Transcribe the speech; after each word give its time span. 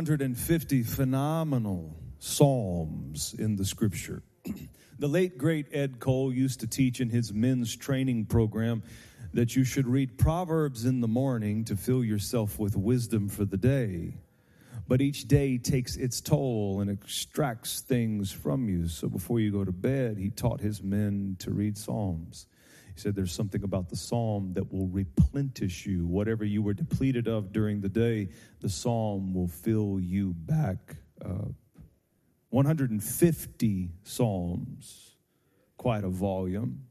150 0.00 0.82
phenomenal 0.82 1.94
psalms 2.20 3.34
in 3.38 3.56
the 3.56 3.66
scripture. 3.66 4.22
the 4.98 5.06
late, 5.06 5.36
great 5.36 5.66
Ed 5.72 6.00
Cole 6.00 6.32
used 6.32 6.60
to 6.60 6.66
teach 6.66 7.02
in 7.02 7.10
his 7.10 7.34
men's 7.34 7.76
training 7.76 8.24
program 8.24 8.82
that 9.34 9.54
you 9.54 9.62
should 9.62 9.86
read 9.86 10.16
Proverbs 10.16 10.86
in 10.86 11.02
the 11.02 11.06
morning 11.06 11.64
to 11.64 11.76
fill 11.76 12.02
yourself 12.02 12.58
with 12.58 12.78
wisdom 12.78 13.28
for 13.28 13.44
the 13.44 13.58
day. 13.58 14.14
But 14.88 15.02
each 15.02 15.28
day 15.28 15.58
takes 15.58 15.96
its 15.96 16.22
toll 16.22 16.80
and 16.80 16.90
extracts 16.90 17.82
things 17.82 18.32
from 18.32 18.70
you. 18.70 18.88
So 18.88 19.06
before 19.06 19.38
you 19.38 19.52
go 19.52 19.66
to 19.66 19.72
bed, 19.72 20.16
he 20.16 20.30
taught 20.30 20.62
his 20.62 20.82
men 20.82 21.36
to 21.40 21.50
read 21.50 21.76
Psalms. 21.76 22.46
Said 23.00 23.14
there's 23.14 23.32
something 23.32 23.62
about 23.62 23.88
the 23.88 23.96
psalm 23.96 24.52
that 24.52 24.70
will 24.70 24.86
replenish 24.86 25.86
you. 25.86 26.06
Whatever 26.06 26.44
you 26.44 26.60
were 26.60 26.74
depleted 26.74 27.28
of 27.28 27.50
during 27.50 27.80
the 27.80 27.88
day, 27.88 28.28
the 28.60 28.68
psalm 28.68 29.32
will 29.32 29.48
fill 29.48 29.98
you 29.98 30.34
back 30.34 30.96
up. 31.24 31.54
150 32.50 33.90
psalms, 34.02 35.16
quite 35.78 36.04
a 36.04 36.10
volume. 36.10 36.84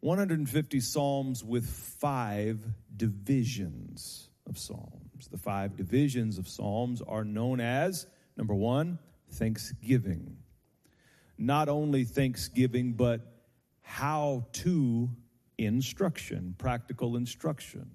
150 0.00 0.80
psalms 0.80 1.44
with 1.44 1.64
five 1.64 2.58
divisions 2.96 4.30
of 4.48 4.58
psalms. 4.58 5.28
The 5.30 5.38
five 5.38 5.76
divisions 5.76 6.38
of 6.38 6.48
psalms 6.48 7.00
are 7.02 7.24
known 7.24 7.60
as 7.60 8.08
number 8.36 8.54
one, 8.56 8.98
thanksgiving. 9.30 10.38
Not 11.38 11.68
only 11.68 12.02
thanksgiving, 12.02 12.94
but 12.94 13.31
how 13.82 14.46
to 14.52 15.10
instruction, 15.58 16.54
practical 16.58 17.16
instruction. 17.16 17.90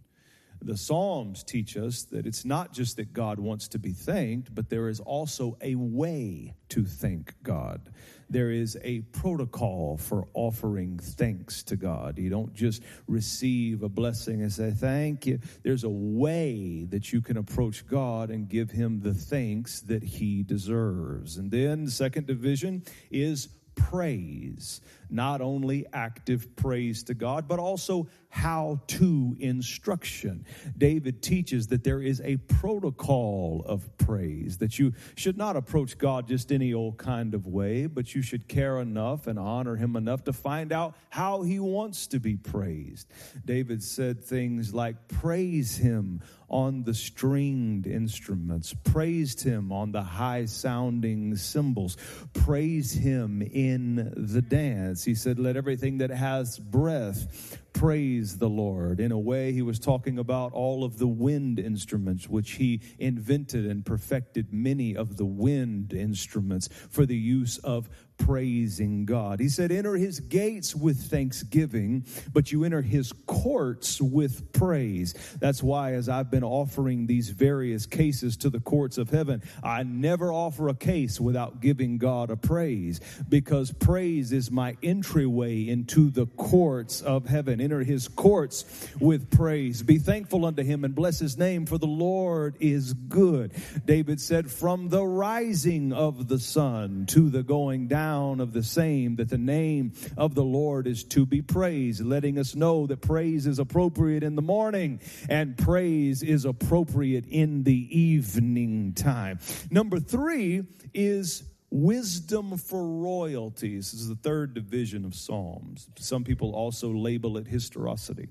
The 0.61 0.77
Psalms 0.77 1.43
teach 1.43 1.77
us 1.77 2.03
that 2.05 2.25
it's 2.25 2.43
not 2.43 2.73
just 2.73 2.97
that 2.97 3.13
God 3.13 3.39
wants 3.39 3.67
to 3.69 3.79
be 3.79 3.91
thanked, 3.91 4.53
but 4.55 4.69
there 4.69 4.89
is 4.89 4.99
also 4.99 5.57
a 5.61 5.75
way 5.75 6.55
to 6.69 6.83
thank 6.83 7.35
God. 7.43 7.91
There 8.29 8.49
is 8.49 8.77
a 8.83 9.01
protocol 9.01 9.97
for 9.97 10.27
offering 10.33 10.97
thanks 10.97 11.63
to 11.63 11.75
God. 11.75 12.17
You 12.17 12.29
don't 12.29 12.53
just 12.53 12.83
receive 13.07 13.83
a 13.83 13.89
blessing 13.89 14.41
and 14.41 14.51
say, 14.51 14.71
Thank 14.71 15.25
you. 15.27 15.39
There's 15.63 15.83
a 15.83 15.89
way 15.89 16.85
that 16.85 17.13
you 17.13 17.21
can 17.21 17.37
approach 17.37 17.85
God 17.87 18.29
and 18.29 18.49
give 18.49 18.71
Him 18.71 18.99
the 18.99 19.13
thanks 19.13 19.81
that 19.81 20.03
He 20.03 20.43
deserves. 20.43 21.37
And 21.37 21.51
then 21.51 21.85
the 21.85 21.91
second 21.91 22.27
division 22.27 22.83
is 23.11 23.47
praise, 23.75 24.81
not 25.09 25.41
only 25.41 25.85
active 25.93 26.55
praise 26.55 27.03
to 27.03 27.13
God, 27.13 27.47
but 27.47 27.59
also 27.59 28.07
how 28.29 28.81
to 28.87 29.35
instruction. 29.39 30.45
David 30.77 31.21
teaches 31.21 31.67
that 31.67 31.83
there 31.83 32.01
is 32.01 32.21
a 32.21 32.37
protocol 32.37 33.63
of 33.65 33.97
praise, 33.97 34.57
that 34.57 34.77
you 34.77 34.93
should 35.15 35.37
not 35.37 35.55
approach 35.55 35.97
God 35.97 36.27
just 36.27 36.51
any 36.51 36.73
old 36.73 36.97
kind 36.97 37.33
of 37.33 37.47
way, 37.47 37.85
but 37.85 38.13
you 38.13 38.21
should 38.21 38.47
care 38.47 38.79
enough 38.79 39.27
and 39.27 39.39
honor 39.39 39.75
him 39.75 39.95
enough 39.95 40.23
to 40.25 40.33
find 40.33 40.71
out 40.71 40.95
how 41.09 41.41
he 41.41 41.59
wants 41.59 42.07
to 42.07 42.19
be 42.19 42.35
praised. 42.35 43.07
David 43.45 43.81
said 43.83 44.23
things 44.23 44.73
like, 44.73 45.07
Praise 45.07 45.77
him 45.77 46.21
on 46.49 46.83
the 46.83 46.93
stringed 46.93 47.87
instruments, 47.87 48.73
praised 48.83 49.41
him 49.41 49.71
on 49.71 49.91
the 49.91 50.01
high 50.01 50.45
sounding 50.45 51.35
cymbals, 51.35 51.97
praise 52.33 52.93
him 52.93 53.41
in 53.41 54.13
the 54.15 54.41
dance. 54.41 54.96
He 55.03 55.15
said, 55.15 55.39
Let 55.39 55.57
everything 55.57 55.97
that 55.99 56.09
has 56.09 56.59
breath 56.59 57.57
praise 57.77 58.39
the 58.39 58.49
Lord. 58.49 58.99
In 58.99 59.11
a 59.11 59.19
way, 59.19 59.51
he 59.51 59.61
was 59.61 59.77
talking 59.77 60.17
about 60.17 60.51
all 60.51 60.83
of 60.83 60.97
the 60.97 61.07
wind 61.07 61.59
instruments, 61.59 62.27
which 62.27 62.53
he 62.53 62.81
invented 62.97 63.67
and 63.67 63.85
perfected 63.85 64.51
many 64.51 64.95
of 64.95 65.17
the 65.17 65.25
wind 65.25 65.93
instruments 65.93 66.69
for 66.89 67.05
the 67.05 67.15
use 67.15 67.59
of 67.59 67.87
praising 68.17 69.05
God. 69.05 69.39
He 69.39 69.49
said, 69.49 69.71
Enter 69.71 69.95
his 69.95 70.19
gates 70.19 70.75
with 70.75 71.09
thanksgiving, 71.09 72.05
but 72.33 72.51
you 72.51 72.63
enter 72.63 72.81
his 72.81 73.13
courts 73.25 74.01
with 74.01 74.51
praise. 74.53 75.13
That's 75.39 75.63
why, 75.63 75.93
as 75.93 76.09
I've 76.09 76.31
been 76.31 76.43
offering 76.43 77.05
these 77.05 77.29
various 77.29 77.85
cases 77.85 78.37
to 78.37 78.49
the 78.49 78.59
courts 78.59 78.97
of 78.97 79.09
heaven, 79.09 79.43
I 79.63 79.83
never 79.83 80.31
offer 80.31 80.69
a 80.69 80.75
case 80.75 81.19
without 81.19 81.61
giving 81.61 81.97
God 81.97 82.29
a 82.29 82.35
praise, 82.35 82.99
because 83.29 83.71
praise 83.71 84.31
is 84.31 84.51
my 84.51 84.75
entryway 84.81 85.67
into 85.67 86.09
the 86.09 86.25
courts 86.25 87.01
of 87.01 87.25
heaven 87.25 87.61
enter 87.67 87.83
his 87.83 88.07
courts 88.07 88.63
with 88.97 89.29
praise. 89.29 89.83
Be 89.83 89.97
thankful 89.97 90.45
unto 90.45 90.63
him 90.63 90.85
and 90.85 90.95
bless 90.95 91.19
his 91.19 91.37
name, 91.37 91.65
for 91.65 91.77
the 91.77 91.85
Lord 91.85 92.55
is 92.61 92.93
good. 92.93 93.51
David 93.83 94.21
said, 94.21 94.49
From 94.49 94.87
the 94.87 95.03
rising 95.03 95.91
of 95.91 96.29
the 96.29 96.39
sun 96.39 97.07
to 97.07 97.29
the 97.29 97.43
going 97.43 97.89
down 97.89 98.39
of 98.39 98.53
the 98.53 98.63
same, 98.63 99.17
that 99.17 99.27
the 99.27 99.37
name 99.37 99.91
of 100.15 100.33
the 100.33 100.45
Lord 100.45 100.87
is 100.87 101.03
to 101.05 101.25
be 101.25 101.41
praised, 101.41 102.05
letting 102.05 102.39
us 102.39 102.55
know 102.55 102.87
that 102.87 103.01
praise 103.01 103.45
is 103.45 103.59
appropriate 103.59 104.23
in 104.23 104.37
the 104.37 104.41
morning 104.41 105.01
and 105.27 105.57
praise 105.57 106.23
is 106.23 106.45
appropriate 106.45 107.25
in 107.27 107.63
the 107.63 107.99
evening 107.99 108.93
time. 108.93 109.39
Number 109.69 109.99
three 109.99 110.63
is 110.93 111.43
Wisdom 111.69 112.57
for 112.57 112.85
royalties 112.85 113.93
is 113.93 114.07
the 114.07 114.15
third 114.15 114.53
division 114.53 115.03
of 115.03 115.13
Psalms. 115.13 115.89
Some 115.97 116.23
people 116.23 116.55
also 116.55 116.91
label 116.91 117.37
it 117.37 117.47
historicity. 117.47 118.29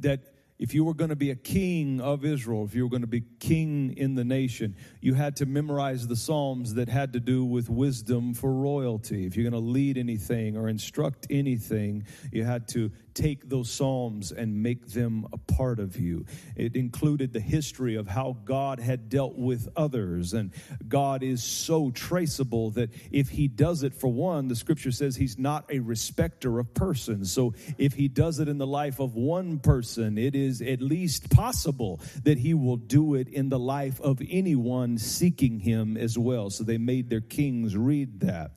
That 0.00 0.20
if 0.58 0.74
you 0.74 0.84
were 0.84 0.94
going 0.94 1.10
to 1.10 1.16
be 1.16 1.30
a 1.30 1.36
king 1.36 2.00
of 2.00 2.24
Israel, 2.24 2.64
if 2.64 2.74
you 2.74 2.84
were 2.84 2.88
going 2.88 3.02
to 3.02 3.08
be 3.08 3.24
king 3.40 3.94
in 3.96 4.14
the 4.14 4.24
nation, 4.24 4.76
you 5.00 5.14
had 5.14 5.34
to 5.36 5.46
memorize 5.46 6.06
the 6.06 6.14
Psalms 6.14 6.74
that 6.74 6.88
had 6.88 7.12
to 7.14 7.20
do 7.20 7.44
with 7.44 7.68
wisdom 7.68 8.32
for 8.32 8.52
royalty. 8.52 9.26
If 9.26 9.36
you're 9.36 9.48
going 9.48 9.60
to 9.60 9.70
lead 9.70 9.98
anything 9.98 10.56
or 10.56 10.68
instruct 10.68 11.26
anything, 11.30 12.04
you 12.30 12.44
had 12.44 12.68
to 12.68 12.92
take 13.14 13.48
those 13.48 13.70
Psalms 13.70 14.32
and 14.32 14.62
make 14.62 14.88
them 14.88 15.26
a 15.32 15.38
part 15.38 15.78
of 15.78 15.98
you. 15.98 16.24
It 16.56 16.76
included 16.76 17.32
the 17.32 17.40
history 17.40 17.96
of 17.96 18.08
how 18.08 18.36
God 18.44 18.80
had 18.80 19.08
dealt 19.08 19.36
with 19.36 19.68
others. 19.76 20.32
And 20.32 20.52
God 20.88 21.22
is 21.22 21.42
so 21.42 21.90
traceable 21.90 22.70
that 22.72 22.90
if 23.10 23.28
He 23.28 23.48
does 23.48 23.82
it 23.82 23.94
for 23.94 24.08
one, 24.08 24.48
the 24.48 24.56
scripture 24.56 24.92
says 24.92 25.16
He's 25.16 25.38
not 25.38 25.64
a 25.70 25.80
respecter 25.80 26.58
of 26.58 26.74
persons. 26.74 27.32
So 27.32 27.54
if 27.78 27.94
He 27.94 28.08
does 28.08 28.38
it 28.38 28.48
in 28.48 28.58
the 28.58 28.66
life 28.66 29.00
of 29.00 29.14
one 29.14 29.58
person, 29.58 30.18
it 30.18 30.34
is 30.34 30.62
at 30.62 30.80
least 30.80 31.30
possible 31.30 32.00
that 32.24 32.38
He 32.38 32.54
will 32.54 32.76
do 32.76 33.14
it 33.14 33.28
in 33.28 33.48
the 33.48 33.58
life 33.58 34.00
of 34.00 34.20
anyone 34.28 34.98
seeking 34.98 35.60
Him 35.60 35.96
as 35.96 36.18
well. 36.18 36.50
So 36.50 36.64
they 36.64 36.78
made 36.78 37.10
their 37.10 37.20
kings 37.20 37.76
read 37.76 38.20
that. 38.20 38.52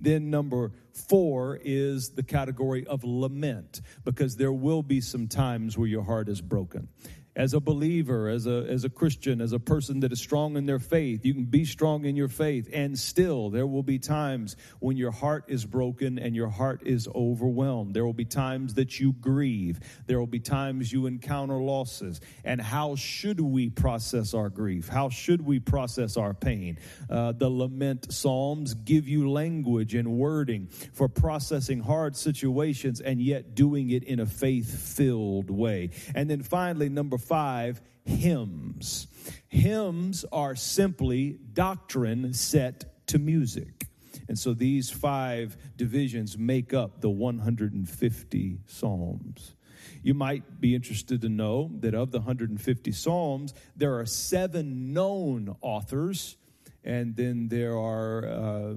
Then, 0.00 0.30
number 0.30 0.72
four 0.92 1.60
is 1.62 2.10
the 2.10 2.22
category 2.22 2.86
of 2.86 3.04
lament, 3.04 3.80
because 4.04 4.36
there 4.36 4.52
will 4.52 4.82
be 4.82 5.00
some 5.00 5.28
times 5.28 5.76
where 5.76 5.88
your 5.88 6.04
heart 6.04 6.28
is 6.28 6.40
broken 6.40 6.88
as 7.36 7.54
a 7.54 7.60
believer, 7.60 8.28
as 8.28 8.46
a, 8.46 8.66
as 8.68 8.84
a 8.84 8.90
Christian, 8.90 9.40
as 9.40 9.52
a 9.52 9.58
person 9.58 10.00
that 10.00 10.12
is 10.12 10.20
strong 10.20 10.56
in 10.56 10.66
their 10.66 10.78
faith. 10.78 11.24
You 11.24 11.34
can 11.34 11.44
be 11.44 11.64
strong 11.64 12.04
in 12.04 12.16
your 12.16 12.28
faith, 12.28 12.68
and 12.72 12.98
still 12.98 13.50
there 13.50 13.66
will 13.66 13.82
be 13.82 13.98
times 13.98 14.56
when 14.80 14.96
your 14.96 15.12
heart 15.12 15.44
is 15.48 15.64
broken 15.64 16.18
and 16.18 16.34
your 16.34 16.48
heart 16.48 16.82
is 16.84 17.08
overwhelmed. 17.14 17.94
There 17.94 18.04
will 18.04 18.12
be 18.12 18.24
times 18.24 18.74
that 18.74 18.98
you 18.98 19.12
grieve. 19.12 19.80
There 20.06 20.18
will 20.18 20.26
be 20.26 20.40
times 20.40 20.92
you 20.92 21.06
encounter 21.06 21.56
losses. 21.56 22.20
And 22.44 22.60
how 22.60 22.96
should 22.96 23.40
we 23.40 23.70
process 23.70 24.34
our 24.34 24.48
grief? 24.48 24.88
How 24.88 25.08
should 25.08 25.42
we 25.42 25.60
process 25.60 26.16
our 26.16 26.34
pain? 26.34 26.78
Uh, 27.08 27.32
the 27.32 27.48
lament 27.48 28.12
psalms 28.12 28.74
give 28.74 29.08
you 29.08 29.30
language 29.30 29.94
and 29.94 30.18
wording 30.18 30.66
for 30.92 31.08
processing 31.08 31.80
hard 31.80 32.16
situations 32.16 33.00
and 33.00 33.20
yet 33.20 33.54
doing 33.54 33.90
it 33.90 34.04
in 34.04 34.18
a 34.20 34.26
faith 34.26 34.96
filled 34.96 35.50
way. 35.50 35.90
And 36.14 36.28
then 36.28 36.42
finally, 36.42 36.88
number 36.88 37.18
five, 37.20 37.80
hymns. 38.04 39.06
Hymns 39.48 40.24
are 40.32 40.56
simply 40.56 41.38
doctrine 41.52 42.32
set 42.32 43.06
to 43.08 43.18
music. 43.18 43.86
And 44.28 44.38
so 44.38 44.54
these 44.54 44.90
five 44.90 45.56
divisions 45.76 46.38
make 46.38 46.72
up 46.72 47.00
the 47.00 47.10
150 47.10 48.60
Psalms. 48.66 49.54
You 50.02 50.14
might 50.14 50.60
be 50.60 50.74
interested 50.74 51.20
to 51.22 51.28
know 51.28 51.70
that 51.80 51.94
of 51.94 52.10
the 52.10 52.18
150 52.18 52.92
Psalms, 52.92 53.54
there 53.76 53.98
are 53.98 54.06
seven 54.06 54.92
known 54.92 55.56
authors, 55.60 56.36
and 56.84 57.16
then 57.16 57.48
there 57.48 57.76
are 57.76 58.24
uh, 58.24 58.74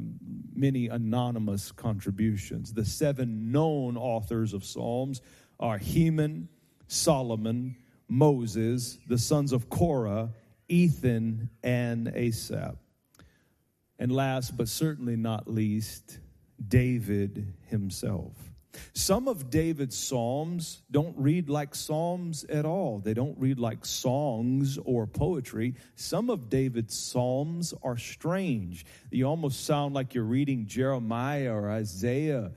many 0.54 0.88
anonymous 0.88 1.72
contributions. 1.72 2.74
The 2.74 2.86
seven 2.86 3.52
known 3.52 3.96
authors 3.96 4.54
of 4.54 4.66
Psalms 4.66 5.22
are 5.60 5.78
Heman, 5.78 6.50
Solomon, 6.88 7.78
Moses, 8.14 9.00
the 9.08 9.18
sons 9.18 9.52
of 9.52 9.70
Korah, 9.70 10.30
Ethan, 10.68 11.50
and 11.64 12.10
Asaph. 12.10 12.76
And 13.98 14.12
last 14.12 14.56
but 14.56 14.68
certainly 14.68 15.16
not 15.16 15.50
least, 15.50 16.20
David 16.66 17.54
himself. 17.70 18.34
Some 18.94 19.28
of 19.28 19.50
David's 19.50 19.98
Psalms 19.98 20.82
don't 20.92 21.16
read 21.18 21.50
like 21.50 21.74
Psalms 21.74 22.44
at 22.46 22.66
all. 22.66 23.00
They 23.00 23.14
don't 23.14 23.38
read 23.40 23.60
like 23.60 23.86
songs 23.86 24.78
or 24.78 25.08
poetry. 25.08 25.76
Some 25.96 26.30
of 26.30 26.50
David's 26.50 26.98
Psalms 26.98 27.74
are 27.84 27.98
strange. 27.98 28.86
You 29.12 29.26
almost 29.26 29.66
sound 29.66 29.96
like 29.96 30.14
you're 30.14 30.24
reading 30.24 30.66
Jeremiah 30.68 31.54
or 31.54 31.70
Isaiah. 31.70 32.52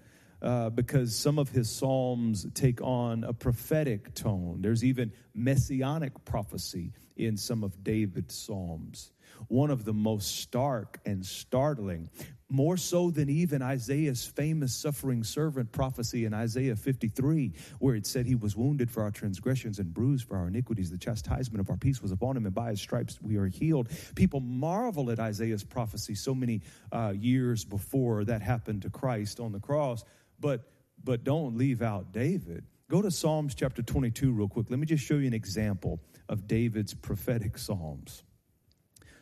Uh, 0.46 0.70
because 0.70 1.12
some 1.12 1.40
of 1.40 1.48
his 1.48 1.68
psalms 1.68 2.46
take 2.54 2.80
on 2.80 3.24
a 3.24 3.32
prophetic 3.32 4.14
tone. 4.14 4.58
There's 4.60 4.84
even 4.84 5.10
messianic 5.34 6.24
prophecy 6.24 6.92
in 7.16 7.36
some 7.36 7.64
of 7.64 7.82
David's 7.82 8.36
psalms. 8.36 9.10
One 9.48 9.72
of 9.72 9.84
the 9.84 9.92
most 9.92 10.36
stark 10.36 11.00
and 11.04 11.26
startling 11.26 12.10
more 12.48 12.76
so 12.76 13.10
than 13.10 13.28
even 13.28 13.60
Isaiah's 13.60 14.24
famous 14.24 14.72
suffering 14.72 15.24
servant 15.24 15.72
prophecy 15.72 16.24
in 16.24 16.32
Isaiah 16.32 16.76
53, 16.76 17.52
where 17.80 17.96
it 17.96 18.06
said 18.06 18.26
he 18.26 18.36
was 18.36 18.56
wounded 18.56 18.90
for 18.90 19.02
our 19.02 19.10
transgressions 19.10 19.80
and 19.80 19.92
bruised 19.92 20.28
for 20.28 20.36
our 20.36 20.46
iniquities. 20.46 20.90
The 20.90 20.98
chastisement 20.98 21.60
of 21.60 21.70
our 21.70 21.76
peace 21.76 22.00
was 22.00 22.12
upon 22.12 22.36
him, 22.36 22.46
and 22.46 22.54
by 22.54 22.70
his 22.70 22.80
stripes 22.80 23.18
we 23.20 23.36
are 23.36 23.46
healed. 23.46 23.88
People 24.14 24.40
marvel 24.40 25.10
at 25.10 25.18
Isaiah's 25.18 25.64
prophecy 25.64 26.14
so 26.14 26.34
many 26.34 26.62
uh, 26.92 27.14
years 27.16 27.64
before 27.64 28.24
that 28.24 28.42
happened 28.42 28.82
to 28.82 28.90
Christ 28.90 29.40
on 29.40 29.50
the 29.50 29.60
cross, 29.60 30.04
but, 30.40 30.70
but 31.02 31.24
don't 31.24 31.56
leave 31.56 31.82
out 31.82 32.12
David. 32.12 32.64
Go 32.88 33.02
to 33.02 33.10
Psalms 33.10 33.54
chapter 33.54 33.82
22 33.82 34.32
real 34.32 34.48
quick. 34.48 34.70
Let 34.70 34.78
me 34.78 34.86
just 34.86 35.04
show 35.04 35.14
you 35.14 35.26
an 35.26 35.34
example 35.34 36.00
of 36.28 36.46
David's 36.46 36.94
prophetic 36.94 37.58
Psalms. 37.58 38.22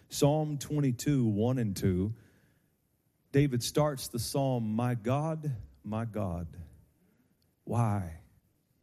Psalm 0.08 0.58
22, 0.58 1.24
1 1.26 1.58
and 1.58 1.76
2 1.76 2.14
David 3.32 3.64
starts 3.64 4.06
the 4.06 4.20
psalm, 4.20 4.76
My 4.76 4.94
God, 4.94 5.50
my 5.82 6.04
God, 6.04 6.46
why 7.64 8.20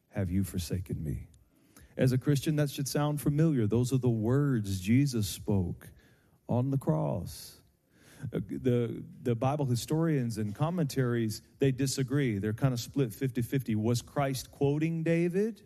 have 0.10 0.30
you 0.30 0.44
forsaken 0.44 1.02
me? 1.02 1.30
As 1.96 2.12
a 2.12 2.18
Christian, 2.18 2.58
that 2.58 2.70
should 2.70 2.90
sound 2.90 3.22
familiar. 3.22 3.66
Those 3.66 3.94
are 3.94 3.98
the 3.98 4.10
words 4.10 4.82
Jesus 4.82 5.26
spoke 5.30 5.88
on 6.50 6.70
the 6.70 6.78
cross. 6.78 7.61
Uh, 8.34 8.40
the, 8.50 9.04
the 9.24 9.36
Bible 9.36 9.66
historians 9.66 10.38
and 10.38 10.56
commentaries, 10.56 11.42
they 11.60 11.72
disagree. 11.72 12.38
They're 12.38 12.54
kind 12.54 12.74
of 12.74 12.80
split 12.80 13.14
50 13.14 13.42
50. 13.42 13.76
Was 13.76 14.02
Christ 14.02 14.52
quoting 14.52 15.04
David? 15.04 15.62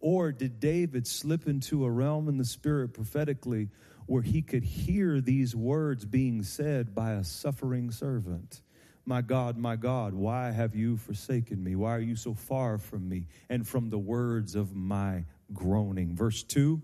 Or 0.00 0.32
did 0.32 0.60
David 0.60 1.06
slip 1.06 1.46
into 1.46 1.84
a 1.84 1.90
realm 1.90 2.28
in 2.28 2.36
the 2.36 2.44
spirit 2.44 2.92
prophetically 2.92 3.70
where 4.06 4.22
he 4.22 4.42
could 4.42 4.64
hear 4.64 5.20
these 5.20 5.56
words 5.56 6.04
being 6.04 6.42
said 6.42 6.94
by 6.94 7.12
a 7.12 7.24
suffering 7.24 7.90
servant. 7.90 8.60
My 9.06 9.20
God, 9.20 9.58
my 9.58 9.76
God, 9.76 10.14
why 10.14 10.50
have 10.50 10.74
you 10.74 10.96
forsaken 10.96 11.62
me? 11.62 11.76
Why 11.76 11.94
are 11.94 12.00
you 12.00 12.16
so 12.16 12.34
far 12.34 12.78
from 12.78 13.08
me 13.08 13.26
and 13.48 13.66
from 13.66 13.90
the 13.90 13.98
words 13.98 14.54
of 14.54 14.74
my 14.74 15.24
groaning? 15.52 16.14
Verse 16.14 16.42
2 16.42 16.82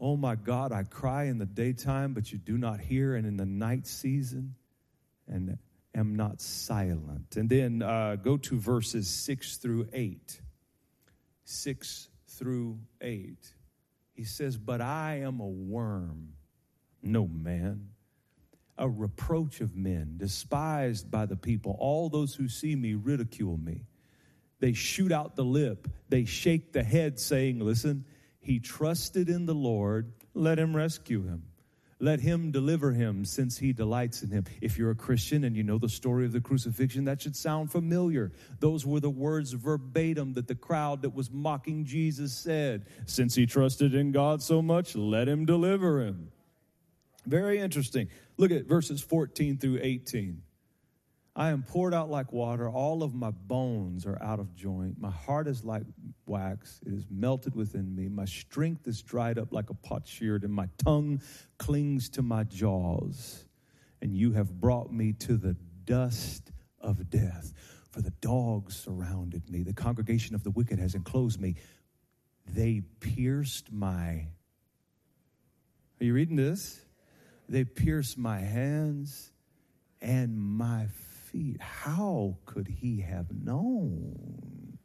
Oh 0.00 0.16
my 0.16 0.36
God, 0.36 0.72
I 0.72 0.84
cry 0.84 1.24
in 1.24 1.38
the 1.38 1.46
daytime, 1.46 2.14
but 2.14 2.32
you 2.32 2.38
do 2.38 2.56
not 2.56 2.80
hear, 2.80 3.16
and 3.16 3.26
in 3.26 3.36
the 3.36 3.46
night 3.46 3.86
season, 3.86 4.54
and 5.26 5.58
am 5.94 6.14
not 6.14 6.40
silent. 6.40 7.36
And 7.36 7.48
then 7.48 7.82
uh, 7.82 8.16
go 8.16 8.36
to 8.36 8.58
verses 8.58 9.08
6 9.08 9.56
through 9.56 9.88
8. 9.92 10.40
6 11.44 12.08
through 12.28 12.78
8. 13.00 13.36
He 14.14 14.24
says, 14.24 14.56
But 14.56 14.80
I 14.80 15.20
am 15.20 15.40
a 15.40 15.46
worm, 15.46 16.34
no 17.02 17.26
man, 17.26 17.88
a 18.76 18.88
reproach 18.88 19.60
of 19.60 19.74
men, 19.74 20.14
despised 20.18 21.10
by 21.10 21.26
the 21.26 21.36
people. 21.36 21.76
All 21.78 22.08
those 22.08 22.34
who 22.34 22.48
see 22.48 22.76
me 22.76 22.94
ridicule 22.94 23.56
me. 23.56 23.82
They 24.60 24.72
shoot 24.72 25.12
out 25.12 25.36
the 25.36 25.44
lip, 25.44 25.88
they 26.08 26.24
shake 26.24 26.72
the 26.72 26.82
head, 26.82 27.18
saying, 27.20 27.60
Listen, 27.60 28.04
he 28.48 28.60
trusted 28.60 29.28
in 29.28 29.44
the 29.44 29.54
Lord, 29.54 30.10
let 30.32 30.58
him 30.58 30.74
rescue 30.74 31.22
him. 31.22 31.42
Let 32.00 32.20
him 32.20 32.50
deliver 32.50 32.92
him 32.92 33.26
since 33.26 33.58
he 33.58 33.74
delights 33.74 34.22
in 34.22 34.30
him. 34.30 34.44
If 34.62 34.78
you're 34.78 34.92
a 34.92 34.94
Christian 34.94 35.44
and 35.44 35.54
you 35.54 35.64
know 35.64 35.76
the 35.76 35.88
story 35.90 36.24
of 36.24 36.32
the 36.32 36.40
crucifixion, 36.40 37.04
that 37.04 37.20
should 37.20 37.36
sound 37.36 37.70
familiar. 37.70 38.32
Those 38.58 38.86
were 38.86 39.00
the 39.00 39.10
words 39.10 39.52
verbatim 39.52 40.32
that 40.32 40.48
the 40.48 40.54
crowd 40.54 41.02
that 41.02 41.10
was 41.10 41.30
mocking 41.30 41.84
Jesus 41.84 42.32
said. 42.32 42.86
Since 43.04 43.34
he 43.34 43.44
trusted 43.44 43.94
in 43.94 44.12
God 44.12 44.42
so 44.42 44.62
much, 44.62 44.96
let 44.96 45.28
him 45.28 45.44
deliver 45.44 46.00
him. 46.00 46.30
Very 47.26 47.58
interesting. 47.58 48.08
Look 48.38 48.50
at 48.50 48.64
verses 48.64 49.02
14 49.02 49.58
through 49.58 49.80
18. 49.82 50.40
I 51.38 51.50
am 51.50 51.62
poured 51.62 51.94
out 51.94 52.10
like 52.10 52.32
water. 52.32 52.68
All 52.68 53.04
of 53.04 53.14
my 53.14 53.30
bones 53.30 54.04
are 54.06 54.20
out 54.20 54.40
of 54.40 54.56
joint. 54.56 55.00
My 55.00 55.12
heart 55.12 55.46
is 55.46 55.64
like 55.64 55.84
wax. 56.26 56.80
It 56.84 56.92
is 56.92 57.06
melted 57.08 57.54
within 57.54 57.94
me. 57.94 58.08
My 58.08 58.24
strength 58.24 58.88
is 58.88 59.02
dried 59.02 59.38
up 59.38 59.52
like 59.52 59.70
a 59.70 59.74
potsherd, 59.74 60.42
and 60.42 60.52
my 60.52 60.68
tongue 60.84 61.22
clings 61.56 62.08
to 62.10 62.22
my 62.22 62.42
jaws. 62.42 63.44
And 64.02 64.16
you 64.16 64.32
have 64.32 64.60
brought 64.60 64.92
me 64.92 65.12
to 65.12 65.36
the 65.36 65.54
dust 65.84 66.50
of 66.80 67.08
death. 67.08 67.52
For 67.92 68.02
the 68.02 68.10
dogs 68.20 68.76
surrounded 68.76 69.48
me. 69.48 69.62
The 69.62 69.72
congregation 69.72 70.34
of 70.34 70.42
the 70.42 70.50
wicked 70.50 70.80
has 70.80 70.96
enclosed 70.96 71.40
me. 71.40 71.54
They 72.48 72.82
pierced 72.98 73.70
my. 73.70 74.26
Are 76.00 76.04
you 76.04 76.14
reading 76.14 76.36
this? 76.36 76.80
They 77.48 77.62
pierced 77.62 78.18
my 78.18 78.40
hands 78.40 79.30
and 80.00 80.36
my 80.36 80.86
feet. 80.86 81.07
How 81.60 82.36
could 82.46 82.68
he 82.68 83.00
have 83.00 83.32
known? 83.32 84.78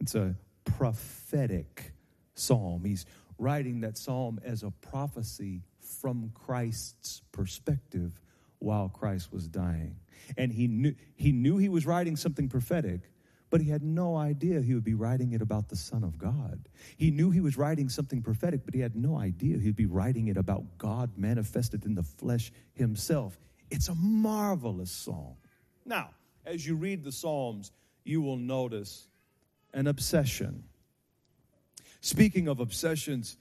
It's 0.00 0.14
a 0.14 0.34
prophetic 0.64 1.92
psalm. 2.34 2.84
He's 2.84 3.06
writing 3.38 3.80
that 3.80 3.96
psalm 3.96 4.40
as 4.44 4.62
a 4.62 4.70
prophecy 4.70 5.62
from 5.80 6.30
Christ's 6.34 7.22
perspective 7.32 8.20
while 8.58 8.88
Christ 8.88 9.32
was 9.32 9.48
dying. 9.48 9.96
And 10.36 10.52
he 10.52 10.66
knew 10.66 10.94
he 11.16 11.32
knew 11.32 11.56
he 11.58 11.68
was 11.68 11.86
writing 11.86 12.16
something 12.16 12.48
prophetic, 12.48 13.02
but 13.50 13.60
he 13.60 13.70
had 13.70 13.82
no 13.82 14.16
idea 14.16 14.60
he 14.60 14.74
would 14.74 14.84
be 14.84 14.94
writing 14.94 15.32
it 15.32 15.40
about 15.40 15.68
the 15.68 15.76
Son 15.76 16.04
of 16.04 16.18
God. 16.18 16.68
He 16.96 17.10
knew 17.10 17.30
he 17.30 17.40
was 17.40 17.56
writing 17.56 17.88
something 17.88 18.22
prophetic, 18.22 18.64
but 18.64 18.74
he 18.74 18.80
had 18.80 18.96
no 18.96 19.16
idea 19.16 19.58
he'd 19.58 19.76
be 19.76 19.86
writing 19.86 20.28
it 20.28 20.36
about 20.36 20.64
God 20.76 21.12
manifested 21.16 21.84
in 21.84 21.94
the 21.94 22.02
flesh 22.02 22.50
himself. 22.74 23.38
It's 23.70 23.88
a 23.88 23.94
marvelous 23.94 24.90
song. 24.90 25.36
Now, 25.88 26.10
as 26.44 26.66
you 26.66 26.76
read 26.76 27.02
the 27.02 27.10
Psalms, 27.10 27.72
you 28.04 28.20
will 28.20 28.36
notice 28.36 29.08
an 29.72 29.86
obsession. 29.86 30.64
Speaking 32.02 32.46
of 32.46 32.60
obsessions, 32.60 33.38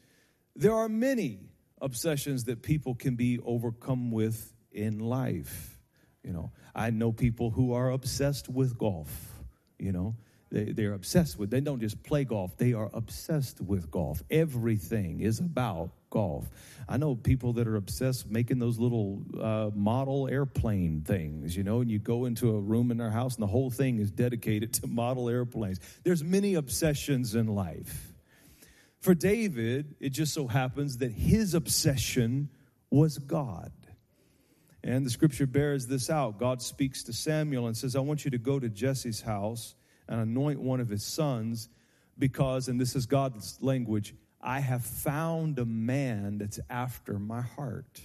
there 0.56 0.74
are 0.74 0.88
many 0.88 1.40
obsessions 1.82 2.46
that 2.46 2.64
people 2.64 2.96
can 2.96 3.16
be 3.16 3.38
overcome 3.46 4.12
with 4.12 4.54
in 4.72 5.00
life. 5.00 5.78
You 6.24 6.32
know, 6.32 6.52
I 6.74 6.90
know 6.90 7.12
people 7.12 7.52
who 7.52 7.74
are 7.74 7.92
obsessed 7.92 8.48
with 8.48 8.78
golf, 8.78 9.44
you 9.78 9.92
know, 9.92 10.16
they, 10.50 10.72
they're 10.72 10.94
obsessed 10.94 11.38
with. 11.38 11.50
They 11.50 11.60
don't 11.60 11.80
just 11.80 12.02
play 12.04 12.24
golf; 12.24 12.58
they 12.58 12.74
are 12.74 12.90
obsessed 12.94 13.62
with 13.62 13.92
golf. 13.92 14.24
Everything 14.30 15.22
is 15.22 15.40
about 15.40 15.92
golf. 16.10 16.50
I 16.88 16.98
know 16.98 17.16
people 17.16 17.54
that 17.54 17.68
are 17.68 17.76
obsessed 17.76 18.30
making 18.30 18.60
those 18.60 18.80
little 18.80 19.24
uh, 19.40 19.72
model 19.74 20.28
airplane 20.28 21.02
things, 21.02 21.56
you 21.56 21.64
know, 21.64 21.82
and 21.82 21.92
you 21.92 22.00
go 22.00 22.26
into 22.26 22.56
a 22.56 22.60
room 22.60 22.92
in 22.92 22.98
their 22.98 23.12
house 23.12 23.36
and 23.36 23.44
the 23.44 23.48
whole 23.48 23.70
thing 23.70 24.00
is 24.00 24.12
dedicated 24.12 24.74
to 24.76 24.88
model 24.88 25.30
airplanes. 25.30 25.80
There's 26.04 26.24
many 26.24 26.56
obsessions 26.56 27.36
in 27.36 27.48
life. 27.48 28.14
For 29.00 29.14
David, 29.14 29.96
it 30.00 30.10
just 30.10 30.34
so 30.34 30.48
happens 30.48 30.98
that 30.98 31.12
his 31.12 31.54
obsession 31.54 32.50
was 32.90 33.18
God. 33.18 33.72
And 34.84 35.06
the 35.06 35.10
scripture 35.10 35.48
bears 35.48 35.88
this 35.88 36.10
out. 36.10 36.40
God 36.40 36.62
speaks 36.62 37.04
to 37.04 37.14
Samuel 37.14 37.68
and 37.68 37.76
says, 37.76 37.96
I 37.96 38.00
want 38.00 38.24
you 38.24 38.32
to 38.32 38.38
go 38.38 38.60
to 38.60 38.70
Jesse's 38.70 39.22
house 39.22 39.76
and 40.08 40.20
anoint 40.20 40.62
one 40.62 40.80
of 40.80 40.90
his 40.90 41.04
sons 41.04 41.70
because, 42.18 42.68
and 42.68 42.80
this 42.80 42.96
is 42.96 43.06
God's 43.06 43.58
language, 43.62 44.16
I 44.42 44.60
have 44.60 44.84
found 44.86 45.60
a 45.60 45.66
man 45.66 46.38
that's 46.38 46.60
after 46.70 47.20
my 47.20 47.42
heart. 47.42 48.02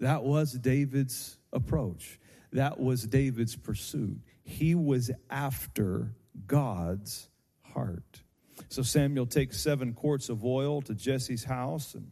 That 0.00 0.24
was 0.24 0.52
David's 0.52 1.38
approach. 1.52 2.18
That 2.52 2.78
was 2.78 3.06
David's 3.06 3.56
pursuit. 3.56 4.18
He 4.42 4.74
was 4.74 5.10
after 5.30 6.14
God's 6.46 7.28
heart. 7.62 8.22
So 8.68 8.82
Samuel 8.82 9.26
takes 9.26 9.60
seven 9.60 9.92
quarts 9.92 10.28
of 10.28 10.44
oil 10.44 10.82
to 10.82 10.94
Jesse's 10.94 11.44
house. 11.44 11.94
And 11.94 12.10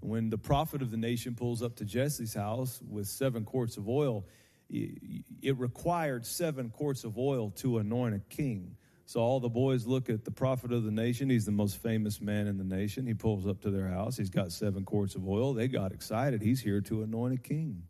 when 0.00 0.30
the 0.30 0.38
prophet 0.38 0.82
of 0.82 0.90
the 0.90 0.96
nation 0.96 1.34
pulls 1.34 1.62
up 1.62 1.76
to 1.76 1.84
Jesse's 1.84 2.34
house 2.34 2.80
with 2.88 3.06
seven 3.06 3.44
quarts 3.44 3.76
of 3.76 3.88
oil, 3.88 4.26
it 4.70 5.58
required 5.58 6.26
seven 6.26 6.70
quarts 6.70 7.04
of 7.04 7.16
oil 7.18 7.50
to 7.56 7.78
anoint 7.78 8.14
a 8.14 8.18
king. 8.18 8.76
So 9.06 9.20
all 9.20 9.38
the 9.38 9.50
boys 9.50 9.86
look 9.86 10.08
at 10.08 10.24
the 10.24 10.30
prophet 10.30 10.72
of 10.72 10.84
the 10.84 10.90
nation. 10.90 11.28
He's 11.28 11.44
the 11.44 11.52
most 11.52 11.76
famous 11.82 12.20
man 12.20 12.46
in 12.46 12.56
the 12.56 12.64
nation. 12.64 13.06
He 13.06 13.12
pulls 13.14 13.46
up 13.46 13.60
to 13.60 13.70
their 13.70 13.88
house. 13.88 14.16
He's 14.16 14.30
got 14.30 14.50
seven 14.50 14.84
quarts 14.84 15.14
of 15.14 15.28
oil. 15.28 15.52
They 15.52 15.68
got 15.68 15.92
excited. 15.92 16.40
He's 16.40 16.60
here 16.60 16.80
to 16.82 17.02
anoint 17.02 17.34
a 17.34 17.36
king. 17.36 17.82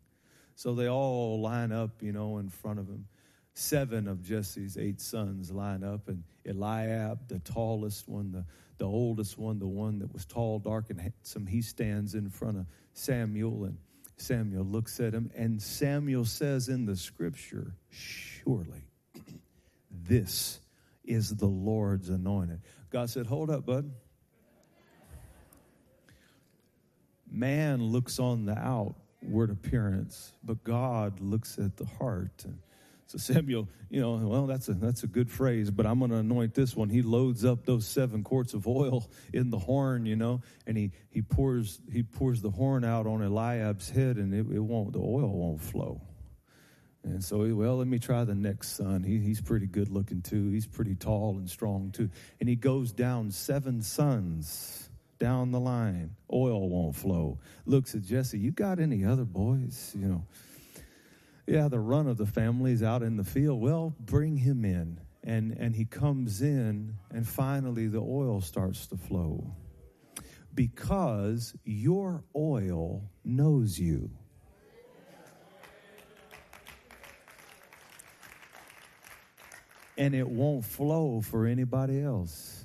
So 0.55 0.75
they 0.75 0.89
all 0.89 1.39
line 1.39 1.71
up, 1.71 2.01
you 2.01 2.11
know, 2.11 2.37
in 2.37 2.49
front 2.49 2.79
of 2.79 2.87
him. 2.87 3.07
seven 3.55 4.07
of 4.07 4.21
Jesse's 4.21 4.77
eight 4.77 4.99
sons 4.99 5.51
line 5.51 5.83
up, 5.83 6.07
and 6.09 6.23
Eliab, 6.45 7.27
the 7.27 7.39
tallest 7.39 8.07
one, 8.07 8.31
the, 8.31 8.45
the 8.77 8.85
oldest 8.85 9.37
one, 9.37 9.59
the 9.59 9.67
one 9.67 9.99
that 9.99 10.11
was 10.13 10.25
tall, 10.25 10.59
dark, 10.59 10.89
and 10.89 10.99
handsome, 10.99 11.47
he 11.47 11.61
stands 11.61 12.13
in 12.13 12.29
front 12.29 12.57
of 12.57 12.65
Samuel, 12.93 13.63
and 13.65 13.77
Samuel 14.17 14.63
looks 14.63 14.99
at 14.99 15.13
him, 15.13 15.29
and 15.35 15.61
Samuel 15.61 16.25
says 16.25 16.69
in 16.69 16.85
the 16.85 16.95
scripture, 16.95 17.73
Surely 17.89 18.83
this 19.89 20.59
is 21.03 21.35
the 21.35 21.45
Lord's 21.45 22.09
anointed. 22.09 22.61
God 22.89 23.09
said, 23.09 23.27
Hold 23.27 23.49
up, 23.49 23.65
bud. 23.65 23.91
Man 27.29 27.83
looks 27.83 28.19
on 28.19 28.45
the 28.45 28.57
outward 28.57 29.49
appearance, 29.49 30.31
but 30.43 30.63
God 30.63 31.19
looks 31.19 31.57
at 31.59 31.75
the 31.75 31.85
heart. 31.85 32.45
And 32.45 32.57
so 33.07 33.19
Samuel, 33.19 33.69
you 33.89 34.01
know, 34.01 34.15
well, 34.15 34.47
that's 34.47 34.67
a 34.67 34.73
that's 34.73 35.03
a 35.03 35.07
good 35.07 35.29
phrase, 35.29 35.69
but 35.69 35.85
I'm 35.85 35.99
going 35.99 36.09
to 36.11 36.17
anoint 36.17 36.55
this 36.55 36.75
one. 36.75 36.89
He 36.89 37.03
loads 37.03 37.45
up 37.45 37.65
those 37.65 37.85
seven 37.85 38.23
quarts 38.23 38.53
of 38.55 38.67
oil 38.67 39.07
in 39.33 39.51
the 39.51 39.59
horn, 39.59 40.05
you 40.05 40.15
know, 40.15 40.41
and 40.65 40.75
he 40.75 40.91
he 41.11 41.21
pours 41.21 41.79
he 41.91 42.01
pours 42.01 42.41
the 42.41 42.49
horn 42.49 42.83
out 42.83 43.05
on 43.05 43.21
Eliab's 43.21 43.89
head, 43.89 44.17
and 44.17 44.33
it, 44.33 44.51
it 44.51 44.59
won't 44.59 44.93
the 44.93 44.99
oil 44.99 45.29
won't 45.29 45.61
flow. 45.61 46.01
And 47.03 47.23
so, 47.23 47.43
he, 47.43 47.51
well, 47.51 47.77
let 47.77 47.85
me 47.85 47.99
try 47.99 48.23
the 48.23 48.33
next 48.33 48.77
son. 48.77 49.03
He, 49.03 49.19
he's 49.19 49.39
pretty 49.39 49.67
good 49.67 49.89
looking 49.89 50.23
too. 50.23 50.49
He's 50.49 50.65
pretty 50.65 50.95
tall 50.95 51.35
and 51.37 51.47
strong 51.47 51.91
too. 51.91 52.09
And 52.39 52.49
he 52.49 52.55
goes 52.55 52.91
down 52.91 53.29
seven 53.29 53.83
sons 53.83 54.89
down 55.19 55.51
the 55.51 55.59
line. 55.59 56.15
Oil 56.33 56.67
won't 56.67 56.95
flow. 56.95 57.37
Looks 57.67 57.93
at 57.93 58.01
Jesse. 58.01 58.39
You 58.39 58.49
got 58.49 58.79
any 58.79 59.05
other 59.05 59.23
boys? 59.23 59.93
You 59.95 60.07
know 60.07 60.25
yeah, 61.47 61.67
the 61.67 61.79
run 61.79 62.07
of 62.07 62.17
the 62.17 62.25
family's 62.25 62.81
out 62.81 63.03
in 63.03 63.17
the 63.17 63.23
field. 63.23 63.61
Well, 63.61 63.95
bring 63.99 64.37
him 64.37 64.65
in. 64.65 64.99
And, 65.23 65.53
and 65.57 65.75
he 65.75 65.85
comes 65.85 66.41
in, 66.41 66.95
and 67.11 67.27
finally 67.27 67.87
the 67.87 67.99
oil 67.99 68.41
starts 68.41 68.85
to 68.87 68.97
flow. 68.97 69.55
Because 70.53 71.55
your 71.63 72.23
oil 72.35 73.09
knows 73.23 73.79
you. 73.79 74.11
And 79.97 80.13
it 80.13 80.27
won't 80.27 80.65
flow 80.65 81.21
for 81.21 81.45
anybody 81.45 82.01
else. 82.01 82.64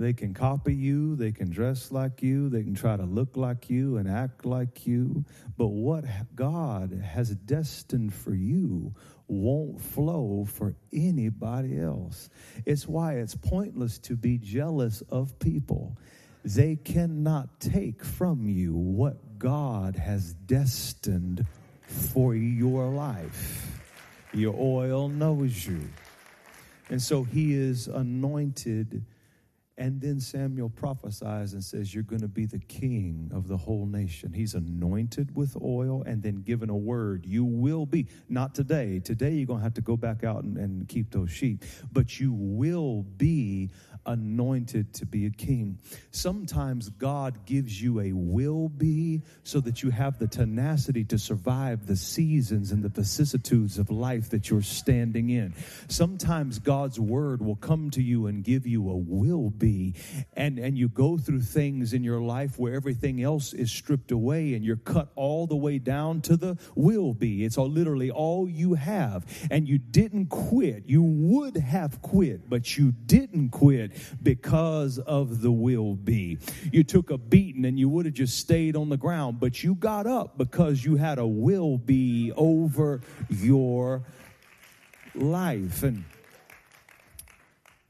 They 0.00 0.14
can 0.14 0.32
copy 0.32 0.74
you, 0.74 1.14
they 1.14 1.30
can 1.30 1.50
dress 1.50 1.92
like 1.92 2.22
you, 2.22 2.48
they 2.48 2.62
can 2.62 2.74
try 2.74 2.96
to 2.96 3.04
look 3.04 3.36
like 3.36 3.68
you 3.68 3.98
and 3.98 4.08
act 4.08 4.46
like 4.46 4.86
you. 4.86 5.26
But 5.58 5.66
what 5.66 6.06
God 6.34 6.90
has 7.04 7.28
destined 7.34 8.14
for 8.14 8.34
you 8.34 8.94
won't 9.28 9.78
flow 9.78 10.46
for 10.50 10.74
anybody 10.90 11.78
else. 11.78 12.30
It's 12.64 12.88
why 12.88 13.16
it's 13.16 13.34
pointless 13.34 13.98
to 13.98 14.16
be 14.16 14.38
jealous 14.38 15.02
of 15.10 15.38
people. 15.38 15.98
They 16.46 16.76
cannot 16.76 17.60
take 17.60 18.02
from 18.02 18.48
you 18.48 18.74
what 18.74 19.38
God 19.38 19.96
has 19.96 20.32
destined 20.32 21.44
for 21.82 22.34
your 22.34 22.88
life. 22.88 23.82
Your 24.32 24.54
oil 24.58 25.10
knows 25.10 25.66
you. 25.66 25.90
And 26.88 27.02
so 27.02 27.22
he 27.22 27.52
is 27.52 27.86
anointed 27.86 29.04
and 29.80 29.98
then 29.98 30.20
Samuel 30.20 30.68
prophesies 30.68 31.54
and 31.54 31.64
says, 31.64 31.94
You're 31.94 32.02
going 32.02 32.20
to 32.20 32.28
be 32.28 32.44
the 32.44 32.58
king 32.58 33.30
of 33.34 33.48
the 33.48 33.56
whole 33.56 33.86
nation. 33.86 34.30
He's 34.30 34.52
anointed 34.52 35.34
with 35.34 35.56
oil 35.60 36.02
and 36.04 36.22
then 36.22 36.42
given 36.42 36.68
a 36.68 36.76
word. 36.76 37.24
You 37.24 37.46
will 37.46 37.86
be, 37.86 38.06
not 38.28 38.54
today. 38.54 39.00
Today, 39.00 39.32
you're 39.32 39.46
going 39.46 39.60
to 39.60 39.64
have 39.64 39.72
to 39.74 39.80
go 39.80 39.96
back 39.96 40.22
out 40.22 40.44
and, 40.44 40.58
and 40.58 40.86
keep 40.86 41.10
those 41.10 41.30
sheep, 41.30 41.64
but 41.90 42.20
you 42.20 42.30
will 42.30 43.04
be 43.04 43.70
anointed 44.06 44.92
to 44.94 45.06
be 45.06 45.26
a 45.26 45.30
king. 45.30 45.78
Sometimes 46.10 46.88
God 46.88 47.46
gives 47.46 47.80
you 47.80 48.00
a 48.00 48.12
will 48.12 48.68
be 48.68 49.22
so 49.42 49.60
that 49.60 49.82
you 49.82 49.90
have 49.90 50.18
the 50.18 50.26
tenacity 50.26 51.04
to 51.04 51.18
survive 51.18 51.86
the 51.86 51.96
seasons 51.96 52.72
and 52.72 52.82
the 52.82 52.88
vicissitudes 52.88 53.78
of 53.78 53.90
life 53.90 54.30
that 54.30 54.50
you're 54.50 54.62
standing 54.62 55.30
in. 55.30 55.54
Sometimes 55.88 56.58
God's 56.58 56.98
word 56.98 57.42
will 57.42 57.56
come 57.56 57.90
to 57.90 58.02
you 58.02 58.26
and 58.26 58.44
give 58.44 58.66
you 58.66 58.90
a 58.90 58.96
will 58.96 59.50
be, 59.50 59.94
and, 60.34 60.58
and 60.58 60.76
you 60.78 60.88
go 60.88 61.18
through 61.18 61.42
things 61.42 61.92
in 61.92 62.02
your 62.04 62.20
life 62.20 62.58
where 62.58 62.74
everything 62.74 63.22
else 63.22 63.52
is 63.52 63.70
stripped 63.70 64.10
away 64.10 64.54
and 64.54 64.64
you're 64.64 64.76
cut 64.76 65.10
all 65.14 65.46
the 65.46 65.56
way 65.56 65.78
down 65.78 66.20
to 66.22 66.36
the 66.36 66.58
will 66.74 67.14
be. 67.14 67.44
It's 67.44 67.58
all, 67.58 67.68
literally 67.68 68.10
all 68.10 68.48
you 68.48 68.74
have, 68.74 69.26
and 69.50 69.68
you 69.68 69.78
didn't 69.78 70.26
quit. 70.26 70.84
You 70.86 71.02
would 71.02 71.56
have 71.56 72.02
quit, 72.02 72.48
but 72.48 72.76
you 72.76 72.92
didn't 72.92 73.50
quit 73.50 73.89
because 74.22 74.98
of 74.98 75.40
the 75.42 75.50
will 75.50 75.94
be. 75.94 76.38
You 76.72 76.84
took 76.84 77.10
a 77.10 77.18
beating 77.18 77.64
and 77.64 77.78
you 77.78 77.88
would 77.88 78.06
have 78.06 78.14
just 78.14 78.38
stayed 78.38 78.76
on 78.76 78.88
the 78.88 78.96
ground, 78.96 79.40
but 79.40 79.62
you 79.62 79.74
got 79.74 80.06
up 80.06 80.38
because 80.38 80.84
you 80.84 80.96
had 80.96 81.18
a 81.18 81.26
will 81.26 81.78
be 81.78 82.32
over 82.36 83.00
your 83.28 84.02
life. 85.14 85.82
And, 85.82 86.04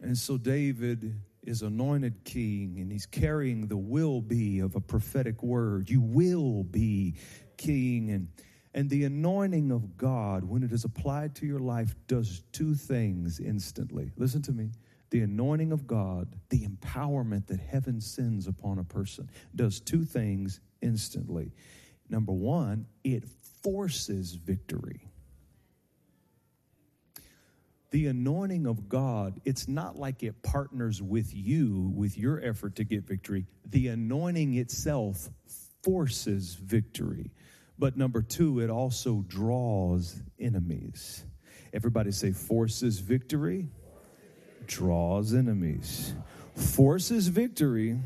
and 0.01 0.17
so 0.17 0.37
David 0.37 1.15
is 1.43 1.63
anointed 1.63 2.25
king 2.25 2.77
and 2.79 2.93
he's 2.93 3.07
carrying 3.07 3.67
the 3.67 3.77
will 3.77 4.21
be 4.21 4.61
of 4.61 4.77
a 4.77 4.81
prophetic 4.81 5.43
word. 5.43 5.89
You 5.89 6.01
will 6.01 6.65
be 6.65 7.15
king. 7.57 8.11
And 8.11 8.29
and 8.73 8.89
the 8.89 9.05
anointing 9.05 9.73
of 9.73 9.97
God, 9.97 10.45
when 10.45 10.63
it 10.63 10.73
is 10.73 10.85
applied 10.85 11.35
to 11.37 11.47
your 11.47 11.59
life, 11.59 11.95
does 12.07 12.43
two 12.53 12.75
things 12.75 13.41
instantly. 13.41 14.13
Listen 14.17 14.43
to 14.43 14.53
me 14.53 14.71
the 15.11 15.21
anointing 15.21 15.73
of 15.73 15.87
God, 15.87 16.29
the 16.51 16.67
empowerment 16.67 17.49
that 17.49 17.61
heaven 17.61 18.01
sends 18.01 18.47
upon 18.47 18.79
a 18.79 18.85
person, 18.85 19.29
does 19.55 19.81
two 19.81 20.05
things 20.05 20.61
instantly. 20.81 21.53
Number 22.09 22.33
one, 22.33 22.87
it 23.05 23.25
forces 23.63 24.35
victory. 24.35 25.09
The 27.91 28.07
anointing 28.07 28.67
of 28.67 28.89
God, 28.89 29.41
it's 29.45 29.67
not 29.67 29.97
like 29.97 30.23
it 30.23 30.43
partners 30.43 31.03
with 31.03 31.35
you 31.35 31.93
with 31.95 32.17
your 32.17 32.41
effort 32.41 32.77
to 32.77 32.85
get 32.85 33.05
victory. 33.05 33.47
The 33.67 33.89
anointing 33.89 34.55
itself 34.55 35.29
forces 35.83 36.55
victory. 36.55 37.33
But 37.79 37.97
number 37.97 38.23
two, 38.23 38.61
it 38.61 38.71
also 38.71 39.25
draws 39.27 40.23
enemies. 40.39 41.25
Everybody 41.73 42.13
say, 42.13 42.31
forces 42.31 43.01
victory 43.01 43.71
draws 44.71 45.35
enemies. 45.35 46.15
Forces 46.55 47.27
victory, 47.27 47.99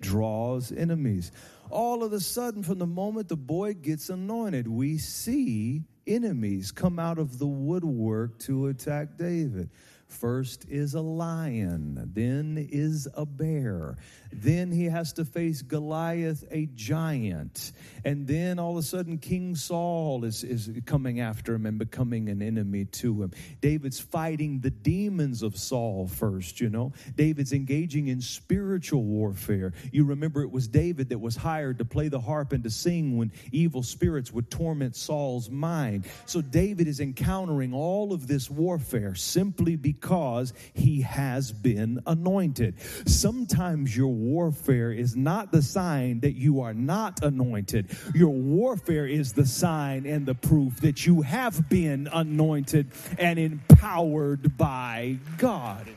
draws 0.00 0.70
enemies. 0.70 1.32
All 1.70 2.04
of 2.04 2.12
a 2.12 2.20
sudden, 2.20 2.62
from 2.62 2.78
the 2.78 2.86
moment 2.86 3.28
the 3.28 3.36
boy 3.36 3.72
gets 3.72 4.10
anointed, 4.10 4.68
we 4.68 4.98
see 4.98 5.84
enemies 6.06 6.72
come 6.72 6.98
out 6.98 7.18
of 7.18 7.38
the 7.38 7.46
woodwork 7.46 8.38
to 8.40 8.66
attack 8.66 9.16
David. 9.16 9.70
First 10.08 10.66
is 10.68 10.92
a 10.92 11.00
lion, 11.00 12.10
then 12.12 12.68
is 12.70 13.08
a 13.14 13.24
bear. 13.24 13.96
Then 14.32 14.72
he 14.72 14.86
has 14.86 15.12
to 15.14 15.24
face 15.24 15.62
Goliath, 15.62 16.44
a 16.50 16.66
giant. 16.74 17.72
And 18.04 18.26
then 18.26 18.58
all 18.58 18.72
of 18.72 18.78
a 18.78 18.82
sudden, 18.82 19.18
King 19.18 19.54
Saul 19.54 20.24
is, 20.24 20.42
is 20.42 20.70
coming 20.86 21.20
after 21.20 21.54
him 21.54 21.66
and 21.66 21.78
becoming 21.78 22.28
an 22.28 22.42
enemy 22.42 22.86
to 22.86 23.22
him. 23.22 23.32
David's 23.60 24.00
fighting 24.00 24.60
the 24.60 24.70
demons 24.70 25.42
of 25.42 25.56
Saul 25.56 26.08
first, 26.08 26.60
you 26.60 26.68
know. 26.68 26.92
David's 27.14 27.52
engaging 27.52 28.08
in 28.08 28.20
spiritual 28.20 29.04
warfare. 29.04 29.72
You 29.92 30.04
remember 30.04 30.42
it 30.42 30.50
was 30.50 30.66
David 30.66 31.10
that 31.10 31.18
was 31.18 31.36
hired 31.36 31.78
to 31.78 31.84
play 31.84 32.08
the 32.08 32.20
harp 32.20 32.52
and 32.52 32.64
to 32.64 32.70
sing 32.70 33.16
when 33.16 33.32
evil 33.52 33.82
spirits 33.82 34.32
would 34.32 34.50
torment 34.50 34.96
Saul's 34.96 35.50
mind. 35.50 36.06
So 36.26 36.40
David 36.40 36.88
is 36.88 37.00
encountering 37.00 37.72
all 37.72 38.12
of 38.12 38.26
this 38.26 38.50
warfare 38.50 39.14
simply 39.14 39.76
because 39.76 40.52
he 40.74 41.02
has 41.02 41.52
been 41.52 42.00
anointed. 42.06 42.80
Sometimes 43.06 43.96
your 43.96 44.12
warfare 44.22 44.92
is 44.92 45.16
not 45.16 45.52
the 45.52 45.62
sign 45.62 46.20
that 46.20 46.32
you 46.32 46.60
are 46.60 46.74
not 46.74 47.22
anointed. 47.22 47.96
Your 48.14 48.32
warfare 48.32 49.06
is 49.06 49.32
the 49.32 49.46
sign 49.46 50.06
and 50.06 50.26
the 50.26 50.34
proof 50.34 50.80
that 50.80 51.06
you 51.06 51.22
have 51.22 51.68
been 51.68 52.08
anointed 52.12 52.90
and 53.18 53.38
empowered 53.38 54.56
by 54.56 55.18
God. 55.38 55.88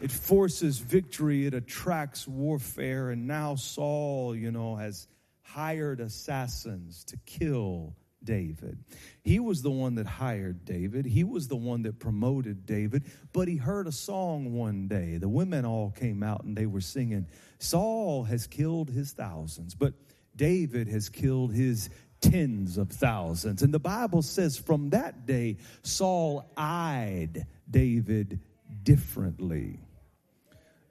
It 0.00 0.10
forces 0.10 0.78
victory, 0.78 1.46
it 1.46 1.54
attracts 1.54 2.26
warfare, 2.26 3.10
and 3.10 3.26
now 3.26 3.54
Saul, 3.54 4.34
you 4.34 4.50
know, 4.50 4.76
has 4.76 5.08
hired 5.42 6.00
assassins 6.00 7.04
to 7.04 7.18
kill 7.26 7.94
David. 8.22 8.78
He 9.22 9.40
was 9.40 9.62
the 9.62 9.70
one 9.70 9.94
that 9.96 10.06
hired 10.06 10.64
David. 10.64 11.06
He 11.06 11.24
was 11.24 11.48
the 11.48 11.56
one 11.56 11.82
that 11.82 11.98
promoted 11.98 12.66
David. 12.66 13.04
But 13.32 13.48
he 13.48 13.56
heard 13.56 13.86
a 13.86 13.92
song 13.92 14.54
one 14.54 14.88
day. 14.88 15.16
The 15.18 15.28
women 15.28 15.64
all 15.64 15.90
came 15.90 16.22
out 16.22 16.44
and 16.44 16.56
they 16.56 16.66
were 16.66 16.80
singing, 16.80 17.26
Saul 17.58 18.24
has 18.24 18.46
killed 18.46 18.90
his 18.90 19.12
thousands, 19.12 19.74
but 19.74 19.94
David 20.36 20.88
has 20.88 21.08
killed 21.08 21.52
his 21.52 21.90
tens 22.20 22.76
of 22.76 22.90
thousands. 22.90 23.62
And 23.62 23.72
the 23.72 23.78
Bible 23.78 24.22
says 24.22 24.56
from 24.56 24.90
that 24.90 25.26
day, 25.26 25.58
Saul 25.82 26.50
eyed 26.56 27.46
David 27.70 28.40
differently. 28.82 29.80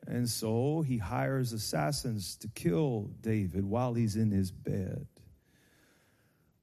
And 0.07 0.27
so 0.27 0.81
he 0.81 0.97
hires 0.97 1.53
assassins 1.53 2.35
to 2.37 2.47
kill 2.47 3.11
David 3.21 3.63
while 3.63 3.93
he's 3.93 4.15
in 4.15 4.31
his 4.31 4.51
bed. 4.51 5.05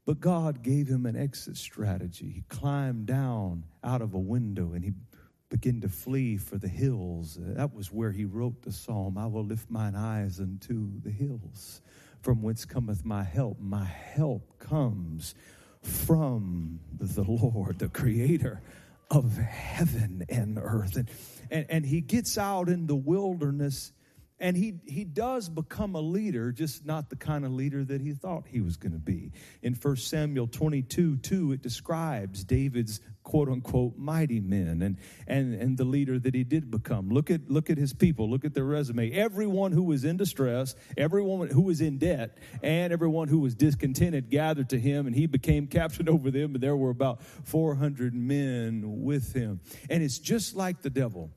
But 0.06 0.20
God 0.20 0.62
gave 0.62 0.86
him 0.86 1.04
an 1.04 1.16
exit 1.16 1.56
strategy. 1.56 2.30
He 2.30 2.44
climbed 2.48 3.06
down 3.06 3.64
out 3.82 4.00
of 4.00 4.14
a 4.14 4.18
window 4.18 4.72
and 4.72 4.84
he 4.84 4.92
began 5.48 5.80
to 5.80 5.88
flee 5.88 6.36
for 6.36 6.58
the 6.58 6.68
hills. 6.68 7.36
That 7.40 7.74
was 7.74 7.92
where 7.92 8.12
he 8.12 8.24
wrote 8.24 8.62
the 8.62 8.72
psalm 8.72 9.18
I 9.18 9.26
will 9.26 9.44
lift 9.44 9.68
mine 9.68 9.96
eyes 9.96 10.38
unto 10.38 11.00
the 11.02 11.10
hills, 11.10 11.82
from 12.22 12.40
whence 12.40 12.64
cometh 12.64 13.04
my 13.04 13.24
help. 13.24 13.58
My 13.60 13.84
help 13.84 14.58
comes 14.60 15.34
from 15.82 16.78
the 16.98 17.22
Lord, 17.22 17.80
the 17.80 17.88
creator 17.88 18.62
of 19.10 19.36
heaven 19.36 20.24
and 20.28 20.58
earth. 20.60 20.96
And, 20.96 21.08
and, 21.50 21.66
and 21.68 21.86
he 21.86 22.00
gets 22.00 22.38
out 22.38 22.68
in 22.68 22.86
the 22.86 22.96
wilderness 22.96 23.92
and 24.38 24.56
he, 24.56 24.74
he 24.86 25.04
does 25.04 25.48
become 25.48 25.94
a 25.94 26.00
leader, 26.00 26.52
just 26.52 26.84
not 26.84 27.08
the 27.08 27.16
kind 27.16 27.46
of 27.46 27.52
leader 27.52 27.84
that 27.84 28.02
he 28.02 28.12
thought 28.12 28.44
he 28.46 28.60
was 28.60 28.76
going 28.76 28.92
to 28.92 28.98
be. 28.98 29.32
In 29.62 29.74
1 29.74 29.96
Samuel 29.96 30.46
22 30.46 31.16
2, 31.16 31.52
it 31.52 31.62
describes 31.62 32.44
David's 32.44 33.00
quote 33.22 33.48
unquote 33.48 33.96
mighty 33.96 34.40
men 34.40 34.82
and, 34.82 34.98
and, 35.26 35.54
and 35.54 35.78
the 35.78 35.84
leader 35.84 36.18
that 36.18 36.34
he 36.34 36.44
did 36.44 36.70
become. 36.70 37.08
Look 37.08 37.30
at, 37.30 37.50
look 37.50 37.70
at 37.70 37.78
his 37.78 37.94
people, 37.94 38.28
look 38.30 38.44
at 38.44 38.52
their 38.52 38.64
resume. 38.64 39.10
Everyone 39.10 39.72
who 39.72 39.82
was 39.82 40.04
in 40.04 40.18
distress, 40.18 40.74
everyone 40.98 41.48
who 41.48 41.62
was 41.62 41.80
in 41.80 41.96
debt, 41.96 42.36
and 42.62 42.92
everyone 42.92 43.28
who 43.28 43.40
was 43.40 43.54
discontented 43.54 44.28
gathered 44.28 44.68
to 44.70 44.78
him, 44.78 45.06
and 45.06 45.16
he 45.16 45.26
became 45.26 45.66
captain 45.66 46.10
over 46.10 46.30
them, 46.30 46.54
and 46.54 46.62
there 46.62 46.76
were 46.76 46.90
about 46.90 47.22
400 47.22 48.14
men 48.14 48.82
with 49.02 49.32
him. 49.32 49.60
And 49.88 50.02
it's 50.02 50.18
just 50.18 50.54
like 50.54 50.82
the 50.82 50.90
devil. 50.90 51.30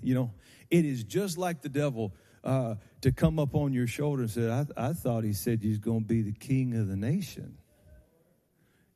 You 0.00 0.14
know, 0.14 0.30
it 0.70 0.84
is 0.84 1.04
just 1.04 1.38
like 1.38 1.62
the 1.62 1.68
devil 1.68 2.14
uh, 2.42 2.76
to 3.00 3.12
come 3.12 3.38
up 3.38 3.54
on 3.54 3.72
your 3.72 3.86
shoulder 3.86 4.22
and 4.22 4.30
say, 4.30 4.50
I, 4.50 4.66
I 4.76 4.92
thought 4.92 5.24
he 5.24 5.32
said 5.32 5.62
he's 5.62 5.78
going 5.78 6.00
to 6.00 6.06
be 6.06 6.22
the 6.22 6.32
king 6.32 6.74
of 6.74 6.88
the 6.88 6.96
nation. 6.96 7.58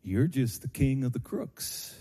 You're 0.02 0.26
just 0.26 0.62
the 0.62 0.68
king 0.68 1.04
of 1.04 1.12
the 1.12 1.20
crooks. 1.20 1.94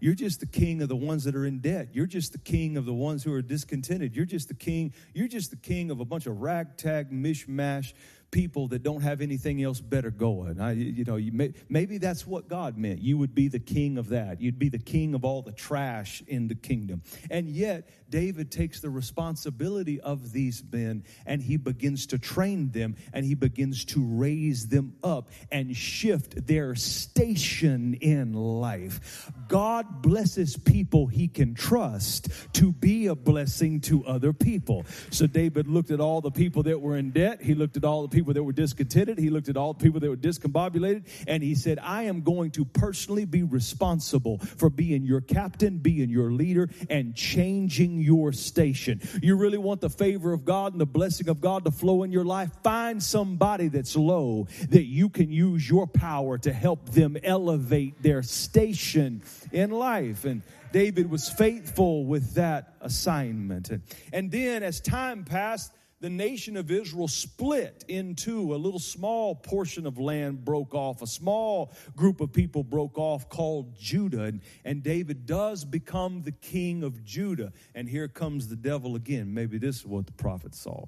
You're 0.00 0.14
just 0.14 0.40
the 0.40 0.46
king 0.46 0.80
of 0.80 0.88
the 0.88 0.96
ones 0.96 1.24
that 1.24 1.34
are 1.34 1.44
in 1.44 1.58
debt. 1.58 1.88
You're 1.92 2.06
just 2.06 2.32
the 2.32 2.38
king 2.38 2.76
of 2.76 2.84
the 2.84 2.94
ones 2.94 3.24
who 3.24 3.32
are 3.32 3.42
discontented. 3.42 4.14
You're 4.14 4.26
just 4.26 4.48
the 4.48 4.54
king. 4.54 4.92
You're 5.12 5.28
just 5.28 5.50
the 5.50 5.56
king 5.56 5.90
of 5.90 5.98
a 5.98 6.04
bunch 6.04 6.26
of 6.26 6.40
ragtag 6.40 7.10
mishmash 7.10 7.94
people 8.30 8.68
that 8.68 8.82
don't 8.82 9.00
have 9.00 9.20
anything 9.20 9.62
else 9.62 9.80
better 9.80 10.10
going. 10.10 10.60
I, 10.60 10.72
you 10.72 11.04
know, 11.04 11.16
you 11.16 11.32
may, 11.32 11.54
maybe 11.68 11.98
that's 11.98 12.26
what 12.26 12.48
God 12.48 12.76
meant. 12.76 13.00
You 13.00 13.18
would 13.18 13.34
be 13.34 13.48
the 13.48 13.58
king 13.58 13.98
of 13.98 14.10
that. 14.10 14.40
You'd 14.40 14.58
be 14.58 14.68
the 14.68 14.78
king 14.78 15.14
of 15.14 15.24
all 15.24 15.42
the 15.42 15.52
trash 15.52 16.22
in 16.26 16.48
the 16.48 16.54
kingdom. 16.54 17.02
And 17.30 17.48
yet, 17.48 17.88
David 18.10 18.50
takes 18.50 18.80
the 18.80 18.90
responsibility 18.90 20.00
of 20.00 20.32
these 20.32 20.62
men 20.72 21.04
and 21.26 21.42
he 21.42 21.56
begins 21.56 22.06
to 22.06 22.18
train 22.18 22.70
them 22.70 22.96
and 23.12 23.24
he 23.24 23.34
begins 23.34 23.84
to 23.86 24.04
raise 24.04 24.68
them 24.68 24.94
up 25.02 25.30
and 25.52 25.76
shift 25.76 26.46
their 26.46 26.74
station 26.74 27.94
in 27.94 28.32
life. 28.32 29.30
God 29.48 30.02
blesses 30.02 30.56
people 30.56 31.06
he 31.06 31.28
can 31.28 31.54
trust 31.54 32.28
to 32.54 32.72
be 32.72 33.06
a 33.06 33.14
blessing 33.14 33.80
to 33.82 34.04
other 34.06 34.32
people. 34.32 34.86
So 35.10 35.26
David 35.26 35.68
looked 35.68 35.90
at 35.90 36.00
all 36.00 36.20
the 36.20 36.30
people 36.30 36.62
that 36.64 36.80
were 36.80 36.96
in 36.96 37.10
debt. 37.10 37.42
He 37.42 37.54
looked 37.54 37.76
at 37.76 37.84
all 37.84 38.02
the 38.02 38.08
people 38.08 38.17
that 38.24 38.42
were 38.42 38.52
discontented. 38.52 39.18
He 39.18 39.30
looked 39.30 39.48
at 39.48 39.56
all 39.56 39.72
the 39.72 39.82
people 39.82 40.00
that 40.00 40.08
were 40.08 40.16
discombobulated 40.16 41.06
and 41.26 41.42
he 41.42 41.54
said, 41.54 41.78
I 41.82 42.04
am 42.04 42.22
going 42.22 42.50
to 42.52 42.64
personally 42.64 43.24
be 43.24 43.42
responsible 43.42 44.38
for 44.38 44.70
being 44.70 45.04
your 45.04 45.20
captain, 45.20 45.78
being 45.78 46.10
your 46.10 46.30
leader, 46.30 46.68
and 46.90 47.14
changing 47.14 48.00
your 48.00 48.32
station. 48.32 49.00
You 49.22 49.36
really 49.36 49.58
want 49.58 49.80
the 49.80 49.90
favor 49.90 50.32
of 50.32 50.44
God 50.44 50.72
and 50.72 50.80
the 50.80 50.86
blessing 50.86 51.28
of 51.28 51.40
God 51.40 51.64
to 51.64 51.70
flow 51.70 52.02
in 52.02 52.12
your 52.12 52.24
life? 52.24 52.50
Find 52.62 53.02
somebody 53.02 53.68
that's 53.68 53.96
low 53.96 54.46
that 54.70 54.84
you 54.84 55.08
can 55.08 55.30
use 55.30 55.68
your 55.68 55.86
power 55.86 56.38
to 56.38 56.52
help 56.52 56.90
them 56.90 57.16
elevate 57.22 58.02
their 58.02 58.22
station 58.22 59.22
in 59.52 59.70
life. 59.70 60.24
And 60.24 60.42
David 60.72 61.10
was 61.10 61.28
faithful 61.28 62.04
with 62.04 62.34
that 62.34 62.74
assignment. 62.80 63.70
And, 63.70 63.82
and 64.12 64.30
then 64.30 64.62
as 64.62 64.80
time 64.80 65.24
passed, 65.24 65.72
the 66.00 66.10
nation 66.10 66.56
of 66.56 66.70
Israel 66.70 67.08
split 67.08 67.84
into 67.88 68.54
a 68.54 68.56
little 68.56 68.78
small 68.78 69.34
portion 69.34 69.84
of 69.84 69.98
land 69.98 70.44
broke 70.44 70.74
off. 70.74 71.02
A 71.02 71.06
small 71.06 71.72
group 71.96 72.20
of 72.20 72.32
people 72.32 72.62
broke 72.62 72.96
off 72.98 73.28
called 73.28 73.76
Judah. 73.76 74.24
And, 74.24 74.40
and, 74.64 74.82
David 74.82 75.26
does 75.26 75.64
become 75.64 76.22
the 76.22 76.32
king 76.32 76.84
of 76.84 77.02
Judah. 77.04 77.52
And 77.74 77.88
here 77.88 78.06
comes 78.06 78.46
the 78.46 78.56
devil 78.56 78.94
again. 78.94 79.34
Maybe 79.34 79.58
this 79.58 79.80
is 79.80 79.86
what 79.86 80.06
the 80.06 80.12
prophet 80.12 80.54
saw. 80.54 80.86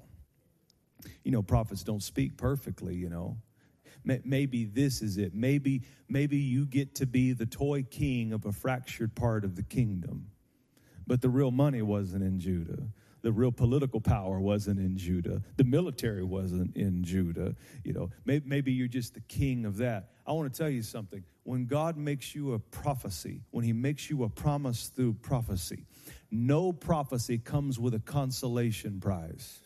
You 1.23 1.31
know, 1.31 1.41
prophets 1.41 1.83
don't 1.83 2.03
speak 2.03 2.37
perfectly, 2.37 2.95
you 2.95 3.09
know. 3.09 3.37
Maybe 4.03 4.65
this 4.65 5.03
is 5.03 5.17
it. 5.17 5.35
Maybe, 5.35 5.83
maybe 6.09 6.37
you 6.37 6.65
get 6.65 6.95
to 6.95 7.05
be 7.05 7.33
the 7.33 7.45
toy 7.45 7.83
king 7.83 8.33
of 8.33 8.45
a 8.45 8.51
fractured 8.51 9.13
part 9.13 9.43
of 9.43 9.55
the 9.55 9.61
kingdom. 9.61 10.27
But 11.05 11.21
the 11.21 11.29
real 11.29 11.51
money 11.51 11.83
wasn't 11.83 12.23
in 12.23 12.39
Judah 12.39 12.81
the 13.21 13.31
real 13.31 13.51
political 13.51 14.01
power 14.01 14.39
wasn't 14.39 14.79
in 14.79 14.97
Judah. 14.97 15.41
The 15.57 15.63
military 15.63 16.23
wasn't 16.23 16.75
in 16.75 17.03
Judah. 17.03 17.55
You 17.83 17.93
know, 17.93 18.09
maybe, 18.25 18.45
maybe 18.47 18.71
you're 18.71 18.87
just 18.87 19.13
the 19.13 19.21
king 19.21 19.65
of 19.65 19.77
that. 19.77 20.09
I 20.25 20.31
want 20.33 20.51
to 20.53 20.57
tell 20.57 20.69
you 20.69 20.81
something. 20.81 21.23
When 21.43 21.65
God 21.65 21.97
makes 21.97 22.35
you 22.35 22.53
a 22.53 22.59
prophecy, 22.59 23.41
when 23.51 23.65
He 23.65 23.73
makes 23.73 24.09
you 24.09 24.23
a 24.23 24.29
promise 24.29 24.87
through 24.87 25.13
prophecy, 25.13 25.85
no 26.29 26.71
prophecy 26.71 27.37
comes 27.37 27.79
with 27.79 27.93
a 27.93 27.99
consolation 27.99 28.99
prize. 28.99 29.59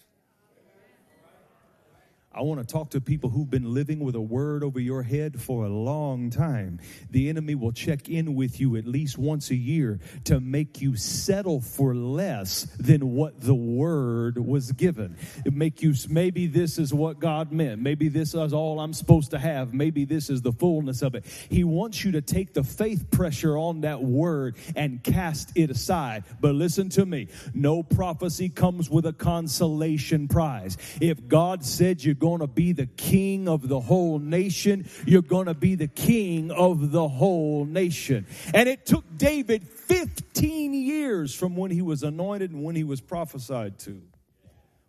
I 2.36 2.42
want 2.42 2.60
to 2.60 2.66
talk 2.66 2.90
to 2.90 3.00
people 3.00 3.30
who've 3.30 3.50
been 3.50 3.74
living 3.74 4.02
with 4.02 4.14
a 4.16 4.22
word 4.22 4.62
over 4.62 4.78
your 4.78 5.04
head 5.04 5.42
for 5.42 5.64
a 5.64 5.70
long 5.70 6.30
time. 6.30 6.82
The 7.10 7.30
enemy 7.30 7.56
will 7.56 7.72
check 7.72 8.10
in 8.10 8.36
with 8.36 8.60
you 8.60 8.76
at 8.76 8.86
least 8.86 9.18
once 9.18 9.52
a 9.52 9.56
year 9.56 10.02
to 10.26 10.42
make 10.42 10.82
you 10.82 10.98
settle 10.98 11.62
for 11.62 11.96
less 11.96 12.64
than 12.78 13.14
what 13.14 13.40
the 13.40 13.56
word 13.56 14.38
was 14.38 14.74
given. 14.74 15.16
It 15.46 15.54
make 15.54 15.82
you 15.82 15.94
maybe 16.10 16.48
this 16.48 16.78
is 16.78 16.94
what 16.94 17.20
God 17.20 17.54
meant. 17.54 17.82
Maybe 17.82 18.10
this 18.10 18.36
is 18.36 18.52
all 18.52 18.82
I'm 18.82 18.92
supposed 18.92 19.32
to 19.32 19.40
have. 19.40 19.74
Maybe 19.74 20.04
this 20.04 20.30
is 20.30 20.42
the 20.42 20.52
fullness 20.52 21.04
of 21.04 21.16
it. 21.16 21.26
He 21.50 21.64
wants 21.64 22.04
you 22.04 22.12
to 22.14 22.22
take 22.22 22.54
the 22.54 22.64
faith 22.64 23.12
pressure 23.12 23.58
on 23.58 23.82
that 23.82 24.04
word 24.04 24.58
and 24.76 25.02
cast 25.02 25.54
it 25.56 25.70
aside. 25.70 26.26
But 26.42 26.56
listen 26.56 26.90
to 26.90 27.06
me. 27.06 27.30
No 27.54 27.82
prophecy 27.82 28.50
comes 28.50 28.90
with 28.90 29.06
a 29.06 29.14
consolation 29.14 30.28
prize. 30.28 30.78
If 31.00 31.30
God 31.30 31.64
said 31.64 32.04
you're 32.04 32.25
going 32.26 32.40
to 32.42 32.48
be 32.48 32.72
the 32.72 32.88
king 32.88 33.48
of 33.48 33.68
the 33.68 33.80
whole 33.80 34.18
nation. 34.18 34.90
You're 35.06 35.22
going 35.22 35.46
to 35.46 35.54
be 35.54 35.76
the 35.76 35.88
king 35.88 36.50
of 36.50 36.90
the 36.92 37.08
whole 37.08 37.66
nation. 37.66 38.26
And 38.52 38.68
it 38.68 38.84
took 38.84 39.04
David 39.16 39.62
15 39.62 40.74
years 40.74 41.36
from 41.36 41.56
when 41.56 41.70
he 41.70 41.84
was 41.84 42.02
anointed 42.02 42.50
and 42.50 42.64
when 42.64 42.76
he 42.76 42.84
was 42.84 43.00
prophesied 43.00 43.78
to. 43.82 44.02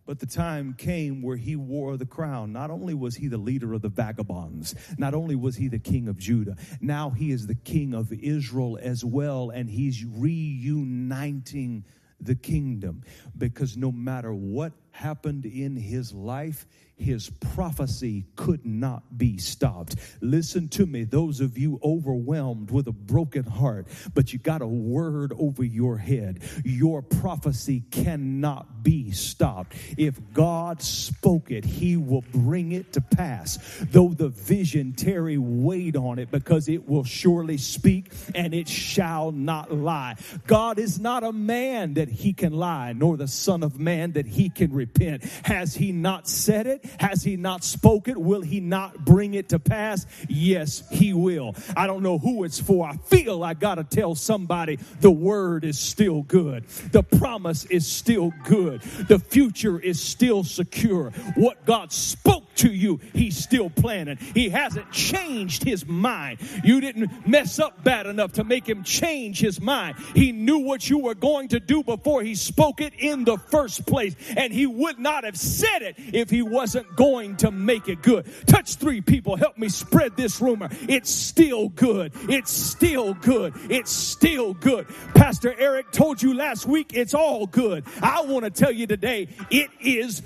But 0.06 0.18
the 0.18 0.24
time 0.24 0.72
came 0.72 1.20
where 1.20 1.36
he 1.36 1.56
wore 1.56 1.98
the 1.98 2.06
crown. 2.06 2.54
Not 2.54 2.70
only 2.70 2.94
was 2.94 3.16
he 3.16 3.28
the 3.28 3.36
leader 3.36 3.74
of 3.74 3.82
the 3.82 3.90
vagabonds, 3.90 4.74
not 4.96 5.12
only 5.12 5.36
was 5.36 5.56
he 5.56 5.68
the 5.68 5.78
king 5.78 6.08
of 6.08 6.16
Judah, 6.16 6.56
now 6.80 7.10
he 7.10 7.32
is 7.32 7.46
the 7.46 7.54
king 7.54 7.92
of 7.92 8.14
Israel 8.14 8.78
as 8.80 9.04
well, 9.04 9.50
and 9.50 9.68
he's 9.68 10.06
reuniting 10.06 11.84
the 12.18 12.34
kingdom. 12.34 13.02
Because 13.36 13.76
no 13.76 13.92
matter 13.92 14.32
what 14.32 14.72
happened 14.92 15.44
in 15.44 15.76
his 15.76 16.14
life, 16.14 16.66
his 16.96 17.28
prophecy 17.28 18.24
could 18.36 18.64
not 18.64 19.18
be 19.18 19.36
stopped. 19.36 19.96
Listen 20.22 20.68
to 20.68 20.86
me, 20.86 21.04
those 21.04 21.40
of 21.40 21.58
you 21.58 21.78
overwhelmed 21.84 22.70
with 22.70 22.88
a 22.88 22.92
broken 22.92 23.44
heart, 23.44 23.86
but 24.14 24.32
you 24.32 24.38
got 24.38 24.62
a 24.62 24.66
word 24.66 25.32
over 25.38 25.62
your 25.62 25.98
head. 25.98 26.42
Your 26.64 27.02
prophecy 27.02 27.82
cannot 27.90 28.82
be 28.82 29.10
stopped. 29.10 29.74
If 29.98 30.18
God 30.32 30.80
spoke 30.80 31.50
it, 31.50 31.64
he 31.64 31.98
will 31.98 32.24
bring 32.32 32.72
it 32.72 32.94
to 32.94 33.00
pass. 33.02 33.58
Though 33.90 34.08
the 34.08 34.28
vision 34.28 34.94
tarry, 34.94 35.36
wait 35.36 35.96
on 35.96 36.18
it 36.18 36.30
because 36.30 36.68
it 36.68 36.88
will 36.88 37.04
surely 37.04 37.58
speak 37.58 38.10
and 38.34 38.54
it 38.54 38.68
shall 38.68 39.32
not 39.32 39.70
lie. 39.70 40.16
God 40.46 40.78
is 40.78 40.98
not 40.98 41.24
a 41.24 41.32
man 41.32 41.94
that 41.94 42.08
he 42.08 42.32
can 42.32 42.54
lie, 42.54 42.94
nor 42.94 43.18
the 43.18 43.28
son 43.28 43.62
of 43.62 43.78
man 43.78 44.12
that 44.12 44.26
he 44.26 44.48
can 44.48 44.72
repent. 44.72 45.24
Has 45.44 45.74
he 45.74 45.92
not 45.92 46.26
said 46.26 46.66
it? 46.66 46.85
Has 46.98 47.22
he 47.22 47.36
not 47.36 47.64
spoken? 47.64 48.24
Will 48.24 48.42
he 48.42 48.60
not 48.60 49.04
bring 49.04 49.34
it 49.34 49.50
to 49.50 49.58
pass? 49.58 50.06
Yes, 50.28 50.82
he 50.90 51.12
will. 51.12 51.54
I 51.76 51.86
don't 51.86 52.02
know 52.02 52.18
who 52.18 52.44
it's 52.44 52.60
for. 52.60 52.88
I 52.88 52.96
feel 52.96 53.42
I 53.42 53.54
got 53.54 53.76
to 53.76 53.84
tell 53.84 54.14
somebody 54.14 54.76
the 55.00 55.10
word 55.10 55.64
is 55.64 55.78
still 55.78 56.22
good. 56.22 56.66
The 56.92 57.02
promise 57.02 57.64
is 57.66 57.86
still 57.86 58.32
good. 58.44 58.82
The 58.82 59.18
future 59.18 59.78
is 59.78 60.00
still 60.00 60.44
secure. 60.44 61.10
What 61.36 61.64
God 61.64 61.92
spoke 61.92 62.45
to 62.56 62.72
you, 62.72 63.00
he's 63.12 63.36
still 63.36 63.70
planning. 63.70 64.18
He 64.34 64.48
hasn't 64.48 64.90
changed 64.92 65.62
his 65.62 65.86
mind. 65.86 66.38
You 66.64 66.80
didn't 66.80 67.26
mess 67.26 67.58
up 67.58 67.82
bad 67.84 68.06
enough 68.06 68.32
to 68.32 68.44
make 68.44 68.68
him 68.68 68.82
change 68.82 69.40
his 69.40 69.60
mind. 69.60 69.96
He 70.14 70.32
knew 70.32 70.58
what 70.58 70.88
you 70.88 70.98
were 70.98 71.14
going 71.14 71.48
to 71.48 71.60
do 71.60 71.82
before 71.82 72.22
he 72.22 72.34
spoke 72.34 72.80
it 72.80 72.94
in 72.98 73.24
the 73.24 73.38
first 73.38 73.86
place. 73.86 74.14
And 74.36 74.52
he 74.52 74.66
would 74.66 74.98
not 74.98 75.24
have 75.24 75.36
said 75.36 75.82
it 75.82 75.96
if 75.98 76.30
he 76.30 76.42
wasn't 76.42 76.96
going 76.96 77.36
to 77.38 77.50
make 77.50 77.88
it 77.88 78.02
good. 78.02 78.26
Touch 78.46 78.76
three 78.76 79.00
people. 79.00 79.36
Help 79.36 79.58
me 79.58 79.68
spread 79.68 80.16
this 80.16 80.40
rumor. 80.40 80.68
It's 80.88 81.10
still 81.10 81.68
good. 81.68 82.12
It's 82.28 82.50
still 82.52 83.14
good. 83.14 83.54
It's 83.70 83.90
still 83.90 84.54
good. 84.54 84.86
Pastor 85.14 85.54
Eric 85.58 85.92
told 85.92 86.22
you 86.22 86.34
last 86.34 86.66
week 86.66 86.92
it's 86.94 87.14
all 87.14 87.46
good. 87.46 87.84
I 88.02 88.22
want 88.22 88.44
to 88.44 88.50
tell 88.50 88.72
you 88.72 88.86
today 88.86 89.28
it 89.50 89.70
is 89.80 90.22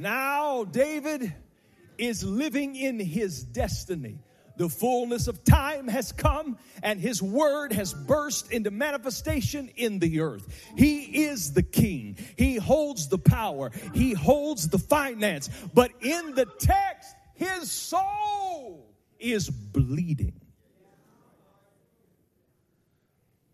Now, 0.00 0.64
David 0.64 1.30
is 1.98 2.24
living 2.24 2.74
in 2.74 2.98
his 2.98 3.44
destiny. 3.44 4.18
The 4.56 4.70
fullness 4.70 5.28
of 5.28 5.44
time 5.44 5.88
has 5.88 6.10
come 6.10 6.56
and 6.82 6.98
his 6.98 7.22
word 7.22 7.74
has 7.74 7.92
burst 7.92 8.50
into 8.50 8.70
manifestation 8.70 9.70
in 9.76 9.98
the 9.98 10.20
earth. 10.20 10.48
He 10.74 11.24
is 11.24 11.52
the 11.52 11.62
king. 11.62 12.16
He 12.38 12.56
holds 12.56 13.08
the 13.08 13.18
power. 13.18 13.72
He 13.92 14.14
holds 14.14 14.70
the 14.70 14.78
finance. 14.78 15.50
But 15.74 15.90
in 16.00 16.34
the 16.34 16.46
text, 16.46 17.14
his 17.34 17.70
soul 17.70 18.94
is 19.18 19.50
bleeding. 19.50 20.40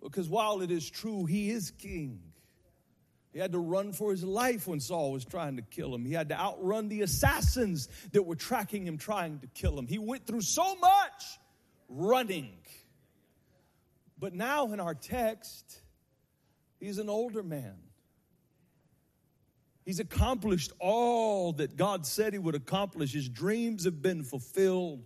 Because 0.01 0.29
while 0.29 0.63
it 0.63 0.71
is 0.71 0.89
true, 0.89 1.25
he 1.25 1.51
is 1.51 1.73
king, 1.73 2.21
he 3.37 3.43
had 3.43 3.53
to 3.53 3.59
run 3.59 3.93
for 3.93 4.13
his 4.13 4.25
life 4.25 4.67
when 4.67 4.81
Saul 4.81 5.13
was 5.13 5.23
trying 5.23 5.57
to 5.57 5.63
kill 5.63 5.95
him. 5.95 6.07
He 6.07 6.15
had 6.15 6.31
to 6.31 6.41
outrun 6.41 6.89
the 6.89 7.03
assassins 7.03 7.91
that 8.13 8.23
were 8.23 8.35
tracking 8.35 8.87
him, 8.87 8.97
trying 8.97 9.41
to 9.41 9.47
kill 9.49 9.79
him. 9.79 9.87
He 9.87 9.99
went 9.99 10.27
through 10.27 10.41
so 10.41 10.75
much 10.77 11.23
running. 11.91 12.57
But 14.19 14.33
now 14.33 14.73
in 14.73 14.81
our 14.81 14.95
text, 14.95 15.83
he's 16.81 16.97
an 16.97 17.11
older 17.11 17.43
man. 17.43 17.77
He's 19.85 20.01
accomplished 20.01 20.73
all 20.79 21.53
that 21.53 21.77
God 21.77 22.07
said 22.07 22.33
he 22.33 22.39
would 22.39 22.55
accomplish. 22.55 23.13
His 23.13 23.29
dreams 23.29 23.85
have 23.85 24.01
been 24.01 24.25
fulfilled, 24.25 25.05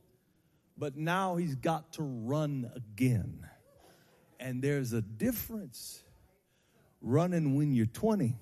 but 0.79 0.97
now 0.97 1.35
he's 1.35 1.57
got 1.57 1.95
to 1.95 2.05
run 2.05 2.71
again. 2.77 3.45
And 4.39 4.63
there's 4.63 4.93
a 4.93 5.03
difference 5.03 6.05
running 7.01 7.57
when 7.57 7.73
you're 7.73 7.87
20. 7.87 8.35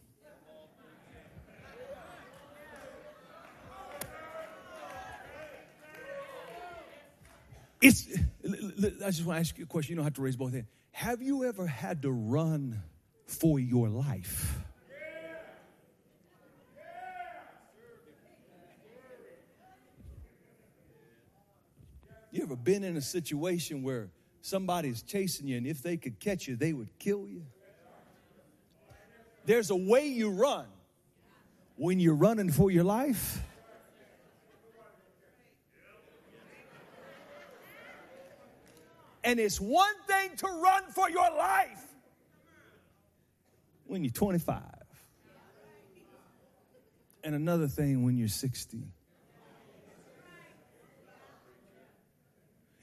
It's, 7.81 8.09
I 8.45 9.11
just 9.11 9.25
want 9.25 9.37
to 9.37 9.41
ask 9.41 9.57
you 9.57 9.65
a 9.65 9.67
question. 9.67 9.93
You 9.93 9.97
don't 9.97 10.05
have 10.05 10.15
to 10.15 10.23
raise 10.23 10.37
both 10.37 10.53
hands. 10.53 10.67
Have 10.91 11.23
you 11.23 11.45
ever 11.45 11.67
had 11.67 12.03
to 12.03 12.11
run 12.11 12.83
for 13.27 13.61
your 13.61 13.89
life? 13.89 14.59
You 22.31 22.43
ever 22.43 22.57
been 22.57 22.85
in 22.85 22.97
a 22.97 23.01
situation 23.01 23.83
where 23.83 24.11
somebody's 24.43 25.03
chasing 25.03 25.47
you 25.47 25.57
and 25.57 25.67
if 25.67 25.83
they 25.83 25.97
could 25.97 26.21
catch 26.21 26.47
you, 26.47 26.57
they 26.57 26.73
would 26.73 26.99
kill 26.99 27.27
you? 27.27 27.45
There's 29.49 29.71
a 29.71 29.77
way 29.77 30.09
you 30.09 30.29
run 30.29 30.67
when 31.77 32.01
you're 32.01 32.15
running 32.15 32.51
for 32.51 32.71
your 32.71 32.85
life. 32.85 33.43
And 39.25 39.41
it's 39.41 39.59
one 39.59 39.95
thing 40.07 40.37
to 40.37 40.47
run 40.47 40.83
for 40.91 41.09
your 41.09 41.31
life 41.35 41.83
when 43.87 44.05
you're 44.05 44.13
25, 44.13 44.61
and 47.25 47.35
another 47.35 47.69
thing 47.69 48.05
when 48.05 48.19
you're 48.19 48.29
60. 48.29 48.83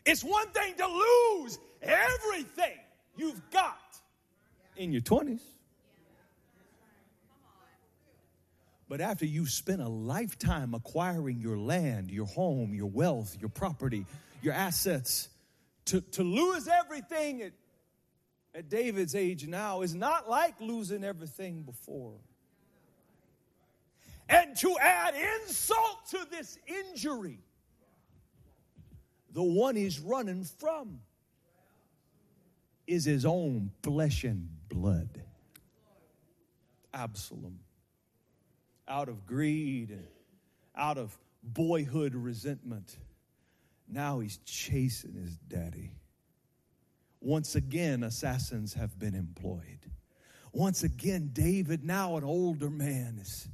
It's 0.03 0.23
one 0.23 0.47
thing 0.47 0.73
to 0.77 0.87
lose 0.87 1.59
everything 1.83 2.79
you've 3.15 3.51
got 3.51 3.99
in 4.75 4.91
your 4.91 5.01
20s. 5.01 5.54
But 8.87 9.01
after 9.01 9.25
you've 9.25 9.49
spent 9.49 9.81
a 9.81 9.89
lifetime 9.89 10.73
acquiring 10.73 11.39
your 11.39 11.57
land, 11.57 12.11
your 12.11 12.27
home, 12.27 12.73
your 12.73 12.89
wealth, 12.89 13.35
your 13.39 13.49
property, 13.49 14.05
your 14.41 14.53
assets, 14.53 15.29
to, 15.85 16.01
to 16.01 16.23
lose 16.23 16.67
everything 16.67 17.41
at, 17.41 17.53
at 18.53 18.69
David's 18.69 19.15
age 19.15 19.47
now 19.47 19.81
is 19.81 19.95
not 19.95 20.29
like 20.29 20.59
losing 20.59 21.03
everything 21.03 21.63
before. 21.63 22.13
And 24.29 24.55
to 24.57 24.75
add 24.79 25.13
insult 25.15 26.09
to 26.11 26.27
this 26.29 26.57
injury, 26.67 27.39
the 29.31 29.43
one 29.43 29.75
he's 29.75 29.99
running 29.99 30.43
from 30.43 30.99
is 32.87 33.05
his 33.05 33.25
own 33.25 33.71
flesh 33.83 34.23
and 34.23 34.47
blood 34.69 35.09
Absalom 36.93 37.59
out 38.87 39.09
of 39.09 39.25
greed 39.25 39.89
and 39.89 40.07
out 40.75 40.97
of 40.97 41.17
boyhood 41.43 42.15
resentment. 42.15 42.97
Now 43.87 44.19
he's 44.19 44.37
chasing 44.45 45.13
his 45.13 45.37
daddy. 45.37 45.91
Once 47.21 47.55
again, 47.55 48.03
assassins 48.03 48.73
have 48.73 48.97
been 48.99 49.15
employed. 49.15 49.79
Once 50.53 50.83
again, 50.83 51.29
David, 51.33 51.83
now 51.83 52.17
an 52.17 52.23
older 52.23 52.69
man, 52.69 53.17
is, 53.19 53.47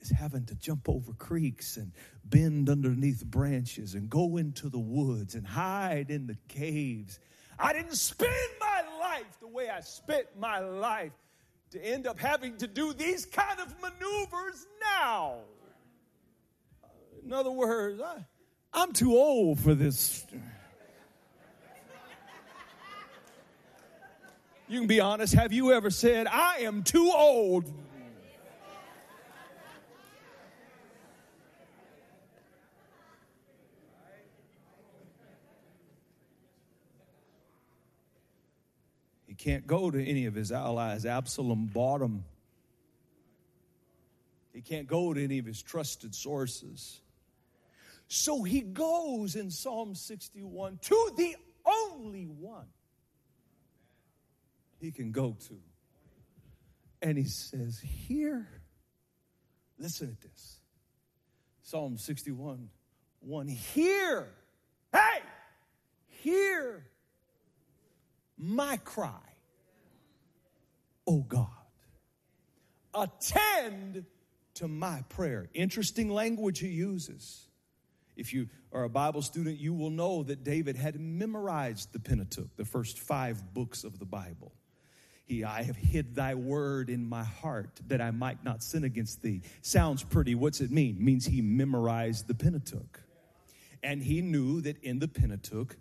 is 0.00 0.10
having 0.10 0.44
to 0.46 0.54
jump 0.54 0.88
over 0.88 1.12
creeks 1.14 1.76
and 1.76 1.92
bend 2.24 2.68
underneath 2.68 3.24
branches 3.24 3.94
and 3.94 4.08
go 4.10 4.36
into 4.36 4.68
the 4.68 4.78
woods 4.78 5.34
and 5.34 5.46
hide 5.46 6.10
in 6.10 6.26
the 6.26 6.36
caves. 6.48 7.18
I 7.58 7.72
didn't 7.72 7.96
spend 7.96 8.32
my 8.60 8.82
life 9.00 9.40
the 9.40 9.48
way 9.48 9.70
I 9.70 9.80
spent 9.80 10.26
my 10.38 10.58
life 10.58 11.12
to 11.76 11.84
end 11.84 12.06
up 12.06 12.18
having 12.18 12.56
to 12.56 12.66
do 12.66 12.92
these 12.94 13.26
kind 13.26 13.60
of 13.60 13.74
maneuvers 13.80 14.66
now. 14.80 15.36
In 17.24 17.32
other 17.32 17.50
words, 17.50 18.00
I, 18.00 18.24
I'm 18.72 18.92
too 18.92 19.12
old 19.12 19.60
for 19.60 19.74
this. 19.74 20.26
You 24.68 24.78
can 24.80 24.88
be 24.88 25.00
honest. 25.00 25.34
Have 25.34 25.52
you 25.52 25.72
ever 25.72 25.90
said, 25.90 26.26
I 26.26 26.58
am 26.60 26.82
too 26.82 27.12
old 27.14 27.72
can't 39.46 39.66
go 39.68 39.92
to 39.92 40.04
any 40.04 40.26
of 40.26 40.34
his 40.34 40.50
allies. 40.50 41.06
Absalom 41.06 41.66
bought 41.66 42.02
him. 42.02 42.24
He 44.52 44.60
can't 44.60 44.88
go 44.88 45.14
to 45.14 45.22
any 45.22 45.38
of 45.38 45.46
his 45.46 45.62
trusted 45.62 46.16
sources. 46.16 47.00
So 48.08 48.42
he 48.42 48.62
goes 48.62 49.36
in 49.36 49.52
Psalm 49.52 49.94
61 49.94 50.80
to 50.82 51.10
the 51.16 51.36
only 51.64 52.24
one 52.24 52.66
he 54.80 54.90
can 54.90 55.12
go 55.12 55.36
to. 55.46 55.60
And 57.00 57.16
he 57.16 57.24
says, 57.24 57.78
Here, 57.78 58.48
listen 59.78 60.08
at 60.08 60.20
this. 60.22 60.58
Psalm 61.62 61.98
61 61.98 62.68
1. 63.20 63.46
Hear, 63.46 64.28
hey, 64.92 65.20
hear 66.08 66.84
my 68.36 68.78
cry 68.78 69.35
oh 71.06 71.20
God. 71.20 71.48
Attend 72.94 74.06
to 74.54 74.68
my 74.68 75.02
prayer. 75.08 75.48
Interesting 75.54 76.10
language 76.10 76.58
he 76.58 76.68
uses. 76.68 77.48
If 78.16 78.32
you 78.32 78.48
are 78.72 78.84
a 78.84 78.88
Bible 78.88 79.20
student, 79.20 79.58
you 79.58 79.74
will 79.74 79.90
know 79.90 80.22
that 80.22 80.42
David 80.42 80.76
had 80.76 80.98
memorized 80.98 81.92
the 81.92 82.00
Pentateuch, 82.00 82.56
the 82.56 82.64
first 82.64 82.98
five 82.98 83.52
books 83.52 83.84
of 83.84 83.98
the 83.98 84.06
Bible. 84.06 84.52
He, 85.26 85.44
I 85.44 85.62
have 85.62 85.76
hid 85.76 86.14
thy 86.14 86.34
word 86.34 86.88
in 86.88 87.06
my 87.06 87.24
heart 87.24 87.80
that 87.88 88.00
I 88.00 88.12
might 88.12 88.44
not 88.44 88.62
sin 88.62 88.84
against 88.84 89.22
thee. 89.22 89.42
Sounds 89.60 90.02
pretty. 90.02 90.34
What's 90.34 90.60
it 90.60 90.70
mean? 90.70 90.96
It 90.96 91.02
means 91.02 91.26
he 91.26 91.42
memorized 91.42 92.28
the 92.28 92.34
Pentateuch. 92.34 93.02
And 93.82 94.02
he 94.02 94.22
knew 94.22 94.60
that 94.62 94.82
in 94.82 95.00
the 95.00 95.08
Pentateuch, 95.08 95.76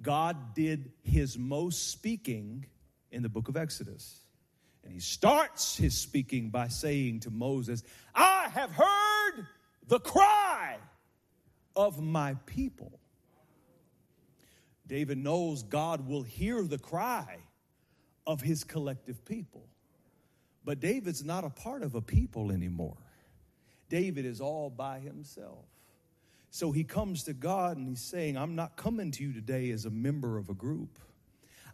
God 0.00 0.54
did 0.54 0.92
his 1.02 1.38
most 1.38 1.90
speaking 1.90 2.66
in 3.10 3.22
the 3.22 3.28
book 3.28 3.48
of 3.48 3.56
Exodus. 3.56 4.21
And 4.84 4.92
he 4.92 5.00
starts 5.00 5.76
his 5.76 5.96
speaking 5.96 6.50
by 6.50 6.68
saying 6.68 7.20
to 7.20 7.30
Moses, 7.30 7.82
I 8.14 8.48
have 8.52 8.72
heard 8.72 9.46
the 9.86 10.00
cry 10.00 10.76
of 11.76 12.02
my 12.02 12.34
people. 12.46 12.98
David 14.86 15.18
knows 15.18 15.62
God 15.62 16.06
will 16.06 16.22
hear 16.22 16.62
the 16.62 16.78
cry 16.78 17.38
of 18.26 18.40
his 18.40 18.64
collective 18.64 19.24
people. 19.24 19.66
But 20.64 20.80
David's 20.80 21.24
not 21.24 21.44
a 21.44 21.50
part 21.50 21.82
of 21.82 21.94
a 21.94 22.00
people 22.00 22.52
anymore. 22.52 22.96
David 23.88 24.24
is 24.24 24.40
all 24.40 24.70
by 24.70 25.00
himself. 25.00 25.64
So 26.50 26.70
he 26.70 26.84
comes 26.84 27.24
to 27.24 27.32
God 27.32 27.76
and 27.76 27.88
he's 27.88 28.02
saying, 28.02 28.36
I'm 28.36 28.54
not 28.54 28.76
coming 28.76 29.10
to 29.12 29.22
you 29.22 29.32
today 29.32 29.70
as 29.70 29.86
a 29.86 29.90
member 29.90 30.36
of 30.38 30.50
a 30.50 30.54
group. 30.54 30.98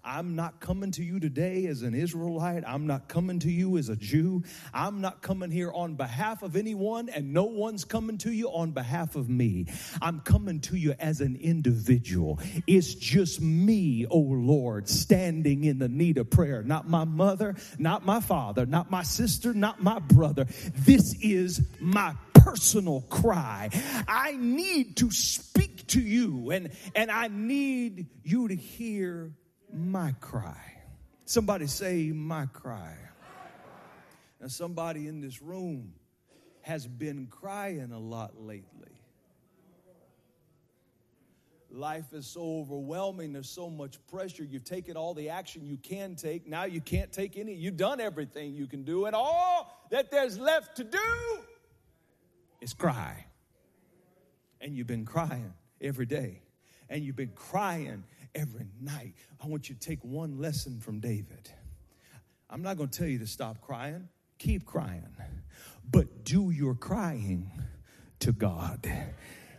I'm 0.05 0.37
not 0.37 0.61
coming 0.61 0.91
to 0.93 1.05
you 1.05 1.21
today 1.21 1.67
as 1.67 1.83
an 1.83 1.95
Israelite. 1.95 2.65
I'm 2.67 2.87
not 2.87 3.09
coming 3.09 3.39
to 3.41 3.51
you 3.51 3.77
as 3.79 3.89
a 3.89 3.97
Jew. 3.97 4.43
I'm 4.73 5.01
not 5.01 5.23
coming 5.23 5.51
here 5.51 5.73
on 5.73 5.95
behalf 5.95 6.43
of 6.43 6.57
anyone, 6.57 7.09
and 7.09 7.33
no 7.33 7.45
one's 7.45 7.85
coming 7.85 8.19
to 8.19 8.33
you 8.33 8.49
on 8.49 8.73
behalf 8.73 9.17
of 9.17 9.29
me. 9.29 9.67
I'm 10.01 10.21
coming 10.21 10.61
to 10.63 10.77
you 10.77 10.95
as 10.99 11.21
an 11.21 11.37
individual. 11.37 12.41
It's 12.67 12.95
just 12.95 13.41
me, 13.41 14.07
oh 14.11 14.19
Lord, 14.19 14.89
standing 14.89 15.65
in 15.65 15.79
the 15.79 15.89
need 15.89 16.19
of 16.19 16.31
prayer. 16.31 16.63
Not 16.63 16.89
my 16.89 17.05
mother, 17.05 17.57
not 17.79 18.05
my 18.05 18.21
father, 18.21 18.67
not 18.67 18.91
my 18.91 19.03
sister, 19.03 19.53
not 19.53 19.83
my 19.83 19.99
brother. 19.99 20.47
This 20.75 21.15
is 21.21 21.61
my 21.81 22.15
personal 22.35 23.03
cry. 23.03 23.71
I 24.07 24.37
need 24.39 24.97
to 24.99 25.11
speak 25.11 25.87
to 25.89 26.01
you 26.01 26.51
and, 26.51 26.71
and 26.95 27.11
I 27.11 27.29
need 27.29 28.07
you 28.23 28.49
to 28.49 28.55
hear 28.55 29.33
my 29.73 30.13
cry. 30.21 30.75
Somebody 31.25 31.67
say, 31.67 32.11
my 32.13 32.47
cry. 32.47 32.97
Now, 34.41 34.47
somebody 34.49 35.09
in 35.09 35.21
this 35.21 35.43
room 35.43 35.95
has 36.63 36.87
been 36.87 37.27
crying 37.27 37.93
a 37.93 37.99
lot 37.99 38.41
lately. 38.41 38.89
Life 41.71 42.15
is 42.15 42.27
so 42.27 42.61
overwhelming. 42.61 43.35
There's 43.35 43.49
so 43.49 43.69
much 43.69 43.99
pressure. 44.07 44.43
You've 44.43 44.65
taken 44.65 44.97
all 44.97 45.13
the 45.13 45.29
action 45.29 45.67
you 45.67 45.77
can 45.77 46.15
take. 46.15 46.47
Now 46.47 46.65
you 46.65 46.81
can't 46.81 47.13
take 47.13 47.37
any. 47.37 47.53
You've 47.55 47.77
done 47.77 48.01
everything 48.01 48.55
you 48.55 48.67
can 48.67 48.85
do. 48.85 49.05
And 49.05 49.15
all 49.15 49.87
that 49.91 50.11
there's 50.11 50.39
left 50.39 50.77
to 50.77 50.85
do 50.85 50.99
is 52.63 52.73
cry. 52.73 53.27
And 54.63 54.77
you've 54.77 54.87
been 54.87 55.05
crying 55.05 55.53
every 55.81 56.07
day. 56.07 56.41
And 56.89 57.05
you've 57.05 57.17
been 57.17 57.33
crying 57.35 58.05
every 58.35 58.67
night. 58.81 59.14
I 59.43 59.47
want 59.47 59.69
you 59.69 59.75
to 59.75 59.81
take 59.81 60.03
one 60.05 60.41
lesson 60.41 60.81
from 60.81 61.01
David. 61.01 61.51
I'm 62.51 62.62
not 62.62 62.77
going 62.77 62.88
to 62.88 62.99
tell 62.99 63.09
you 63.09 63.19
to 63.19 63.27
stop 63.27 63.61
crying, 63.61 64.09
keep 64.38 64.64
crying, 64.64 65.07
but 65.91 66.25
do 66.25 66.51
your 66.51 66.75
crying 66.75 67.51
to 68.21 68.33
God. 68.33 68.91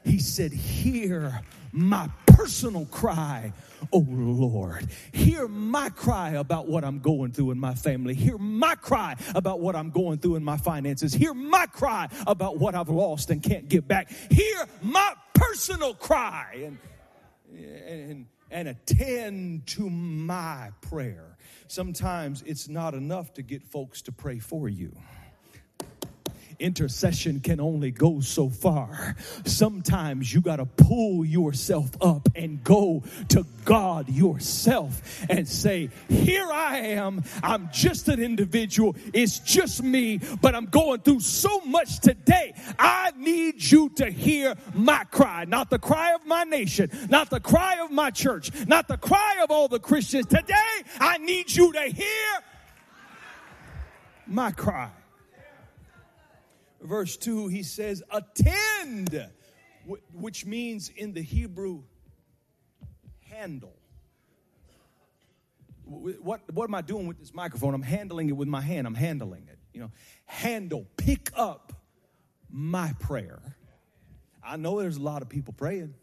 He 0.03 0.19
said, 0.19 0.51
Hear 0.51 1.41
my 1.71 2.09
personal 2.25 2.85
cry, 2.85 3.53
oh 3.93 4.05
Lord. 4.07 4.87
Hear 5.11 5.47
my 5.47 5.89
cry 5.89 6.31
about 6.31 6.67
what 6.67 6.83
I'm 6.83 6.99
going 6.99 7.31
through 7.31 7.51
in 7.51 7.59
my 7.59 7.75
family. 7.75 8.15
Hear 8.15 8.37
my 8.37 8.75
cry 8.75 9.15
about 9.35 9.59
what 9.59 9.75
I'm 9.75 9.91
going 9.91 10.17
through 10.19 10.35
in 10.35 10.43
my 10.43 10.57
finances. 10.57 11.13
Hear 11.13 11.33
my 11.33 11.67
cry 11.67 12.07
about 12.25 12.57
what 12.57 12.75
I've 12.75 12.89
lost 12.89 13.29
and 13.29 13.43
can't 13.43 13.69
get 13.69 13.87
back. 13.87 14.09
Hear 14.31 14.65
my 14.81 15.13
personal 15.33 15.93
cry. 15.93 16.63
And, 16.65 16.77
and, 17.51 18.11
and 18.11 18.25
attend 18.51 19.67
to 19.67 19.89
my 19.89 20.71
prayer. 20.81 21.37
Sometimes 21.67 22.41
it's 22.43 22.67
not 22.67 22.93
enough 22.93 23.33
to 23.35 23.41
get 23.41 23.63
folks 23.63 24.01
to 24.03 24.11
pray 24.11 24.39
for 24.39 24.67
you 24.67 24.91
intercession 26.59 27.39
can 27.39 27.59
only 27.59 27.91
go 27.91 28.19
so 28.19 28.49
far. 28.49 29.15
Sometimes 29.45 30.33
you 30.33 30.41
got 30.41 30.57
to 30.57 30.65
pull 30.65 31.25
yourself 31.25 31.89
up 32.01 32.27
and 32.35 32.63
go 32.63 33.03
to 33.29 33.45
God 33.65 34.09
yourself 34.09 35.25
and 35.29 35.47
say, 35.47 35.89
Here 36.07 36.49
I 36.51 36.77
am. 36.77 37.23
I'm 37.41 37.69
just 37.71 38.07
an 38.09 38.21
individual. 38.21 38.95
It's 39.13 39.39
just 39.39 39.81
me, 39.81 40.19
but 40.41 40.55
I'm 40.55 40.65
going 40.65 41.01
through 41.01 41.21
so 41.21 41.61
much 41.61 41.99
today. 41.99 42.53
I 42.77 43.11
need 43.17 43.63
you 43.63 43.89
to 43.95 44.09
hear 44.09 44.55
my 44.73 45.03
cry, 45.05 45.45
not 45.45 45.69
the 45.69 45.79
cry 45.79 46.13
of 46.13 46.25
my 46.25 46.43
nation, 46.43 46.89
not 47.09 47.29
the 47.29 47.39
cry 47.39 47.77
of 47.83 47.91
my 47.91 48.11
church, 48.11 48.51
not 48.67 48.87
the 48.87 48.97
cry 48.97 49.37
of 49.43 49.51
all 49.51 49.67
the 49.67 49.79
Christians. 49.79 50.25
Today, 50.25 50.55
I 50.99 51.17
need 51.17 51.51
you 51.51 51.71
to 51.73 51.81
hear 51.81 52.43
my 54.27 54.51
cry 54.51 54.89
verse 56.81 57.17
2, 57.17 57.47
he 57.47 57.63
says, 57.63 58.03
attend, 58.11 59.29
which 60.13 60.45
means 60.45 60.89
in 60.89 61.13
the 61.13 61.21
Hebrew, 61.21 61.83
handle. 63.21 63.75
What, 65.85 66.41
what 66.53 66.69
am 66.69 66.75
I 66.75 66.81
doing 66.81 67.07
with 67.07 67.19
this 67.19 67.33
microphone? 67.33 67.73
I'm 67.73 67.81
handling 67.81 68.29
it 68.29 68.37
with 68.37 68.47
my 68.47 68.61
hand. 68.61 68.85
I'm 68.85 68.95
handling 68.95 69.47
it. 69.49 69.57
You 69.73 69.81
know, 69.81 69.91
handle, 70.25 70.85
pick 70.97 71.31
up 71.35 71.73
my 72.49 72.93
prayer. 72.99 73.39
I 74.43 74.57
know 74.57 74.79
there's 74.79 74.97
a 74.97 75.01
lot 75.01 75.21
of 75.21 75.29
people 75.29 75.53
praying. 75.53 75.93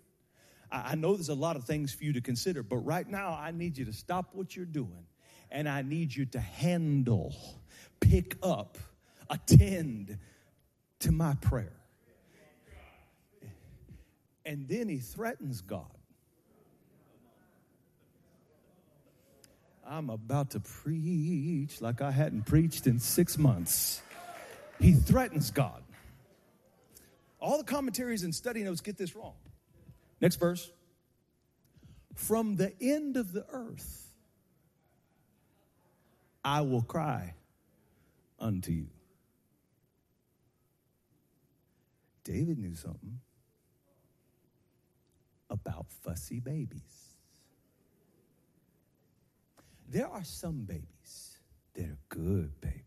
I 0.71 0.97
know 0.97 1.15
there's 1.15 1.29
a 1.29 1.35
lot 1.35 1.57
of 1.57 1.65
things 1.65 1.93
for 1.93 2.05
you 2.05 2.13
to 2.15 2.21
consider, 2.21 2.63
but 2.63 2.79
right 2.79 3.09
now 3.09 3.39
I 3.41 3.53
need 3.53 3.79
you 3.79 3.85
to 3.85 3.93
stop 3.93 4.31
what 4.33 4.57
you're 4.57 4.67
doing 4.67 5.07
and 5.51 5.69
I 5.69 5.83
need 5.83 6.15
you 6.15 6.27
to 6.27 6.41
handle, 6.41 7.35
pick 8.01 8.37
up, 8.43 8.79
attend 9.31 10.19
to 11.01 11.13
my 11.13 11.35
prayer. 11.35 11.73
And 14.45 14.69
then 14.69 14.89
he 14.89 14.99
threatens 14.99 15.61
God. 15.61 15.87
I'm 19.89 20.11
about 20.11 20.51
to 20.51 20.61
preach 20.61 21.81
like 21.81 22.01
I 22.01 22.11
hadn't 22.11 22.47
preached 22.47 22.87
in 22.87 22.99
six 22.99 23.39
months. 23.39 24.03
He 24.81 24.93
threatens 24.93 25.51
God. 25.51 25.83
All 27.41 27.59
the 27.59 27.65
commentaries 27.65 28.25
and 28.25 28.35
study 28.35 28.65
notes 28.65 28.81
get 28.81 28.97
this 28.97 29.15
wrong. 29.15 29.35
Next 30.21 30.37
verse. 30.37 30.71
From 32.15 32.57
the 32.57 32.73
end 32.81 33.17
of 33.17 33.33
the 33.33 33.45
earth, 33.51 34.11
I 36.45 36.63
will 36.63 36.83
cry 36.83 37.35
unto 38.41 38.73
you. 38.73 38.87
David 42.27 42.59
knew 42.59 42.75
something 42.75 43.21
about 45.49 45.87
fussy 46.03 46.41
babies. 46.41 47.15
There 49.89 50.09
are 50.09 50.25
some 50.25 50.65
babies 50.65 51.39
that 51.75 51.85
are 51.85 51.99
good 52.09 52.61
babies. 52.61 52.83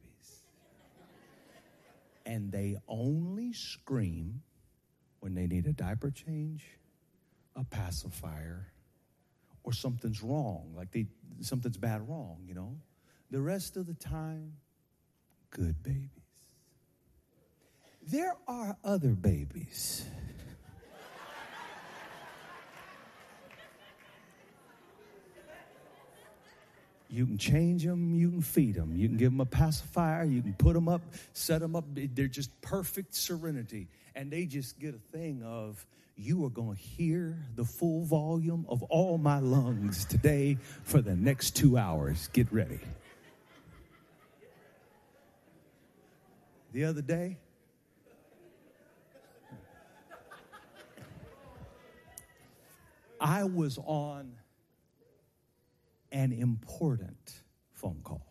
And 2.26 2.52
they 2.52 2.76
only 2.90 3.54
scream 3.54 4.42
when 5.22 5.36
they 5.36 5.48
need 5.48 5.68
a 5.68 5.74
diaper 5.74 6.12
change, 6.12 6.66
a 7.56 7.64
pacifier, 7.64 8.68
or 9.64 9.72
something's 9.72 10.22
wrong, 10.22 10.74
like 10.76 10.92
they 10.92 11.08
something's 11.40 11.78
bad 11.78 12.08
wrong, 12.10 12.42
you 12.46 12.56
know. 12.56 12.76
The 13.32 13.40
rest 13.40 13.78
of 13.78 13.88
the 13.88 13.94
time, 13.94 14.58
good 15.50 15.82
baby. 15.82 16.10
There 18.08 18.36
are 18.48 18.76
other 18.84 19.10
babies. 19.10 20.06
You 27.12 27.26
can 27.26 27.40
change 27.40 27.84
them, 27.84 28.14
you 28.14 28.30
can 28.30 28.42
feed 28.42 28.76
them, 28.76 28.96
you 28.96 29.08
can 29.08 29.18
give 29.18 29.32
them 29.32 29.42
a 29.42 29.46
pacifier, 29.46 30.24
you 30.26 30.44
can 30.44 30.54
put 30.54 30.74
them 30.76 30.88
up, 30.88 31.02
set 31.34 31.60
them 31.60 31.76
up. 31.76 31.86
They're 31.94 32.28
just 32.28 32.62
perfect 32.62 33.16
serenity. 33.16 33.88
And 34.16 34.30
they 34.30 34.46
just 34.46 34.80
get 34.80 34.94
a 34.94 35.18
thing 35.18 35.42
of, 35.44 35.84
you 36.16 36.46
are 36.46 36.50
going 36.50 36.76
to 36.76 36.82
hear 36.82 37.38
the 37.56 37.64
full 37.64 38.04
volume 38.04 38.66
of 38.70 38.84
all 38.84 39.18
my 39.18 39.40
lungs 39.40 40.06
today 40.06 40.58
for 40.84 41.02
the 41.02 41.16
next 41.16 41.56
two 41.56 41.78
hours. 41.78 42.30
Get 42.34 42.52
ready. 42.52 42.80
The 46.74 46.84
other 46.84 47.02
day, 47.02 47.38
I 53.20 53.44
was 53.46 53.78
on 53.80 54.34
an 56.12 56.32
important 56.32 57.34
phone 57.74 58.02
call. 58.04 58.26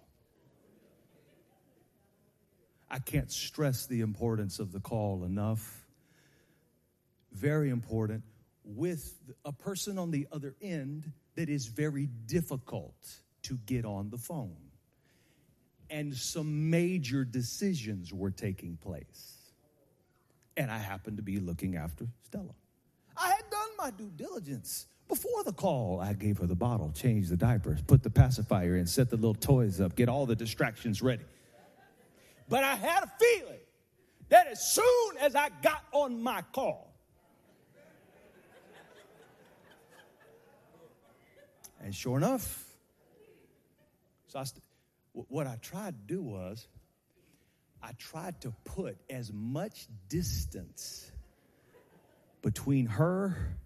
I 2.91 2.99
can't 3.01 3.31
stress 3.31 3.87
the 3.87 4.01
importance 4.01 4.59
of 4.59 4.73
the 4.73 4.81
call 4.81 5.25
enough. 5.25 5.87
Very 7.33 7.71
important 7.71 8.25
with 8.65 9.15
a 9.45 9.53
person 9.53 9.99
on 9.99 10.11
the 10.11 10.27
other 10.33 10.55
end 10.63 11.13
that 11.37 11.49
is 11.49 11.67
very 11.67 12.07
difficult 12.27 12.95
to 13.43 13.59
get 13.67 13.85
on 13.85 14.11
the 14.11 14.19
phone. 14.19 14.57
and 15.91 16.15
some 16.15 16.71
major 16.71 17.25
decisions 17.25 18.13
were 18.13 18.31
taking 18.31 18.77
place. 18.77 19.53
And 20.57 20.71
I 20.71 20.79
happened 20.79 21.17
to 21.19 21.23
be 21.23 21.39
looking 21.41 21.77
after 21.77 22.07
Stella. 22.27 22.55
I 23.17 23.29
had 23.31 23.48
my 23.79 23.91
due 23.91 24.11
diligence. 24.17 24.87
Before 25.09 25.43
the 25.45 25.53
call, 25.53 26.01
I 26.01 26.13
gave 26.13 26.39
her 26.39 26.47
the 26.47 26.55
bottle, 26.55 26.93
changed 26.93 27.31
the 27.31 27.37
diapers, 27.37 27.81
put 27.81 28.03
the 28.03 28.11
pacifier 28.11 28.77
in, 28.77 28.87
set 28.87 29.09
the 29.09 29.17
little 29.17 29.35
toys 29.35 29.81
up, 29.81 29.97
get 29.97 30.09
all 30.09 30.27
the 30.27 30.37
distractions 30.37 31.01
ready. 31.01 31.25
But 32.49 32.65
I 32.65 32.75
had 32.75 33.05
a 33.05 33.13
feeling 33.19 33.61
that 34.29 34.49
as 34.49 34.61
soon 34.73 35.17
as 35.21 35.35
I 35.35 35.49
got 35.63 35.83
on 35.93 36.23
my 36.23 36.43
call, 36.53 36.95
and 41.81 41.95
sure 41.95 42.19
enough, 42.19 42.67
so 44.27 44.41
I 44.41 44.45
st- 44.45 44.63
what 45.13 45.47
I 45.47 45.57
tried 45.63 45.95
to 45.97 46.15
do 46.15 46.23
was 46.23 46.69
I 47.83 47.93
tried 47.93 48.41
to 48.43 48.53
put 48.65 48.99
as 49.09 49.33
much 49.33 49.87
distance 50.09 51.11
between 52.43 52.87
her 52.87 53.57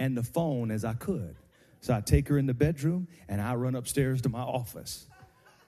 and 0.00 0.16
the 0.16 0.22
phone 0.22 0.70
as 0.70 0.84
I 0.84 0.94
could. 0.94 1.36
So 1.82 1.94
I 1.94 2.00
take 2.00 2.28
her 2.28 2.38
in 2.38 2.46
the 2.46 2.54
bedroom 2.54 3.06
and 3.28 3.40
I 3.40 3.54
run 3.54 3.76
upstairs 3.76 4.22
to 4.22 4.28
my 4.30 4.40
office. 4.40 5.06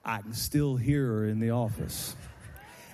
I 0.05 0.23
can 0.23 0.33
still 0.33 0.75
hear 0.75 1.07
her 1.07 1.27
in 1.27 1.39
the 1.39 1.51
office. 1.51 2.17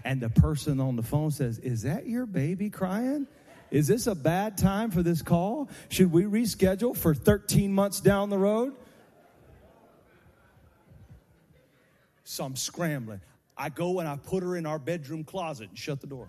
And 0.05 0.21
the 0.21 0.29
person 0.29 0.81
on 0.81 0.97
the 0.97 1.03
phone 1.03 1.31
says, 1.31 1.59
Is 1.61 1.83
that 1.83 2.07
your 2.07 2.27
baby 2.27 2.71
crying? 2.71 3.27
Is 3.71 3.87
this 3.87 4.07
a 4.07 4.15
bad 4.15 4.59
time 4.59 4.91
for 4.91 5.03
this 5.03 5.23
call? 5.23 5.69
Should 5.91 6.11
we 6.11 6.25
reschedule 6.25 6.97
for 6.97 7.15
13 7.15 7.73
months 7.73 8.01
down 8.01 8.31
the 8.31 8.39
road? 8.39 8.75
So 12.25 12.45
I'm 12.45 12.57
scrambling. 12.57 13.21
I 13.57 13.69
go 13.69 14.01
and 14.01 14.09
I 14.09 14.17
put 14.17 14.43
her 14.43 14.57
in 14.57 14.67
our 14.67 14.79
bedroom 14.79 15.25
closet 15.25 15.69
and 15.69 15.79
shut 15.79 16.01
the 16.01 16.07
door. 16.07 16.29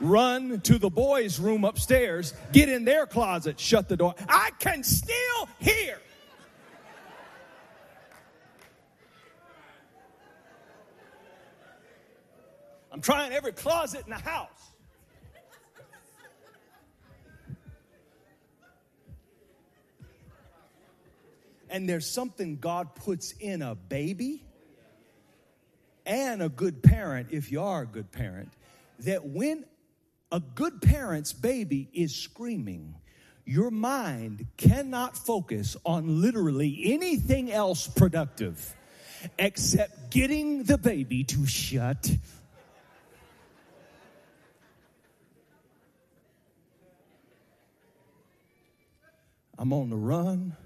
Run 0.00 0.60
to 0.60 0.78
the 0.78 0.90
boys' 0.90 1.38
room 1.38 1.64
upstairs, 1.64 2.34
get 2.52 2.68
in 2.68 2.84
their 2.84 3.06
closet, 3.06 3.58
shut 3.58 3.88
the 3.88 3.96
door. 3.96 4.14
I 4.28 4.50
can 4.58 4.84
still 4.84 5.48
hear. 5.58 5.98
I'm 12.92 13.00
trying 13.00 13.32
every 13.32 13.52
closet 13.52 14.04
in 14.04 14.10
the 14.10 14.16
house. 14.16 14.48
And 21.68 21.88
there's 21.88 22.08
something 22.08 22.56
God 22.56 22.94
puts 22.94 23.32
in 23.32 23.60
a 23.60 23.74
baby 23.74 24.44
and 26.06 26.42
a 26.42 26.48
good 26.48 26.82
parent, 26.82 27.28
if 27.32 27.50
you 27.50 27.60
are 27.60 27.82
a 27.82 27.86
good 27.86 28.10
parent, 28.12 28.52
that 29.00 29.26
when 29.26 29.64
a 30.32 30.40
good 30.40 30.82
parent's 30.82 31.32
baby 31.32 31.88
is 31.92 32.14
screaming, 32.14 32.96
your 33.44 33.70
mind 33.70 34.46
cannot 34.56 35.16
focus 35.16 35.76
on 35.84 36.20
literally 36.20 36.80
anything 36.84 37.50
else 37.50 37.86
productive 37.86 38.74
except 39.38 40.10
getting 40.10 40.64
the 40.64 40.78
baby 40.78 41.24
to 41.24 41.46
shut. 41.46 42.10
I'm 49.58 49.72
on 49.72 49.90
the 49.90 49.96
run 49.96 50.56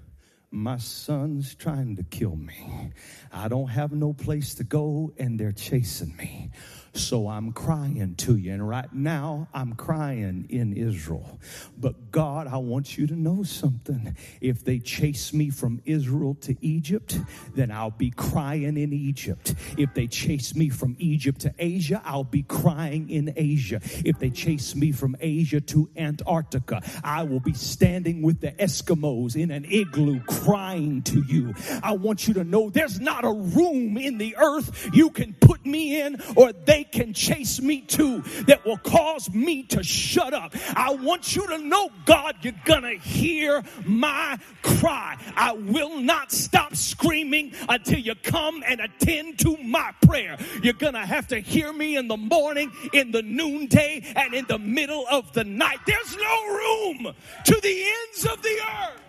my 0.51 0.77
son's 0.77 1.55
trying 1.55 1.95
to 1.95 2.03
kill 2.03 2.35
me. 2.35 2.91
I 3.31 3.47
don't 3.47 3.69
have 3.69 3.93
no 3.93 4.11
place 4.11 4.55
to 4.55 4.65
go 4.65 5.13
and 5.17 5.39
they're 5.39 5.53
chasing 5.53 6.15
me. 6.17 6.51
So 6.93 7.29
I'm 7.29 7.53
crying 7.53 8.15
to 8.15 8.35
you. 8.35 8.51
And 8.51 8.67
right 8.67 8.91
now, 8.91 9.47
I'm 9.53 9.73
crying 9.73 10.45
in 10.49 10.73
Israel. 10.73 11.39
But 11.77 12.11
God, 12.11 12.47
I 12.47 12.57
want 12.57 12.97
you 12.97 13.07
to 13.07 13.15
know 13.15 13.43
something. 13.43 14.15
If 14.41 14.65
they 14.65 14.79
chase 14.79 15.33
me 15.33 15.49
from 15.49 15.81
Israel 15.85 16.35
to 16.41 16.55
Egypt, 16.61 17.17
then 17.55 17.71
I'll 17.71 17.91
be 17.91 18.11
crying 18.11 18.77
in 18.77 18.91
Egypt. 18.91 19.55
If 19.77 19.93
they 19.93 20.07
chase 20.07 20.53
me 20.53 20.69
from 20.69 20.97
Egypt 20.99 21.41
to 21.41 21.53
Asia, 21.57 22.01
I'll 22.03 22.25
be 22.25 22.43
crying 22.43 23.09
in 23.09 23.33
Asia. 23.37 23.79
If 24.03 24.19
they 24.19 24.29
chase 24.29 24.75
me 24.75 24.91
from 24.91 25.15
Asia 25.21 25.61
to 25.61 25.89
Antarctica, 25.95 26.81
I 27.03 27.23
will 27.23 27.39
be 27.39 27.53
standing 27.53 28.21
with 28.21 28.41
the 28.41 28.51
Eskimos 28.51 29.35
in 29.35 29.51
an 29.51 29.65
igloo 29.65 30.19
crying 30.21 31.03
to 31.03 31.23
you. 31.25 31.53
I 31.81 31.93
want 31.93 32.27
you 32.27 32.33
to 32.35 32.43
know 32.43 32.69
there's 32.69 32.99
not 32.99 33.23
a 33.23 33.31
room 33.31 33.97
in 33.97 34.17
the 34.17 34.35
earth 34.35 34.89
you 34.93 35.09
can 35.09 35.33
put 35.39 35.65
me 35.65 36.01
in 36.01 36.21
or 36.35 36.51
they 36.51 36.80
they 36.81 36.99
can 36.99 37.13
chase 37.13 37.61
me 37.61 37.81
to 37.81 38.21
that 38.47 38.65
will 38.65 38.77
cause 38.77 39.31
me 39.31 39.63
to 39.63 39.83
shut 39.83 40.33
up. 40.33 40.55
I 40.75 40.95
want 40.95 41.35
you 41.35 41.45
to 41.47 41.57
know, 41.59 41.89
God, 42.05 42.37
you're 42.41 42.53
gonna 42.65 42.95
hear 42.95 43.63
my 43.85 44.39
cry. 44.63 45.17
I 45.35 45.53
will 45.53 45.99
not 45.99 46.31
stop 46.31 46.75
screaming 46.75 47.53
until 47.69 47.99
you 47.99 48.15
come 48.15 48.63
and 48.65 48.81
attend 48.81 49.39
to 49.39 49.57
my 49.57 49.91
prayer. 50.01 50.37
You're 50.63 50.73
gonna 50.73 51.05
have 51.05 51.27
to 51.27 51.39
hear 51.39 51.71
me 51.71 51.97
in 51.97 52.07
the 52.07 52.17
morning, 52.17 52.71
in 52.93 53.11
the 53.11 53.21
noonday, 53.21 54.01
and 54.15 54.33
in 54.33 54.45
the 54.47 54.59
middle 54.59 55.05
of 55.11 55.33
the 55.33 55.43
night. 55.43 55.79
There's 55.85 56.17
no 56.17 56.47
room 56.47 57.15
to 57.45 57.61
the 57.61 57.83
ends 58.07 58.25
of 58.25 58.41
the 58.41 58.59
earth. 58.59 59.01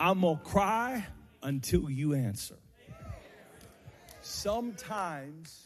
I'm 0.00 0.22
gonna 0.22 0.40
cry 0.42 1.06
until 1.42 1.88
you 1.88 2.14
answer. 2.14 2.56
Sometimes 4.20 5.65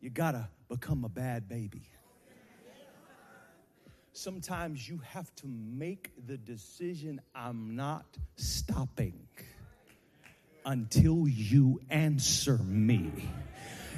you 0.00 0.10
got 0.10 0.32
to 0.32 0.48
become 0.68 1.04
a 1.04 1.08
bad 1.08 1.48
baby. 1.48 1.82
Sometimes 4.12 4.88
you 4.88 4.98
have 4.98 5.34
to 5.36 5.46
make 5.46 6.10
the 6.26 6.36
decision 6.36 7.20
I'm 7.34 7.76
not 7.76 8.06
stopping 8.36 9.26
until 10.64 11.28
you 11.28 11.80
answer 11.90 12.58
me. 12.58 13.10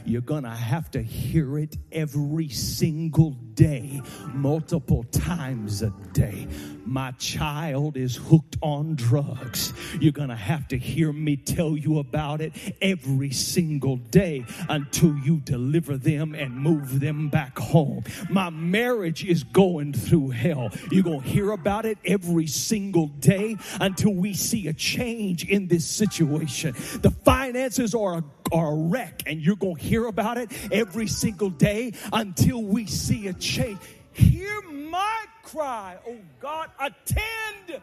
You're 0.05 0.21
to 0.43 0.51
have 0.51 0.91
to 0.93 1.03
hear 1.03 1.59
it 1.59 1.77
every 1.93 2.49
single 2.49 3.31
day, 3.55 4.03
multiple 4.33 5.05
times 5.05 5.83
a 5.83 5.91
day. 6.13 6.49
My 6.85 7.13
child 7.13 7.97
is 7.97 8.17
hooked 8.17 8.52
on 8.63 8.95
drugs. 8.95 9.73
You're 10.01 10.13
going 10.13 10.29
to 10.29 10.37
have 10.37 10.69
to 10.69 10.79
hear 10.79 11.13
me 11.13 11.37
tell 11.37 11.77
you 11.77 11.99
about 11.99 12.41
it 12.41 12.53
every 12.81 13.31
single 13.31 13.97
day 13.97 14.45
until 14.69 15.17
you 15.19 15.41
deliver 15.41 15.97
them 15.97 16.35
and 16.35 16.57
move 16.57 17.01
them 17.01 17.29
back 17.29 17.59
home. 17.59 18.05
My 18.31 18.51
marriage 18.51 19.25
is 19.25 19.45
going 19.45 19.93
through 19.93 20.31
hell. 20.31 20.71
You're 20.91 21.03
going 21.03 21.23
to 21.23 21.29
hear 21.29 21.51
about 21.53 21.85
it 21.85 21.99
every 22.05 22.47
single 22.47 23.09
day 23.09 23.57
until 23.81 24.15
we 24.15 24.35
see 24.35 24.69
a 24.69 24.73
change 24.73 25.45
in 25.45 25.69
this 25.69 25.87
situation. 25.87 26.75
The 27.01 27.11
finances 27.25 27.95
are 27.95 28.19
a, 28.19 28.25
are 28.53 28.73
a 28.73 28.77
wreck, 28.77 29.23
and 29.27 29.41
you're 29.41 29.57
going 29.57 29.77
to 29.77 29.83
hear 29.83 30.07
about 30.07 30.39
it 30.39 30.51
every 30.73 31.07
single 31.07 31.51
day 31.51 31.93
until 32.13 32.63
we 32.63 32.87
see 32.87 33.29
a 33.29 33.33
change. 33.33 33.79
Hear 34.13 34.61
my 34.63 35.25
cry, 35.43 35.97
oh 36.07 36.17
God, 36.41 36.71
attend 36.79 37.81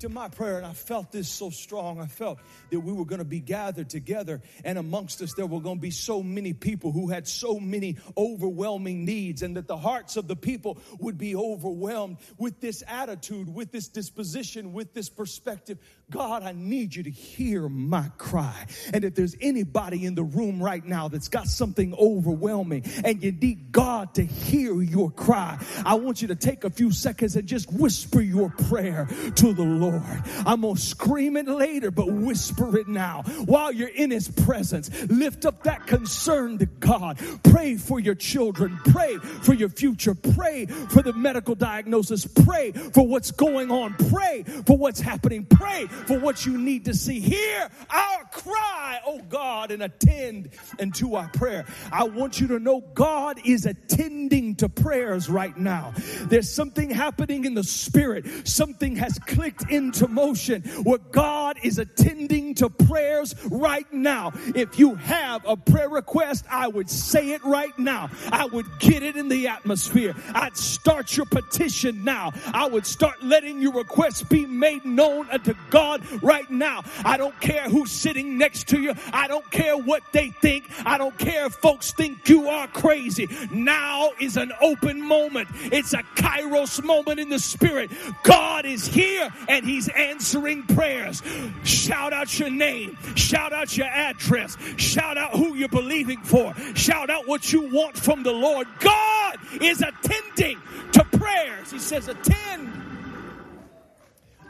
to 0.00 0.08
my 0.08 0.28
prayer. 0.28 0.58
And 0.58 0.66
I 0.66 0.72
felt 0.72 1.12
this 1.12 1.28
so 1.28 1.50
strong. 1.50 2.00
I 2.00 2.06
felt 2.06 2.38
that 2.70 2.80
we 2.80 2.92
were 2.92 3.04
going 3.04 3.20
to 3.20 3.24
be 3.24 3.40
gathered 3.40 3.88
together, 3.88 4.40
and 4.64 4.78
amongst 4.78 5.22
us, 5.22 5.34
there 5.34 5.46
were 5.46 5.60
going 5.60 5.76
to 5.76 5.80
be 5.80 5.90
so 5.90 6.22
many 6.22 6.52
people 6.52 6.92
who 6.92 7.08
had 7.08 7.26
so 7.26 7.58
many 7.58 7.96
overwhelming 8.16 9.04
needs, 9.04 9.42
and 9.42 9.56
that 9.56 9.66
the 9.66 9.76
hearts 9.76 10.16
of 10.16 10.28
the 10.28 10.36
people 10.36 10.78
would 10.98 11.18
be 11.18 11.36
overwhelmed 11.36 12.18
with 12.38 12.60
this 12.60 12.82
attitude, 12.86 13.52
with 13.52 13.70
this 13.72 13.88
disposition, 13.88 14.72
with 14.72 14.92
this 14.94 15.08
perspective. 15.08 15.78
God, 16.10 16.42
I 16.42 16.52
need 16.52 16.94
you 16.94 17.04
to 17.04 17.10
hear 17.10 17.68
my 17.68 18.10
cry. 18.18 18.66
And 18.92 19.04
if 19.04 19.14
there's 19.14 19.36
anybody 19.40 20.04
in 20.06 20.14
the 20.14 20.24
room 20.24 20.62
right 20.62 20.84
now 20.84 21.08
that's 21.08 21.28
got 21.28 21.46
something 21.46 21.94
overwhelming 21.94 22.84
and 23.04 23.22
you 23.22 23.32
need 23.32 23.70
God 23.70 24.14
to 24.14 24.24
hear 24.24 24.80
your 24.82 25.10
cry, 25.10 25.58
I 25.84 25.94
want 25.94 26.20
you 26.20 26.28
to 26.28 26.34
take 26.34 26.64
a 26.64 26.70
few 26.70 26.90
seconds 26.90 27.36
and 27.36 27.46
just 27.46 27.72
whisper 27.72 28.20
your 28.20 28.50
prayer 28.50 29.06
to 29.36 29.52
the 29.52 29.62
Lord. 29.62 30.02
I'm 30.44 30.62
going 30.62 30.74
to 30.74 30.80
scream 30.80 31.36
it 31.36 31.46
later, 31.46 31.90
but 31.90 32.10
whisper 32.10 32.76
it 32.78 32.88
now. 32.88 33.22
While 33.44 33.72
you're 33.72 33.88
in 33.88 34.10
His 34.10 34.28
presence, 34.28 34.90
lift 35.08 35.44
up 35.44 35.62
that 35.62 35.86
concern 35.86 36.58
to 36.58 36.66
God. 36.66 37.20
Pray 37.44 37.76
for 37.76 38.00
your 38.00 38.16
children. 38.16 38.78
Pray 38.86 39.16
for 39.16 39.54
your 39.54 39.68
future. 39.68 40.14
Pray 40.14 40.66
for 40.66 41.02
the 41.02 41.12
medical 41.12 41.54
diagnosis. 41.54 42.26
Pray 42.26 42.72
for 42.72 43.06
what's 43.06 43.30
going 43.30 43.70
on. 43.70 43.94
Pray 44.10 44.42
for 44.66 44.76
what's 44.76 45.00
happening. 45.00 45.46
Pray 45.46 45.86
for 46.06 46.18
what 46.18 46.46
you 46.46 46.56
need 46.58 46.84
to 46.86 46.94
see. 46.94 47.20
Hear 47.20 47.68
our 47.90 48.24
cry, 48.32 49.00
oh 49.06 49.20
God, 49.28 49.70
and 49.70 49.82
attend 49.82 50.50
unto 50.78 51.14
our 51.14 51.28
prayer. 51.28 51.64
I 51.92 52.04
want 52.04 52.40
you 52.40 52.48
to 52.48 52.58
know 52.58 52.80
God 52.94 53.40
is 53.44 53.66
attending 53.66 54.56
to 54.56 54.68
prayers 54.68 55.28
right 55.28 55.56
now. 55.56 55.92
There's 56.22 56.50
something 56.50 56.90
happening 56.90 57.44
in 57.44 57.54
the 57.54 57.64
spirit. 57.64 58.48
Something 58.48 58.96
has 58.96 59.18
clicked 59.18 59.70
into 59.70 60.08
motion 60.08 60.62
where 60.82 60.98
God 60.98 61.58
is 61.62 61.78
attending 61.78 62.54
to 62.56 62.70
prayers 62.70 63.34
right 63.46 63.90
now. 63.92 64.32
If 64.54 64.78
you 64.78 64.94
have 64.94 65.44
a 65.46 65.56
prayer 65.56 65.88
request, 65.88 66.44
I 66.50 66.68
would 66.68 66.88
say 66.88 67.30
it 67.30 67.44
right 67.44 67.76
now. 67.78 68.10
I 68.30 68.46
would 68.46 68.66
get 68.78 69.02
it 69.02 69.16
in 69.16 69.28
the 69.28 69.48
atmosphere. 69.48 70.14
I'd 70.34 70.56
start 70.56 71.16
your 71.16 71.26
petition 71.26 72.04
now. 72.04 72.32
I 72.52 72.66
would 72.66 72.86
start 72.86 73.22
letting 73.22 73.60
your 73.60 73.72
requests 73.72 74.22
be 74.22 74.46
made 74.46 74.84
known 74.84 75.28
unto 75.30 75.54
God 75.70 75.89
right 76.22 76.50
now. 76.50 76.82
I 77.04 77.16
don't 77.16 77.38
care 77.40 77.68
who's 77.68 77.90
sitting 77.90 78.38
next 78.38 78.68
to 78.68 78.80
you. 78.80 78.94
I 79.12 79.28
don't 79.28 79.48
care 79.50 79.76
what 79.76 80.02
they 80.12 80.30
think. 80.30 80.70
I 80.84 80.98
don't 80.98 81.16
care 81.18 81.46
if 81.46 81.54
folks 81.54 81.92
think 81.92 82.28
you 82.28 82.48
are 82.48 82.68
crazy. 82.68 83.28
Now 83.50 84.10
is 84.20 84.36
an 84.36 84.52
open 84.60 85.00
moment. 85.02 85.48
It's 85.72 85.92
a 85.92 86.02
kairos 86.16 86.82
moment 86.84 87.20
in 87.20 87.28
the 87.28 87.38
spirit. 87.38 87.90
God 88.22 88.64
is 88.66 88.86
here 88.86 89.28
and 89.48 89.64
he's 89.64 89.88
answering 89.88 90.62
prayers. 90.64 91.22
Shout 91.64 92.12
out 92.12 92.38
your 92.38 92.50
name. 92.50 92.96
Shout 93.14 93.52
out 93.52 93.76
your 93.76 93.86
address. 93.86 94.56
Shout 94.76 95.18
out 95.18 95.32
who 95.32 95.54
you're 95.54 95.68
believing 95.68 96.22
for. 96.22 96.54
Shout 96.74 97.10
out 97.10 97.26
what 97.26 97.52
you 97.52 97.62
want 97.62 97.96
from 97.96 98.22
the 98.22 98.32
Lord. 98.32 98.66
God 98.78 99.38
is 99.60 99.82
attending 99.82 100.60
to 100.92 101.04
prayers. 101.04 101.70
He 101.70 101.78
says, 101.78 102.08
attend. 102.08 102.89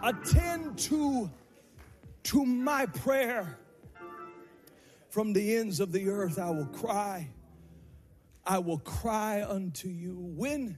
Attend 0.03 0.79
to, 0.79 1.31
to 2.25 2.47
my 2.47 2.87
prayer. 2.87 3.59
From 5.09 5.33
the 5.33 5.57
ends 5.57 5.81
of 5.81 5.93
the 5.93 6.09
earth 6.09 6.39
I 6.39 6.51
will 6.51 6.67
cry. 6.67 7.29
I 8.47 8.59
will 8.59 8.79
cry 8.79 9.43
unto 9.43 9.89
you. 9.89 10.17
When, 10.17 10.77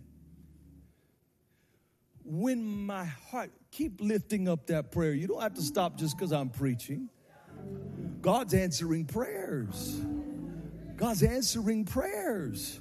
when 2.25 2.87
my 2.87 3.05
heart, 3.05 3.51
keep 3.71 4.01
lifting 4.01 4.49
up 4.49 4.67
that 4.67 4.91
prayer. 4.91 5.13
You 5.13 5.29
don't 5.29 5.43
have 5.43 5.55
to 5.55 5.63
stop 5.63 5.97
just 5.97 6.17
because 6.17 6.33
I'm 6.33 6.49
preaching. 6.49 7.09
God's 8.21 8.55
answering 8.55 9.05
prayers. 9.05 10.01
God's 10.97 11.23
answering 11.23 11.85
prayers. 11.85 12.81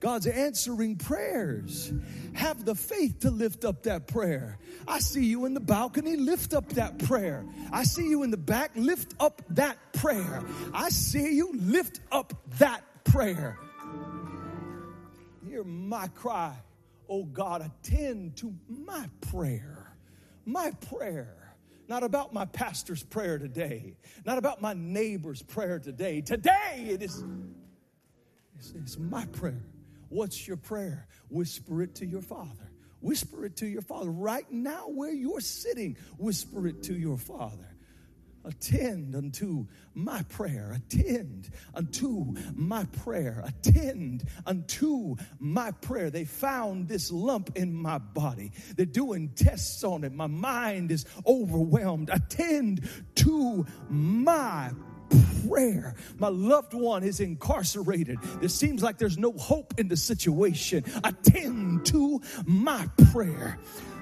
God's 0.00 0.26
answering 0.26 0.96
prayers. 0.96 1.92
Have 2.34 2.64
the 2.64 2.74
faith 2.74 3.20
to 3.20 3.30
lift 3.30 3.64
up 3.64 3.84
that 3.84 4.06
prayer. 4.06 4.58
I 4.86 4.98
see 4.98 5.24
you 5.24 5.46
in 5.46 5.54
the 5.54 5.60
balcony, 5.60 6.16
lift 6.16 6.52
up 6.52 6.68
that 6.70 6.98
prayer. 6.98 7.44
I 7.72 7.84
see 7.84 8.08
you 8.08 8.22
in 8.22 8.30
the 8.30 8.36
back, 8.36 8.72
lift 8.74 9.14
up 9.18 9.42
that 9.50 9.78
prayer. 9.94 10.42
I 10.72 10.90
see 10.90 11.34
you, 11.34 11.52
lift 11.54 12.00
up 12.12 12.34
that 12.58 12.82
prayer. 13.04 13.58
Hear 15.48 15.64
my 15.64 16.08
cry. 16.08 16.54
Oh 17.08 17.24
God, 17.24 17.62
attend 17.62 18.36
to 18.36 18.52
my 18.68 19.08
prayer. 19.30 19.96
My 20.44 20.72
prayer. 20.90 21.54
Not 21.88 22.02
about 22.02 22.34
my 22.34 22.44
pastor's 22.44 23.02
prayer 23.02 23.38
today. 23.38 23.96
Not 24.24 24.38
about 24.38 24.60
my 24.60 24.74
neighbor's 24.74 25.40
prayer 25.40 25.78
today. 25.78 26.20
Today 26.20 26.88
it 26.90 27.02
is 27.02 27.24
it's, 28.58 28.72
it's 28.72 28.98
my 28.98 29.24
prayer. 29.26 29.62
What's 30.08 30.46
your 30.46 30.56
prayer? 30.56 31.06
Whisper 31.28 31.82
it 31.82 31.96
to 31.96 32.06
your 32.06 32.22
Father. 32.22 32.70
Whisper 33.00 33.44
it 33.44 33.56
to 33.56 33.66
your 33.66 33.82
Father. 33.82 34.10
Right 34.10 34.50
now, 34.50 34.88
where 34.88 35.12
you're 35.12 35.40
sitting, 35.40 35.96
whisper 36.18 36.66
it 36.66 36.84
to 36.84 36.94
your 36.94 37.18
Father. 37.18 37.76
Attend 38.46 39.16
unto 39.16 39.66
my 39.92 40.22
prayer. 40.24 40.72
Attend 40.72 41.50
unto 41.74 42.34
my 42.54 42.84
prayer. 42.84 43.42
Attend 43.44 44.24
unto 44.46 45.16
my 45.40 45.72
prayer. 45.72 46.10
They 46.10 46.24
found 46.24 46.86
this 46.86 47.10
lump 47.10 47.56
in 47.56 47.74
my 47.74 47.98
body. 47.98 48.52
They're 48.76 48.86
doing 48.86 49.30
tests 49.30 49.82
on 49.82 50.04
it. 50.04 50.12
My 50.12 50.28
mind 50.28 50.92
is 50.92 51.06
overwhelmed. 51.26 52.08
Attend 52.12 52.88
to 53.16 53.66
my 53.88 54.70
prayer. 55.48 55.94
My 56.18 56.28
loved 56.28 56.74
one 56.74 57.02
is 57.02 57.20
incarcerated. 57.20 58.18
It 58.42 58.50
seems 58.50 58.82
like 58.82 58.98
there's 58.98 59.18
no 59.18 59.32
hope 59.32 59.74
in 59.78 59.88
the 59.88 59.96
situation. 59.96 60.84
Attend 61.04 61.86
to 61.86 62.20
my 62.44 62.88
prayer. 63.12 63.58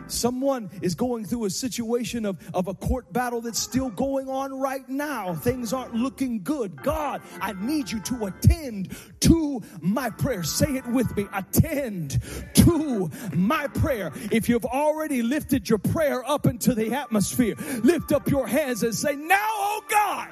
Someone 0.06 0.70
is 0.82 0.94
going 0.94 1.24
through 1.24 1.46
a 1.46 1.50
situation 1.50 2.26
of, 2.26 2.38
of 2.54 2.68
a 2.68 2.74
court 2.74 3.12
battle 3.12 3.40
that's 3.40 3.58
still 3.58 3.90
going 3.90 4.28
on 4.28 4.52
right 4.58 4.86
now. 4.88 5.34
Things 5.34 5.72
aren't 5.72 5.94
looking 5.94 6.42
good. 6.42 6.82
God, 6.82 7.22
I 7.40 7.54
need 7.54 7.90
you 7.90 8.00
to 8.00 8.26
attend 8.26 8.94
to 9.20 9.62
my 9.80 10.10
prayer. 10.10 10.42
Say 10.42 10.76
it 10.76 10.86
with 10.86 11.16
me. 11.16 11.26
Attend 11.32 12.20
to 12.54 13.10
my 13.32 13.66
prayer. 13.68 14.12
If 14.30 14.48
you've 14.48 14.66
already 14.66 15.22
lifted 15.22 15.68
your 15.68 15.78
prayer 15.78 16.22
up 16.28 16.46
into 16.46 16.74
the 16.74 16.92
atmosphere, 16.94 17.54
lift 17.82 18.12
up 18.12 18.28
your 18.28 18.46
hands 18.46 18.82
and 18.82 18.94
say, 18.94 19.16
Now, 19.16 19.38
oh 19.40 19.84
God. 19.88 20.28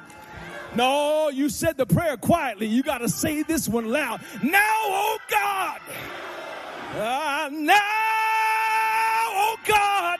No, 0.75 1.29
you 1.29 1.49
said 1.49 1.77
the 1.77 1.85
prayer 1.85 2.17
quietly. 2.17 2.67
You 2.67 2.81
got 2.81 2.99
to 2.99 3.09
say 3.09 3.43
this 3.43 3.69
one 3.69 3.89
loud. 3.89 4.21
Now, 4.41 4.59
oh 4.61 5.19
God. 5.29 5.79
Uh, 6.95 7.49
now, 7.51 7.79
oh 9.35 9.57
God. 9.67 10.19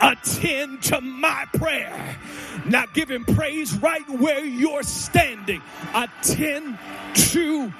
Attend 0.00 0.82
to 0.84 1.00
my 1.00 1.46
prayer. 1.54 2.18
Now 2.66 2.86
give 2.92 3.08
him 3.08 3.24
praise 3.24 3.74
right 3.74 4.08
where 4.10 4.44
you're 4.44 4.82
standing. 4.82 5.62
Attend 5.94 6.78
to 7.14 7.72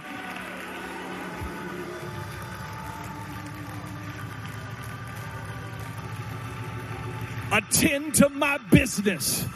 attend 7.53 8.15
to 8.15 8.29
my 8.31 8.59
business 8.71 9.47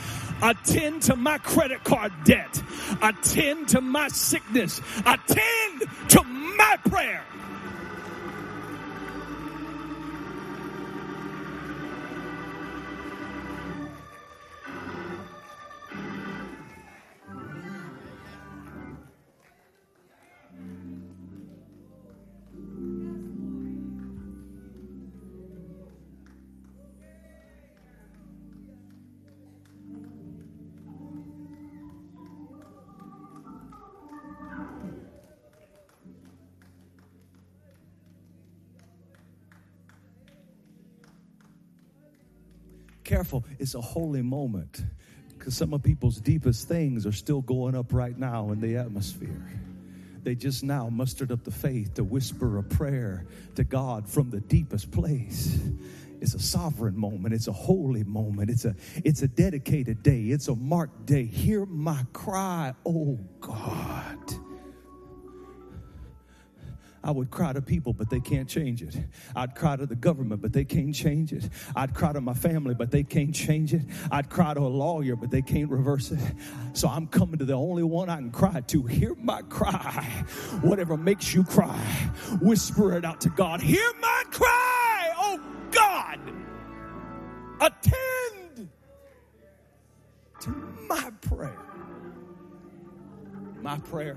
attend 0.42 1.02
to 1.02 1.16
my 1.16 1.38
credit 1.38 1.82
card 1.84 2.12
debt, 2.24 2.62
attend 3.02 3.68
to 3.68 3.80
my 3.80 4.08
sickness, 4.08 4.80
attend 5.04 5.84
to 6.08 6.22
my 6.24 6.76
prayer. 6.88 7.24
Careful. 43.16 43.46
It's 43.58 43.74
a 43.74 43.80
holy 43.80 44.20
moment 44.20 44.84
because 45.38 45.56
some 45.56 45.72
of 45.72 45.82
people's 45.82 46.20
deepest 46.20 46.68
things 46.68 47.06
are 47.06 47.12
still 47.12 47.40
going 47.40 47.74
up 47.74 47.94
right 47.94 48.16
now 48.18 48.50
in 48.50 48.60
the 48.60 48.76
atmosphere. 48.76 49.50
They 50.22 50.34
just 50.34 50.62
now 50.62 50.90
mustered 50.90 51.32
up 51.32 51.42
the 51.42 51.50
faith 51.50 51.94
to 51.94 52.04
whisper 52.04 52.58
a 52.58 52.62
prayer 52.62 53.26
to 53.54 53.64
God 53.64 54.06
from 54.06 54.28
the 54.28 54.40
deepest 54.40 54.90
place. 54.90 55.58
It's 56.20 56.34
a 56.34 56.38
sovereign 56.38 56.98
moment. 56.98 57.32
It's 57.32 57.48
a 57.48 57.52
holy 57.52 58.04
moment. 58.04 58.50
It's 58.50 58.66
a 58.66 58.74
it's 59.02 59.22
a 59.22 59.28
dedicated 59.28 60.02
day. 60.02 60.24
It's 60.24 60.48
a 60.48 60.54
marked 60.54 61.06
day. 61.06 61.24
Hear 61.24 61.64
my 61.64 62.04
cry, 62.12 62.74
oh 62.84 63.18
God. 63.40 64.45
I 67.06 67.12
would 67.12 67.30
cry 67.30 67.52
to 67.52 67.62
people, 67.62 67.92
but 67.92 68.10
they 68.10 68.18
can't 68.18 68.48
change 68.48 68.82
it. 68.82 68.96
I'd 69.36 69.54
cry 69.54 69.76
to 69.76 69.86
the 69.86 69.94
government, 69.94 70.42
but 70.42 70.52
they 70.52 70.64
can't 70.64 70.92
change 70.92 71.32
it. 71.32 71.48
I'd 71.76 71.94
cry 71.94 72.12
to 72.12 72.20
my 72.20 72.34
family, 72.34 72.74
but 72.74 72.90
they 72.90 73.04
can't 73.04 73.32
change 73.32 73.72
it. 73.72 73.82
I'd 74.10 74.28
cry 74.28 74.54
to 74.54 74.60
a 74.60 74.66
lawyer, 74.66 75.14
but 75.14 75.30
they 75.30 75.40
can't 75.40 75.70
reverse 75.70 76.10
it. 76.10 76.18
So 76.72 76.88
I'm 76.88 77.06
coming 77.06 77.38
to 77.38 77.44
the 77.44 77.52
only 77.52 77.84
one 77.84 78.10
I 78.10 78.16
can 78.16 78.32
cry 78.32 78.60
to. 78.60 78.82
Hear 78.82 79.14
my 79.14 79.42
cry. 79.42 80.02
Whatever 80.62 80.96
makes 80.96 81.32
you 81.32 81.44
cry, 81.44 81.78
whisper 82.42 82.96
it 82.96 83.04
out 83.04 83.20
to 83.20 83.28
God. 83.28 83.60
Hear 83.60 83.88
my 84.00 84.24
cry, 84.32 85.12
oh 85.16 85.40
God. 85.70 86.18
Attend 87.60 88.68
to 90.40 90.50
my 90.88 91.12
prayer. 91.20 91.62
My 93.62 93.78
prayer 93.78 94.16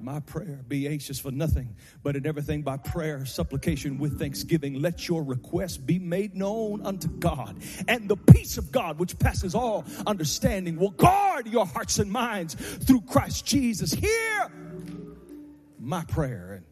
my 0.00 0.20
prayer. 0.20 0.64
Be 0.68 0.88
anxious 0.88 1.18
for 1.18 1.30
nothing, 1.30 1.76
but 2.02 2.16
in 2.16 2.26
everything 2.26 2.62
by 2.62 2.76
prayer, 2.76 3.24
supplication 3.24 3.98
with 3.98 4.18
thanksgiving, 4.18 4.80
let 4.80 5.08
your 5.08 5.22
requests 5.22 5.76
be 5.76 5.98
made 5.98 6.34
known 6.34 6.84
unto 6.84 7.08
God. 7.08 7.56
And 7.88 8.08
the 8.08 8.16
peace 8.16 8.58
of 8.58 8.70
God, 8.70 8.98
which 8.98 9.18
passes 9.18 9.54
all 9.54 9.84
understanding, 10.06 10.76
will 10.76 10.90
guard 10.90 11.46
your 11.46 11.66
hearts 11.66 11.98
and 11.98 12.10
minds 12.10 12.54
through 12.54 13.02
Christ 13.02 13.46
Jesus. 13.46 13.92
Hear 13.92 14.50
my 15.78 16.04
prayer. 16.04 16.62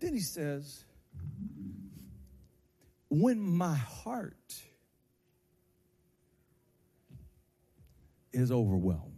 Then 0.00 0.14
he 0.14 0.20
says, 0.20 0.84
when 3.08 3.40
my 3.40 3.76
heart 3.76 4.34
is 8.32 8.50
overwhelmed. 8.50 9.12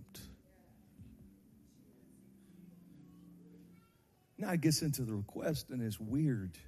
Now 4.36 4.52
it 4.52 4.60
gets 4.60 4.82
into 4.82 5.02
the 5.02 5.14
request, 5.14 5.70
and 5.70 5.80
it's 5.82 5.98
weird. 6.00 6.58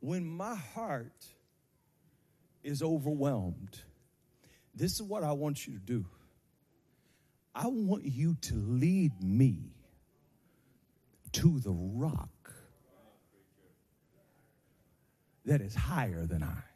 When 0.00 0.26
my 0.26 0.54
heart 0.54 1.24
is 2.62 2.82
overwhelmed, 2.82 3.80
this 4.74 4.94
is 4.94 5.02
what 5.02 5.22
I 5.22 5.32
want 5.32 5.66
you 5.66 5.74
to 5.74 5.78
do. 5.78 6.04
I 7.54 7.68
want 7.68 8.04
you 8.04 8.36
to 8.42 8.54
lead 8.54 9.22
me 9.22 9.74
to 11.32 11.60
the 11.60 11.72
rock 11.72 12.28
that 15.44 15.60
is 15.60 15.74
higher 15.74 16.26
than 16.26 16.42
I. 16.42 16.73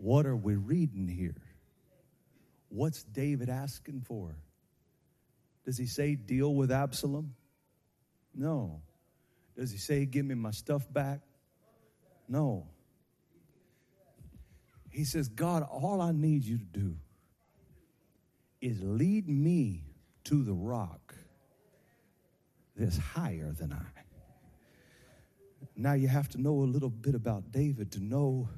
What 0.00 0.24
are 0.24 0.36
we 0.36 0.56
reading 0.56 1.06
here? 1.06 1.36
What's 2.70 3.02
David 3.02 3.50
asking 3.50 4.00
for? 4.00 4.34
Does 5.66 5.76
he 5.76 5.84
say 5.84 6.14
deal 6.14 6.54
with 6.54 6.72
Absalom? 6.72 7.34
No. 8.34 8.80
Does 9.54 9.70
he 9.70 9.76
say 9.76 10.06
give 10.06 10.24
me 10.24 10.34
my 10.34 10.52
stuff 10.52 10.90
back? 10.90 11.20
No. 12.28 12.66
He 14.88 15.04
says, 15.04 15.28
God, 15.28 15.64
all 15.70 16.00
I 16.00 16.12
need 16.12 16.44
you 16.44 16.56
to 16.56 16.64
do 16.64 16.96
is 18.62 18.80
lead 18.82 19.28
me 19.28 19.84
to 20.24 20.42
the 20.42 20.54
rock 20.54 21.14
that's 22.74 22.96
higher 22.96 23.52
than 23.52 23.74
I. 23.74 24.00
Now 25.76 25.92
you 25.92 26.08
have 26.08 26.28
to 26.30 26.40
know 26.40 26.62
a 26.62 26.64
little 26.64 26.88
bit 26.88 27.14
about 27.14 27.52
David 27.52 27.92
to 27.92 28.00
know 28.00 28.48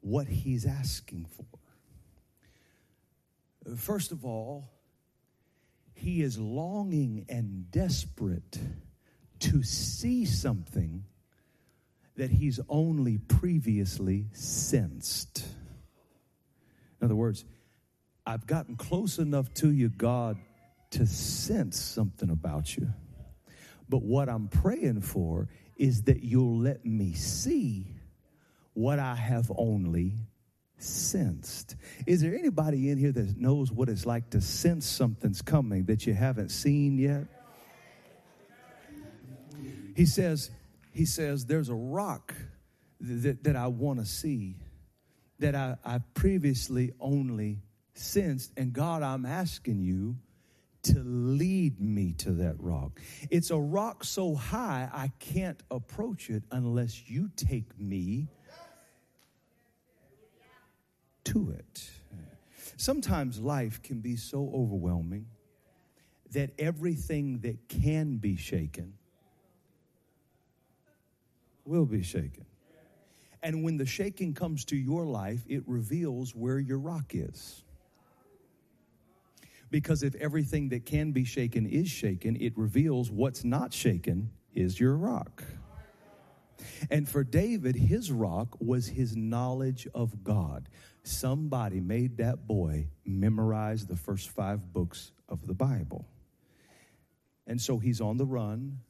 what 0.00 0.26
he's 0.26 0.66
asking 0.66 1.26
for. 1.26 1.46
First 3.76 4.12
of 4.12 4.24
all, 4.24 4.70
he 5.94 6.22
is 6.22 6.38
longing 6.38 7.26
and 7.28 7.70
desperate 7.70 8.58
to 9.40 9.62
see 9.62 10.24
something 10.24 11.04
that 12.16 12.30
he's 12.30 12.60
only 12.68 13.18
previously 13.18 14.26
sensed. 14.32 15.44
In 17.00 17.04
other 17.04 17.14
words, 17.14 17.44
I've 18.26 18.46
gotten 18.46 18.76
close 18.76 19.18
enough 19.18 19.52
to 19.54 19.70
you, 19.70 19.88
God, 19.88 20.38
to 20.90 21.06
sense 21.06 21.78
something 21.80 22.30
about 22.30 22.76
you. 22.76 22.88
But 23.88 24.02
what 24.02 24.28
I'm 24.28 24.48
praying 24.48 25.00
for 25.00 25.48
is 25.76 26.02
that 26.02 26.22
you'll 26.22 26.58
let 26.58 26.84
me 26.84 27.12
see 27.14 27.94
what 28.80 28.98
I 28.98 29.14
have 29.14 29.52
only 29.56 30.14
sensed. 30.78 31.76
Is 32.06 32.22
there 32.22 32.34
anybody 32.34 32.88
in 32.88 32.96
here 32.96 33.12
that 33.12 33.36
knows 33.36 33.70
what 33.70 33.90
it's 33.90 34.06
like 34.06 34.30
to 34.30 34.40
sense 34.40 34.86
something's 34.86 35.42
coming 35.42 35.84
that 35.84 36.06
you 36.06 36.14
haven't 36.14 36.48
seen 36.48 36.98
yet? 36.98 37.26
He 39.94 40.06
says, 40.06 40.50
he 40.92 41.04
says, 41.04 41.44
there's 41.44 41.68
a 41.68 41.74
rock 41.74 42.34
that, 43.00 43.44
that 43.44 43.54
I 43.54 43.66
want 43.66 43.98
to 44.00 44.06
see 44.06 44.56
that 45.40 45.54
I, 45.54 45.76
I 45.84 45.98
previously 46.14 46.92
only 47.00 47.58
sensed. 47.92 48.52
And 48.56 48.72
God, 48.72 49.02
I'm 49.02 49.26
asking 49.26 49.82
you 49.82 50.16
to 50.84 51.02
lead 51.04 51.78
me 51.78 52.14
to 52.14 52.32
that 52.32 52.56
rock. 52.58 52.98
It's 53.30 53.50
a 53.50 53.58
rock 53.58 54.04
so 54.04 54.34
high 54.34 54.88
I 54.90 55.12
can't 55.18 55.62
approach 55.70 56.30
it 56.30 56.44
unless 56.50 57.10
you 57.10 57.30
take 57.36 57.78
me 57.78 58.28
to 61.24 61.50
it. 61.50 61.90
Sometimes 62.76 63.38
life 63.38 63.82
can 63.82 64.00
be 64.00 64.16
so 64.16 64.50
overwhelming 64.54 65.26
that 66.32 66.50
everything 66.58 67.40
that 67.40 67.68
can 67.68 68.16
be 68.16 68.36
shaken 68.36 68.94
will 71.64 71.86
be 71.86 72.02
shaken. 72.02 72.46
And 73.42 73.64
when 73.64 73.76
the 73.76 73.86
shaking 73.86 74.34
comes 74.34 74.64
to 74.66 74.76
your 74.76 75.04
life, 75.04 75.40
it 75.48 75.62
reveals 75.66 76.34
where 76.34 76.58
your 76.58 76.78
rock 76.78 77.12
is. 77.14 77.64
Because 79.70 80.02
if 80.02 80.14
everything 80.16 80.68
that 80.70 80.84
can 80.84 81.12
be 81.12 81.24
shaken 81.24 81.64
is 81.66 81.88
shaken, 81.88 82.36
it 82.40 82.56
reveals 82.56 83.10
what's 83.10 83.44
not 83.44 83.72
shaken 83.72 84.30
is 84.54 84.78
your 84.78 84.96
rock. 84.96 85.44
And 86.90 87.08
for 87.08 87.24
David, 87.24 87.76
his 87.76 88.12
rock 88.12 88.56
was 88.60 88.88
his 88.88 89.16
knowledge 89.16 89.88
of 89.94 90.22
God. 90.24 90.68
Somebody 91.02 91.80
made 91.80 92.18
that 92.18 92.46
boy 92.46 92.88
memorize 93.04 93.86
the 93.86 93.96
first 93.96 94.30
five 94.30 94.72
books 94.72 95.12
of 95.28 95.46
the 95.46 95.54
Bible. 95.54 96.06
And 97.46 97.60
so 97.60 97.78
he's 97.78 98.00
on 98.00 98.16
the 98.16 98.26
run, 98.26 98.80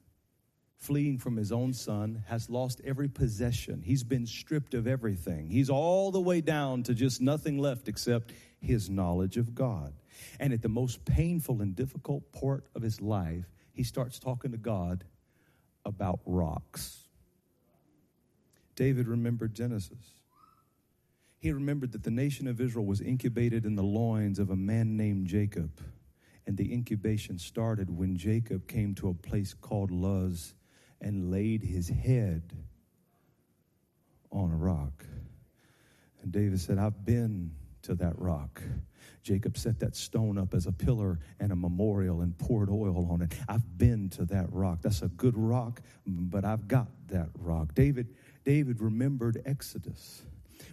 fleeing 0.76 1.18
from 1.18 1.36
his 1.36 1.52
own 1.52 1.72
son, 1.72 2.24
has 2.26 2.50
lost 2.50 2.80
every 2.84 3.08
possession. 3.08 3.82
He's 3.82 4.02
been 4.02 4.26
stripped 4.26 4.74
of 4.74 4.86
everything. 4.86 5.48
He's 5.48 5.70
all 5.70 6.10
the 6.10 6.20
way 6.20 6.40
down 6.40 6.82
to 6.84 6.94
just 6.94 7.20
nothing 7.20 7.58
left 7.58 7.88
except 7.88 8.32
his 8.60 8.90
knowledge 8.90 9.36
of 9.36 9.54
God. 9.54 9.94
And 10.38 10.52
at 10.52 10.62
the 10.62 10.68
most 10.68 11.04
painful 11.04 11.62
and 11.62 11.74
difficult 11.74 12.32
part 12.32 12.64
of 12.74 12.82
his 12.82 13.00
life, 13.00 13.46
he 13.72 13.82
starts 13.82 14.18
talking 14.18 14.50
to 14.50 14.58
God 14.58 15.04
about 15.84 16.20
rocks. 16.26 17.06
David 18.74 19.08
remembered 19.08 19.54
Genesis. 19.54 20.19
He 21.40 21.52
remembered 21.52 21.92
that 21.92 22.02
the 22.02 22.10
nation 22.10 22.46
of 22.46 22.60
Israel 22.60 22.84
was 22.84 23.00
incubated 23.00 23.64
in 23.64 23.74
the 23.74 23.82
loins 23.82 24.38
of 24.38 24.50
a 24.50 24.56
man 24.56 24.98
named 24.98 25.26
Jacob. 25.26 25.80
And 26.46 26.56
the 26.56 26.70
incubation 26.70 27.38
started 27.38 27.88
when 27.88 28.16
Jacob 28.16 28.68
came 28.68 28.94
to 28.96 29.08
a 29.08 29.14
place 29.14 29.54
called 29.54 29.90
Luz 29.90 30.54
and 31.00 31.30
laid 31.30 31.62
his 31.62 31.88
head 31.88 32.52
on 34.30 34.50
a 34.50 34.56
rock. 34.56 35.04
And 36.22 36.30
David 36.30 36.60
said, 36.60 36.78
I've 36.78 37.06
been 37.06 37.52
to 37.82 37.94
that 37.94 38.18
rock. 38.18 38.60
Jacob 39.22 39.56
set 39.56 39.80
that 39.80 39.96
stone 39.96 40.36
up 40.36 40.52
as 40.52 40.66
a 40.66 40.72
pillar 40.72 41.20
and 41.38 41.52
a 41.52 41.56
memorial 41.56 42.20
and 42.20 42.36
poured 42.36 42.68
oil 42.68 43.08
on 43.10 43.22
it. 43.22 43.32
I've 43.48 43.78
been 43.78 44.10
to 44.10 44.26
that 44.26 44.52
rock. 44.52 44.80
That's 44.82 45.00
a 45.00 45.08
good 45.08 45.38
rock, 45.38 45.80
but 46.06 46.44
I've 46.44 46.68
got 46.68 46.88
that 47.08 47.28
rock. 47.38 47.74
David, 47.74 48.14
David 48.44 48.82
remembered 48.82 49.40
Exodus 49.46 50.22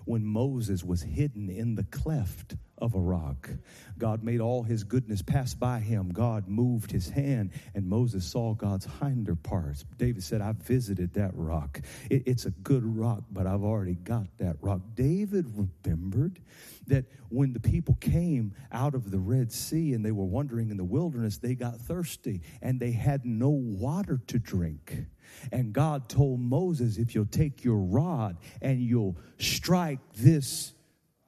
when 0.05 0.25
Moses 0.25 0.83
was 0.83 1.01
hidden 1.01 1.49
in 1.49 1.75
the 1.75 1.83
cleft 1.83 2.55
of 2.77 2.93
a 2.93 2.99
rock. 2.99 3.49
God 3.97 4.23
made 4.23 4.39
all 4.39 4.63
his 4.63 4.83
goodness 4.83 5.21
pass 5.21 5.53
by 5.53 5.79
him. 5.79 6.09
God 6.09 6.47
moved 6.47 6.91
his 6.91 7.09
hand, 7.09 7.51
and 7.73 7.87
Moses 7.87 8.25
saw 8.25 8.53
God's 8.53 8.87
hinder 8.99 9.35
parts. 9.35 9.83
David 9.97 10.23
said, 10.23 10.41
I 10.41 10.51
visited 10.51 11.13
that 11.15 11.31
rock. 11.33 11.81
It, 12.09 12.23
it's 12.25 12.45
a 12.45 12.51
good 12.51 12.83
rock, 12.83 13.23
but 13.31 13.47
I've 13.47 13.63
already 13.63 13.95
got 13.95 14.27
that 14.37 14.57
rock. 14.61 14.81
David 14.93 15.45
remembered 15.55 16.39
that 16.87 17.05
when 17.29 17.53
the 17.53 17.59
people 17.59 17.97
came 17.99 18.53
out 18.71 18.93
of 18.95 19.11
the 19.11 19.19
Red 19.19 19.51
Sea 19.51 19.93
and 19.93 20.05
they 20.05 20.11
were 20.11 20.25
wandering 20.25 20.69
in 20.69 20.77
the 20.77 20.83
wilderness, 20.83 21.37
they 21.37 21.55
got 21.55 21.77
thirsty 21.79 22.41
and 22.61 22.79
they 22.79 22.91
had 22.91 23.25
no 23.25 23.49
water 23.49 24.21
to 24.27 24.39
drink. 24.39 25.05
And 25.51 25.73
God 25.73 26.09
told 26.09 26.39
Moses, 26.39 26.97
if 26.97 27.15
you'll 27.15 27.25
take 27.25 27.63
your 27.63 27.77
rod 27.77 28.37
and 28.61 28.81
you'll 28.81 29.17
strike 29.37 29.99
this 30.15 30.73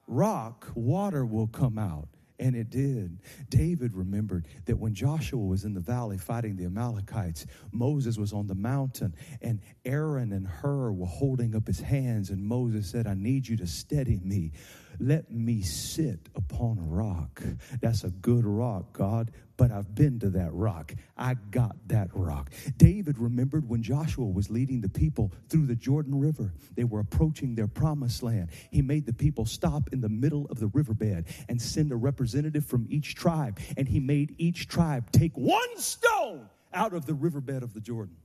rock, 0.08 0.68
water 0.76 1.26
will 1.26 1.48
come 1.48 1.78
out. 1.78 2.08
And 2.42 2.56
it 2.56 2.70
did. 2.70 3.20
David 3.50 3.94
remembered 3.94 4.48
that 4.66 4.80
when 4.80 4.94
Joshua 4.94 5.44
was 5.44 5.66
in 5.66 5.74
the 5.74 5.82
valley 5.82 6.18
fighting 6.18 6.56
the 6.56 6.64
Amalekites, 6.64 7.46
Moses 7.74 8.18
was 8.18 8.32
on 8.32 8.48
the 8.48 8.56
mountain, 8.56 9.14
and 9.42 9.60
Aaron 9.84 10.32
and 10.32 10.48
Hur 10.48 10.94
were 10.94 11.06
holding 11.06 11.54
up 11.54 11.68
his 11.68 11.82
hands. 11.82 12.30
And 12.30 12.42
Moses 12.42 12.90
said, 12.90 13.08
I 13.08 13.14
need 13.14 13.46
you 13.46 13.58
to 13.58 13.68
steady 13.68 14.22
me. 14.24 14.54
Let 15.00 15.32
me 15.32 15.62
sit 15.62 16.30
upon 16.36 16.78
a 16.78 16.84
rock. 16.84 17.42
That's 17.82 18.04
a 18.04 18.10
good 18.10 18.46
rock, 18.46 18.94
God 18.94 19.32
but 19.60 19.72
I've 19.72 19.94
been 19.94 20.20
to 20.22 20.30
that 20.30 20.54
rock. 20.54 20.96
I 21.18 21.36
got 21.52 21.76
that 21.88 22.08
rock. 22.14 22.50
David 22.78 23.20
remembered 23.20 23.68
when 23.68 23.84
Joshua 23.84 24.26
was 24.26 24.50
leading 24.50 24.80
the 24.80 24.88
people 24.88 25.34
through 25.50 25.66
the 25.66 25.76
Jordan 25.76 26.18
River. 26.18 26.54
They 26.78 26.86
were 26.86 27.02
approaching 27.02 27.56
their 27.56 27.68
promised 27.68 28.24
land. 28.24 28.52
He 28.72 28.82
made 28.82 29.06
the 29.06 29.12
people 29.12 29.46
stop 29.46 29.90
in 29.92 30.00
the 30.00 30.08
middle 30.08 30.46
of 30.50 30.62
the 30.62 30.68
riverbed 30.68 31.26
and 31.50 31.62
send 31.62 31.92
a 31.92 31.98
representative 31.98 32.66
from 32.66 32.88
each 32.90 33.16
tribe. 33.16 33.60
And 33.76 33.86
he 33.86 34.00
made 34.00 34.34
each 34.38 34.70
tribe 34.70 35.12
take 35.12 35.34
one 35.36 35.78
stone 35.78 36.48
out 36.74 36.94
of 36.94 37.06
the 37.06 37.14
riverbed 37.14 37.62
of 37.62 37.74
the 37.74 37.82
Jordan 37.82 38.16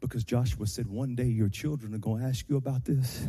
because 0.00 0.24
Joshua 0.24 0.66
said, 0.66 0.86
One 0.86 1.14
day 1.14 1.26
your 1.26 1.48
children 1.48 1.94
are 1.94 1.98
going 1.98 2.22
to 2.22 2.28
ask 2.28 2.48
you 2.48 2.56
about 2.56 2.84
this, 2.84 3.26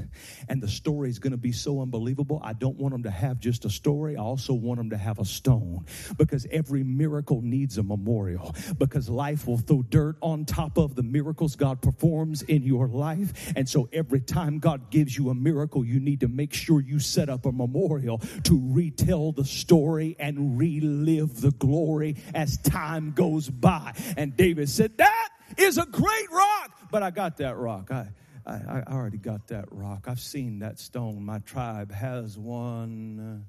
and 0.47 0.61
the 0.61 0.67
story 0.67 1.09
is 1.09 1.19
going 1.19 1.31
to 1.31 1.37
be 1.37 1.51
so 1.51 1.81
unbelievable. 1.81 2.39
I 2.43 2.53
don't 2.53 2.77
want 2.77 2.93
them 2.93 3.03
to 3.03 3.11
have 3.11 3.39
just 3.39 3.65
a 3.65 3.69
story, 3.69 4.15
I 4.15 4.21
also 4.21 4.53
want 4.53 4.79
them 4.79 4.89
to 4.91 4.97
have 4.97 5.19
a 5.19 5.25
stone 5.25 5.85
because 6.17 6.45
every 6.51 6.83
miracle 6.83 7.41
needs 7.41 7.77
a 7.77 7.83
memorial. 7.83 8.55
Because 8.77 9.09
life 9.09 9.47
will 9.47 9.57
throw 9.57 9.81
dirt 9.83 10.17
on 10.21 10.45
top 10.45 10.77
of 10.77 10.95
the 10.95 11.03
miracles 11.03 11.55
God 11.55 11.81
performs 11.81 12.41
in 12.43 12.63
your 12.63 12.87
life. 12.87 13.53
And 13.55 13.67
so 13.67 13.89
every 13.91 14.21
time 14.21 14.59
God 14.59 14.89
gives 14.89 15.17
you 15.17 15.29
a 15.29 15.35
miracle, 15.35 15.83
you 15.85 15.99
need 15.99 16.21
to 16.21 16.27
make 16.27 16.53
sure 16.53 16.81
you 16.81 16.99
set 16.99 17.29
up 17.29 17.45
a 17.45 17.51
memorial 17.51 18.19
to 18.43 18.61
retell 18.73 19.31
the 19.31 19.45
story 19.45 20.15
and 20.19 20.57
relive 20.57 21.41
the 21.41 21.51
glory 21.51 22.17
as 22.33 22.57
time 22.57 23.11
goes 23.11 23.49
by. 23.49 23.93
And 24.17 24.35
David 24.35 24.69
said, 24.69 24.97
That 24.97 25.29
is 25.57 25.77
a 25.77 25.85
great 25.85 26.31
rock. 26.31 26.71
But 26.91 27.03
I 27.03 27.11
got 27.11 27.37
that 27.37 27.57
rock. 27.57 27.91
I, 27.91 28.07
I, 28.45 28.83
I 28.87 28.93
already 28.93 29.17
got 29.17 29.47
that 29.47 29.65
rock. 29.71 30.05
I've 30.07 30.19
seen 30.19 30.59
that 30.59 30.79
stone. 30.79 31.23
My 31.23 31.39
tribe 31.39 31.91
has 31.91 32.37
one. 32.37 33.45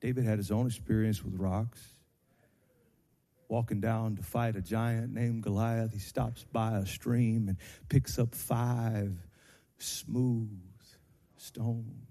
David 0.00 0.24
had 0.24 0.38
his 0.38 0.50
own 0.50 0.66
experience 0.66 1.24
with 1.24 1.34
rocks. 1.34 1.80
Walking 3.48 3.80
down 3.80 4.16
to 4.16 4.22
fight 4.22 4.56
a 4.56 4.62
giant 4.62 5.12
named 5.12 5.42
Goliath, 5.42 5.92
he 5.92 5.98
stops 5.98 6.44
by 6.52 6.78
a 6.78 6.86
stream 6.86 7.48
and 7.48 7.58
picks 7.88 8.18
up 8.18 8.34
five 8.34 9.12
smooth 9.78 10.50
stones. 11.36 12.04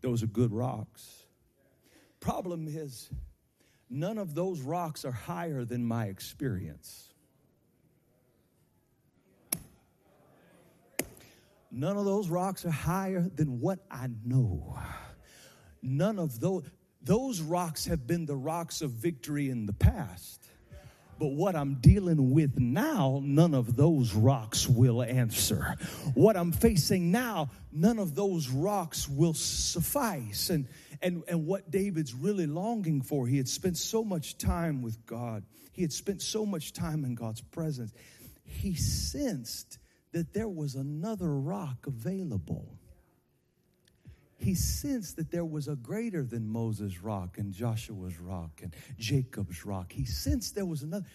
Those 0.00 0.22
are 0.22 0.28
good 0.28 0.52
rocks. 0.52 1.24
Problem 2.20 2.68
is, 2.68 3.10
none 3.90 4.18
of 4.18 4.34
those 4.34 4.60
rocks 4.60 5.04
are 5.04 5.12
higher 5.12 5.64
than 5.64 5.84
my 5.84 6.06
experience. 6.06 7.08
None 11.70 11.96
of 11.96 12.04
those 12.04 12.28
rocks 12.28 12.64
are 12.64 12.70
higher 12.70 13.28
than 13.34 13.60
what 13.60 13.80
I 13.90 14.08
know. 14.24 14.78
None 15.82 16.20
of 16.20 16.38
those, 16.38 16.62
those 17.02 17.40
rocks 17.40 17.86
have 17.86 18.06
been 18.06 18.26
the 18.26 18.36
rocks 18.36 18.80
of 18.80 18.92
victory 18.92 19.50
in 19.50 19.66
the 19.66 19.72
past. 19.72 20.40
But 21.18 21.32
what 21.32 21.54
I'm 21.54 21.74
dealing 21.76 22.30
with 22.32 22.58
now, 22.58 23.20
none 23.22 23.54
of 23.54 23.76
those 23.76 24.14
rocks 24.14 24.68
will 24.68 25.02
answer. 25.02 25.76
What 26.14 26.36
I'm 26.36 26.52
facing 26.52 27.10
now, 27.10 27.50
none 27.72 27.98
of 27.98 28.14
those 28.14 28.48
rocks 28.48 29.08
will 29.08 29.34
suffice. 29.34 30.50
And, 30.50 30.66
and, 31.02 31.22
and 31.28 31.46
what 31.46 31.70
David's 31.70 32.14
really 32.14 32.46
longing 32.46 33.02
for, 33.02 33.26
he 33.26 33.36
had 33.36 33.48
spent 33.48 33.76
so 33.76 34.04
much 34.04 34.38
time 34.38 34.82
with 34.82 35.04
God, 35.06 35.44
he 35.72 35.82
had 35.82 35.92
spent 35.92 36.22
so 36.22 36.46
much 36.46 36.72
time 36.72 37.04
in 37.04 37.14
God's 37.14 37.40
presence. 37.40 37.92
He 38.44 38.74
sensed 38.74 39.78
that 40.12 40.32
there 40.32 40.48
was 40.48 40.76
another 40.76 41.34
rock 41.34 41.86
available. 41.86 42.78
He 44.36 44.54
sensed 44.54 45.16
that 45.16 45.30
there 45.30 45.44
was 45.44 45.68
a 45.68 45.76
greater 45.76 46.22
than 46.22 46.46
Moses' 46.46 47.02
rock 47.02 47.38
and 47.38 47.52
Joshua's 47.52 48.20
rock 48.20 48.60
and 48.62 48.74
Jacob's 48.98 49.64
rock. 49.64 49.90
He 49.90 50.04
sensed 50.04 50.54
there 50.54 50.66
was 50.66 50.82
another. 50.82 51.06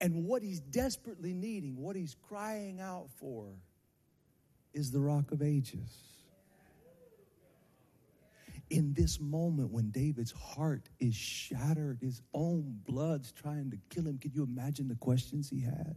And 0.00 0.24
what 0.24 0.42
he's 0.42 0.60
desperately 0.60 1.34
needing, 1.34 1.76
what 1.76 1.96
he's 1.96 2.16
crying 2.28 2.80
out 2.80 3.08
for, 3.20 3.46
is 4.72 4.90
the 4.90 5.00
rock 5.00 5.32
of 5.32 5.42
ages. 5.42 6.17
In 8.70 8.92
this 8.92 9.18
moment 9.18 9.70
when 9.70 9.90
David's 9.90 10.32
heart 10.32 10.88
is 11.00 11.14
shattered, 11.14 11.98
his 12.02 12.20
own 12.34 12.80
blood's 12.86 13.32
trying 13.32 13.70
to 13.70 13.78
kill 13.88 14.06
him, 14.06 14.18
can 14.18 14.32
you 14.34 14.42
imagine 14.42 14.88
the 14.88 14.94
questions 14.94 15.48
he 15.48 15.60
had? 15.60 15.96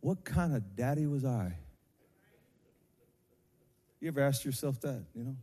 What 0.00 0.24
kind 0.24 0.54
of 0.54 0.74
daddy 0.74 1.06
was 1.06 1.24
I? 1.24 1.56
You 4.00 4.08
ever 4.08 4.22
asked 4.22 4.44
yourself 4.44 4.80
that, 4.80 5.04
you 5.14 5.24
know? 5.24 5.36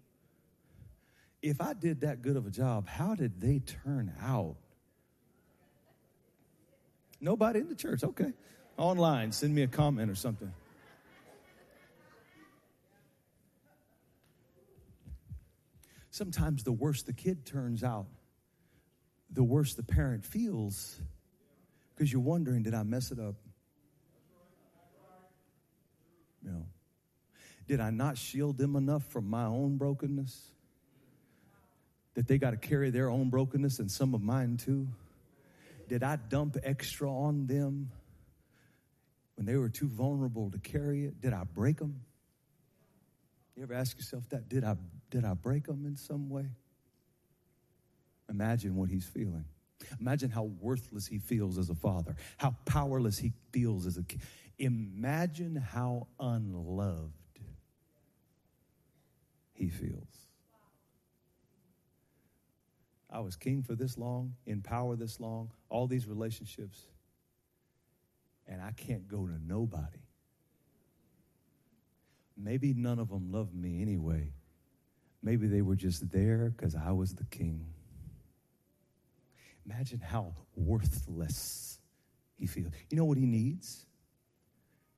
If 1.42 1.62
I 1.62 1.74
did 1.74 2.02
that 2.02 2.22
good 2.22 2.36
of 2.36 2.46
a 2.48 2.50
job, 2.50 2.88
how 2.88 3.16
did 3.16 3.40
they 3.40 3.60
turn 3.60 4.12
out? 4.22 4.56
Nobody 7.22 7.60
in 7.60 7.70
the 7.70 7.76
church, 7.76 8.04
okay. 8.04 8.34
Online, 8.78 9.32
send 9.32 9.54
me 9.56 9.62
a 9.62 9.68
comment 9.68 10.12
or 10.12 10.16
something. 10.16 10.52
Sometimes 16.18 16.64
the 16.64 16.72
worse 16.72 17.04
the 17.04 17.14
kid 17.14 17.46
turns 17.46 17.84
out, 17.84 18.08
the 19.30 19.44
worse 19.44 19.76
the 19.76 19.84
parent 19.84 20.26
feels 20.26 21.00
because 21.94 22.12
you're 22.12 22.20
wondering, 22.20 22.64
did 22.64 22.74
I 22.74 22.82
mess 22.82 23.12
it 23.12 23.20
up? 23.20 23.36
You 26.44 26.50
know, 26.50 26.66
did 27.68 27.80
I 27.80 27.92
not 27.92 28.18
shield 28.18 28.58
them 28.58 28.76
enough 28.76 29.06
from 29.12 29.30
my 29.30 29.44
own 29.44 29.78
brokenness? 29.78 30.42
That 32.16 32.28
they 32.28 32.40
got 32.40 32.50
to 32.50 32.58
carry 32.58 32.90
their 32.90 33.12
own 33.12 33.30
brokenness 33.30 33.78
and 33.78 33.92
some 33.92 34.16
of 34.16 34.24
mine 34.24 34.58
too? 34.58 34.88
Did 35.88 36.02
I 36.02 36.16
dump 36.16 36.58
extra 36.64 37.12
on 37.12 37.46
them 37.46 37.92
when 39.36 39.46
they 39.46 39.56
were 39.56 39.70
too 39.70 39.88
vulnerable 39.88 40.50
to 40.50 40.58
carry 40.58 41.06
it? 41.06 41.22
Did 41.22 41.34
I 41.34 41.44
break 41.44 41.78
them? 41.78 42.02
You 43.56 43.62
ever 43.62 43.76
ask 43.76 43.96
yourself 43.96 44.28
that? 44.30 44.50
Did 44.50 44.64
I, 44.64 44.78
did 45.10 45.26
I 45.26 45.34
break 45.34 45.68
them 45.68 45.86
in 45.86 45.96
some 45.96 46.30
way? 46.30 46.48
Imagine 48.30 48.76
what 48.76 48.90
he's 48.90 49.06
feeling. 49.06 49.46
Imagine 50.00 50.30
how 50.30 50.44
worthless 50.44 51.08
he 51.08 51.20
feels 51.20 51.58
as 51.58 51.70
a 51.70 51.76
father, 51.76 52.16
how 52.38 52.56
powerless 52.66 53.18
he 53.18 53.32
feels 53.52 53.86
as 53.86 53.98
a 53.98 54.04
kid. 54.04 54.22
Imagine 54.58 55.56
how 55.56 56.08
unloved 56.20 57.14
he 59.54 59.70
feels. 59.70 60.28
I 63.10 63.20
was 63.20 63.36
king 63.36 63.64
for 63.64 63.76
this 63.76 63.98
long, 63.98 64.36
in 64.46 64.62
power 64.62 64.96
this 64.96 65.20
long, 65.20 65.52
all 65.70 65.88
these 65.88 66.08
relationships, 66.08 66.88
and 68.48 68.62
I 68.62 68.72
can't 68.72 69.08
go 69.08 69.26
to 69.26 69.34
nobody. 69.46 70.00
Maybe 72.36 72.74
none 72.74 73.00
of 73.00 73.10
them 73.10 73.32
love 73.32 73.54
me 73.54 73.82
anyway. 73.82 74.34
Maybe 75.22 75.48
they 75.48 75.62
were 75.62 75.76
just 75.76 76.10
there 76.12 76.54
because 76.56 76.76
I 76.76 76.92
was 76.92 77.14
the 77.14 77.26
king. 77.26 77.66
Imagine 79.66 80.00
how 80.00 80.34
worthless 80.56 81.80
he 82.38 82.46
feels. 82.46 82.72
You 82.90 82.98
know 82.98 83.06
what 83.06 83.18
he 83.18 83.26
needs? 83.26 83.86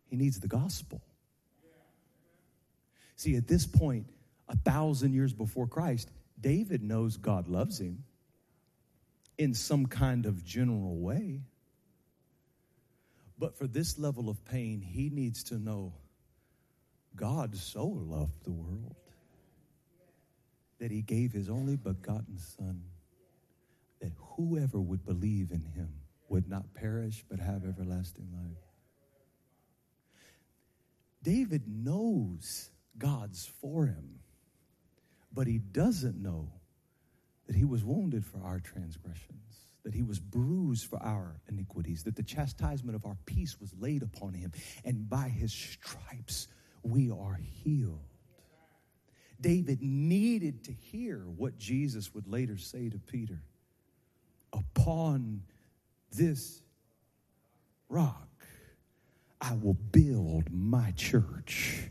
He 0.06 0.16
needs 0.16 0.40
the 0.40 0.48
gospel. 0.48 1.02
See, 3.16 3.36
at 3.36 3.48
this 3.48 3.66
point, 3.66 4.08
a 4.48 4.56
thousand 4.58 5.14
years 5.14 5.34
before 5.34 5.68
Christ, 5.68 6.10
David 6.40 6.84
knows 6.84 7.18
God 7.18 7.48
loves 7.48 7.80
him 7.80 8.04
in 9.38 9.54
some 9.54 9.86
kind 9.86 10.26
of 10.26 10.44
general 10.44 10.98
way. 10.98 11.42
But 13.38 13.58
for 13.58 13.68
this 13.68 13.98
level 13.98 14.30
of 14.30 14.44
pain, 14.46 14.82
he 14.82 15.10
needs 15.10 15.44
to 15.46 15.58
know 15.58 15.94
God 17.16 17.56
so 17.56 17.86
loved 17.86 18.44
the 18.44 18.52
world 18.52 18.96
that 20.80 20.92
he 20.92 21.02
gave 21.02 21.32
his 21.32 21.50
only 21.50 21.76
begotten 21.76 22.38
Son, 22.38 22.82
that 24.02 24.12
whoever 24.16 24.80
would 24.80 25.06
believe 25.06 25.52
in 25.52 25.62
him 25.62 25.90
would 26.30 26.48
not 26.48 26.74
perish 26.74 27.24
but 27.30 27.40
have 27.40 27.66
everlasting 27.66 28.30
life. 28.34 28.64
David 31.22 31.64
knows 31.68 32.70
God's 32.98 33.46
for 33.62 33.86
him, 33.86 34.20
but 35.34 35.48
he 35.48 35.58
doesn't 35.58 36.22
know 36.22 36.52
that 37.48 37.56
he 37.56 37.66
was 37.66 37.84
wounded 37.84 38.26
for 38.26 38.42
our 38.44 38.60
transgressions, 38.60 39.68
that 39.84 39.94
he 39.94 40.04
was 40.04 40.20
bruised 40.20 40.86
for 40.86 41.02
our 41.02 41.42
iniquities, 41.50 42.04
that 42.04 42.16
the 42.16 42.24
chastisement 42.24 42.96
of 42.96 43.06
our 43.06 43.18
peace 43.26 43.60
was 43.60 43.74
laid 43.78 44.04
upon 44.04 44.34
him, 44.34 44.52
and 44.86 45.10
by 45.10 45.28
his 45.28 45.52
stripes 45.52 46.48
we 46.84 47.10
are 47.12 47.40
healed. 47.64 48.19
David 49.42 49.82
needed 49.82 50.66
to 50.66 50.72
hear 50.72 51.20
what 51.38 51.58
Jesus 51.58 52.14
would 52.14 52.28
later 52.28 52.58
say 52.58 52.90
to 52.90 52.98
Peter. 52.98 53.42
Upon 54.52 55.44
this 56.12 56.62
rock, 57.88 58.28
I 59.42 59.54
will 59.54 59.76
build 59.76 60.52
my 60.52 60.92
church 60.92 61.90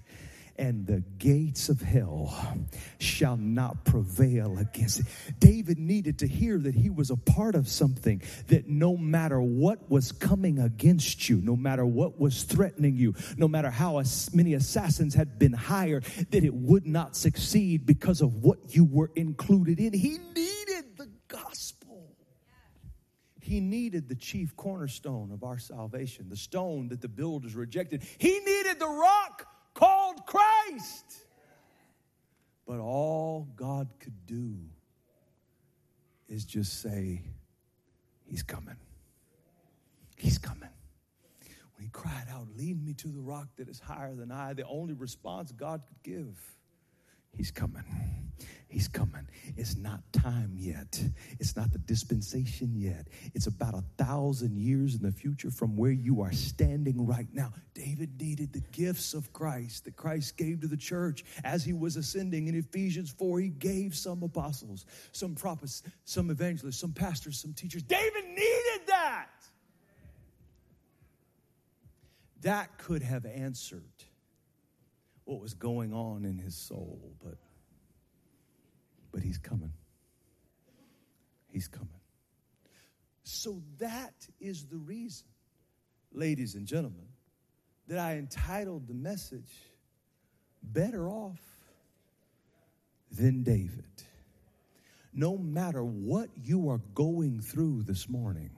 and 0.58 0.86
the 0.86 1.02
gates 1.18 1.68
of 1.68 1.80
hell 1.80 2.56
shall 2.98 3.36
not 3.36 3.84
prevail 3.84 4.58
against 4.58 5.00
it. 5.00 5.06
David 5.38 5.78
needed 5.78 6.18
to 6.18 6.26
hear 6.26 6.58
that 6.58 6.74
he 6.74 6.90
was 6.90 7.10
a 7.10 7.16
part 7.16 7.54
of 7.54 7.68
something 7.68 8.20
that 8.48 8.68
no 8.68 8.96
matter 8.96 9.40
what 9.40 9.88
was 9.88 10.10
coming 10.10 10.58
against 10.58 11.28
you, 11.28 11.40
no 11.40 11.54
matter 11.54 11.86
what 11.86 12.18
was 12.18 12.42
threatening 12.42 12.96
you, 12.96 13.14
no 13.36 13.46
matter 13.46 13.70
how 13.70 14.02
many 14.32 14.54
assassins 14.54 15.14
had 15.14 15.38
been 15.38 15.52
hired, 15.52 16.04
that 16.30 16.44
it 16.44 16.54
would 16.54 16.86
not 16.86 17.14
succeed 17.16 17.86
because 17.86 18.20
of 18.20 18.42
what 18.42 18.74
you 18.74 18.84
were 18.84 19.10
included 19.14 19.78
in. 19.78 19.92
He 19.92 20.18
needed 20.34 20.96
the 20.96 21.08
gospel. 21.28 22.16
He 23.40 23.60
needed 23.60 24.08
the 24.08 24.14
chief 24.14 24.54
cornerstone 24.56 25.30
of 25.32 25.44
our 25.44 25.58
salvation, 25.58 26.28
the 26.28 26.36
stone 26.36 26.88
that 26.88 27.00
the 27.00 27.08
builders 27.08 27.54
rejected. 27.54 28.02
He 28.18 28.40
needed 28.40 28.78
the 28.78 28.88
rock 28.88 29.46
called 29.78 30.26
Christ. 30.26 31.26
But 32.66 32.80
all 32.80 33.48
God 33.54 33.88
could 34.00 34.26
do 34.26 34.56
is 36.28 36.44
just 36.44 36.82
say, 36.82 37.22
He's 38.24 38.42
coming. 38.42 38.76
He's 40.16 40.36
coming. 40.36 40.68
When 41.76 41.84
he 41.84 41.88
cried 41.90 42.26
out, 42.30 42.48
Lead 42.56 42.84
me 42.84 42.92
to 42.94 43.08
the 43.08 43.20
rock 43.20 43.46
that 43.56 43.68
is 43.68 43.78
higher 43.78 44.14
than 44.14 44.32
I, 44.32 44.52
the 44.52 44.66
only 44.66 44.94
response 44.94 45.52
God 45.52 45.82
could 45.86 46.02
give 46.02 46.57
He's 47.36 47.50
coming. 47.50 47.84
He's 48.68 48.86
coming. 48.86 49.26
It's 49.56 49.76
not 49.76 50.00
time 50.12 50.52
yet. 50.54 51.02
It's 51.40 51.56
not 51.56 51.72
the 51.72 51.78
dispensation 51.78 52.74
yet. 52.74 53.08
It's 53.34 53.46
about 53.46 53.74
a 53.74 53.82
thousand 53.96 54.58
years 54.58 54.94
in 54.94 55.02
the 55.02 55.10
future 55.10 55.50
from 55.50 55.74
where 55.74 55.90
you 55.90 56.20
are 56.20 56.32
standing 56.32 57.06
right 57.06 57.28
now. 57.32 57.52
David 57.72 58.20
needed 58.20 58.52
the 58.52 58.60
gifts 58.72 59.14
of 59.14 59.32
Christ 59.32 59.86
that 59.86 59.96
Christ 59.96 60.36
gave 60.36 60.60
to 60.60 60.66
the 60.66 60.76
church 60.76 61.24
as 61.44 61.64
he 61.64 61.72
was 61.72 61.96
ascending. 61.96 62.48
In 62.48 62.54
Ephesians 62.54 63.10
4, 63.10 63.40
he 63.40 63.48
gave 63.48 63.96
some 63.96 64.22
apostles, 64.22 64.84
some 65.12 65.34
prophets, 65.34 65.82
some 66.04 66.28
evangelists, 66.28 66.78
some 66.78 66.92
pastors, 66.92 67.40
some 67.40 67.54
teachers. 67.54 67.82
David 67.82 68.24
needed 68.26 68.86
that. 68.88 69.30
That 72.42 72.76
could 72.76 73.02
have 73.02 73.24
answered 73.24 73.82
what 75.28 75.42
was 75.42 75.52
going 75.52 75.92
on 75.92 76.24
in 76.24 76.38
his 76.38 76.56
soul, 76.56 77.12
but 77.22 77.34
but 79.12 79.20
he's 79.20 79.36
coming. 79.36 79.74
He's 81.48 81.68
coming. 81.68 82.00
So 83.24 83.60
that 83.78 84.14
is 84.40 84.64
the 84.64 84.78
reason, 84.78 85.26
ladies 86.12 86.54
and 86.54 86.66
gentlemen, 86.66 87.08
that 87.88 87.98
I 87.98 88.14
entitled 88.14 88.88
the 88.88 88.94
message 88.94 89.52
Better 90.62 91.10
Off 91.10 91.42
Than 93.12 93.42
David. 93.42 93.84
No 95.12 95.36
matter 95.36 95.84
what 95.84 96.30
you 96.42 96.70
are 96.70 96.80
going 96.94 97.40
through 97.42 97.82
this 97.82 98.08
morning, 98.08 98.50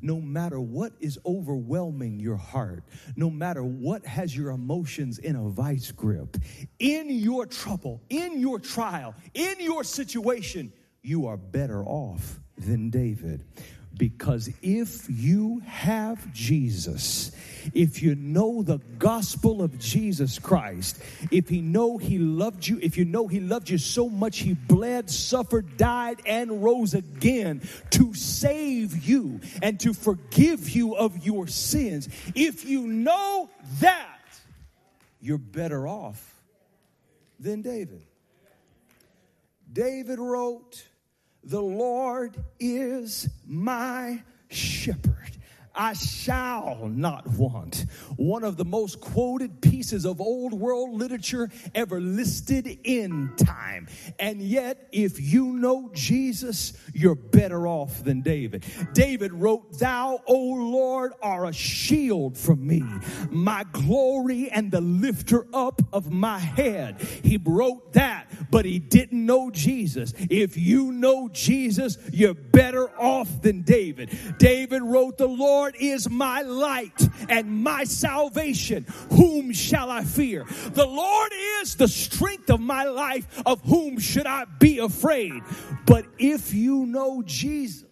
no 0.00 0.20
matter 0.20 0.60
what 0.60 0.92
is 1.00 1.18
overwhelming 1.24 2.18
your 2.20 2.36
heart, 2.36 2.84
no 3.16 3.30
matter 3.30 3.62
what 3.62 4.04
has 4.06 4.36
your 4.36 4.50
emotions 4.50 5.18
in 5.18 5.36
a 5.36 5.48
vice 5.48 5.90
grip, 5.92 6.36
in 6.78 7.10
your 7.10 7.46
trouble, 7.46 8.02
in 8.08 8.40
your 8.40 8.58
trial, 8.58 9.14
in 9.34 9.54
your 9.58 9.84
situation, 9.84 10.72
you 11.02 11.26
are 11.26 11.36
better 11.36 11.84
off 11.84 12.40
than 12.58 12.90
David. 12.90 13.44
Because 13.96 14.50
if 14.62 15.06
you 15.08 15.62
have 15.64 16.32
Jesus, 16.34 17.32
if 17.72 18.02
you 18.02 18.14
know 18.14 18.62
the 18.62 18.78
gospel 18.98 19.62
of 19.62 19.78
Jesus 19.78 20.38
Christ, 20.38 21.02
if 21.30 21.50
you 21.50 21.62
know 21.62 21.96
he 21.96 22.18
loved 22.18 22.66
you, 22.66 22.78
if 22.82 22.98
you 22.98 23.06
know 23.06 23.26
he 23.26 23.40
loved 23.40 23.70
you 23.70 23.78
so 23.78 24.08
much 24.08 24.38
he 24.38 24.52
bled, 24.52 25.08
suffered, 25.08 25.78
died, 25.78 26.20
and 26.26 26.62
rose 26.62 26.92
again 26.92 27.62
to 27.90 28.12
save 28.12 29.06
you 29.08 29.40
and 29.62 29.80
to 29.80 29.94
forgive 29.94 30.68
you 30.68 30.94
of 30.94 31.24
your 31.24 31.46
sins, 31.46 32.08
if 32.34 32.66
you 32.66 32.82
know 32.86 33.48
that, 33.80 34.12
you're 35.20 35.38
better 35.38 35.88
off 35.88 36.34
than 37.40 37.62
David. 37.62 38.02
David 39.72 40.18
wrote, 40.18 40.86
the 41.46 41.62
Lord 41.62 42.36
is 42.58 43.28
my 43.46 44.22
shepherd. 44.48 45.25
I 45.76 45.92
shall 45.92 46.88
not 46.88 47.26
want. 47.26 47.86
One 48.16 48.44
of 48.44 48.56
the 48.56 48.64
most 48.64 49.00
quoted 49.00 49.60
pieces 49.60 50.04
of 50.04 50.20
old 50.20 50.54
world 50.54 50.94
literature 50.94 51.50
ever 51.74 52.00
listed 52.00 52.78
in 52.84 53.32
time. 53.36 53.88
And 54.18 54.40
yet, 54.40 54.88
if 54.92 55.20
you 55.20 55.52
know 55.52 55.90
Jesus, 55.92 56.72
you're 56.94 57.14
better 57.14 57.66
off 57.66 58.02
than 58.02 58.22
David. 58.22 58.64
David 58.94 59.32
wrote, 59.32 59.78
Thou, 59.78 60.20
O 60.26 60.36
Lord, 60.36 61.12
are 61.22 61.44
a 61.46 61.52
shield 61.52 62.38
for 62.38 62.56
me, 62.56 62.82
my 63.30 63.64
glory 63.72 64.50
and 64.50 64.70
the 64.70 64.80
lifter 64.80 65.46
up 65.52 65.82
of 65.92 66.10
my 66.10 66.38
head. 66.38 67.00
He 67.00 67.36
wrote 67.36 67.92
that, 67.94 68.50
but 68.50 68.64
he 68.64 68.78
didn't 68.78 69.24
know 69.24 69.50
Jesus. 69.50 70.14
If 70.30 70.56
you 70.56 70.92
know 70.92 71.28
Jesus, 71.28 71.98
you're 72.12 72.34
better 72.34 72.88
off 72.98 73.42
than 73.42 73.62
David. 73.62 74.16
David 74.38 74.82
wrote, 74.82 75.18
The 75.18 75.26
Lord 75.26 75.65
Lord 75.66 75.76
is 75.80 76.08
my 76.08 76.42
light 76.42 77.08
and 77.28 77.64
my 77.64 77.82
salvation. 77.82 78.86
Whom 79.10 79.52
shall 79.52 79.90
I 79.90 80.04
fear? 80.04 80.44
The 80.44 80.86
Lord 80.86 81.32
is 81.60 81.74
the 81.74 81.88
strength 81.88 82.50
of 82.50 82.60
my 82.60 82.84
life. 82.84 83.42
Of 83.44 83.62
whom 83.62 83.98
should 83.98 84.26
I 84.26 84.44
be 84.44 84.78
afraid? 84.78 85.42
But 85.84 86.06
if 86.18 86.54
you 86.54 86.86
know 86.86 87.20
Jesus, 87.26 87.85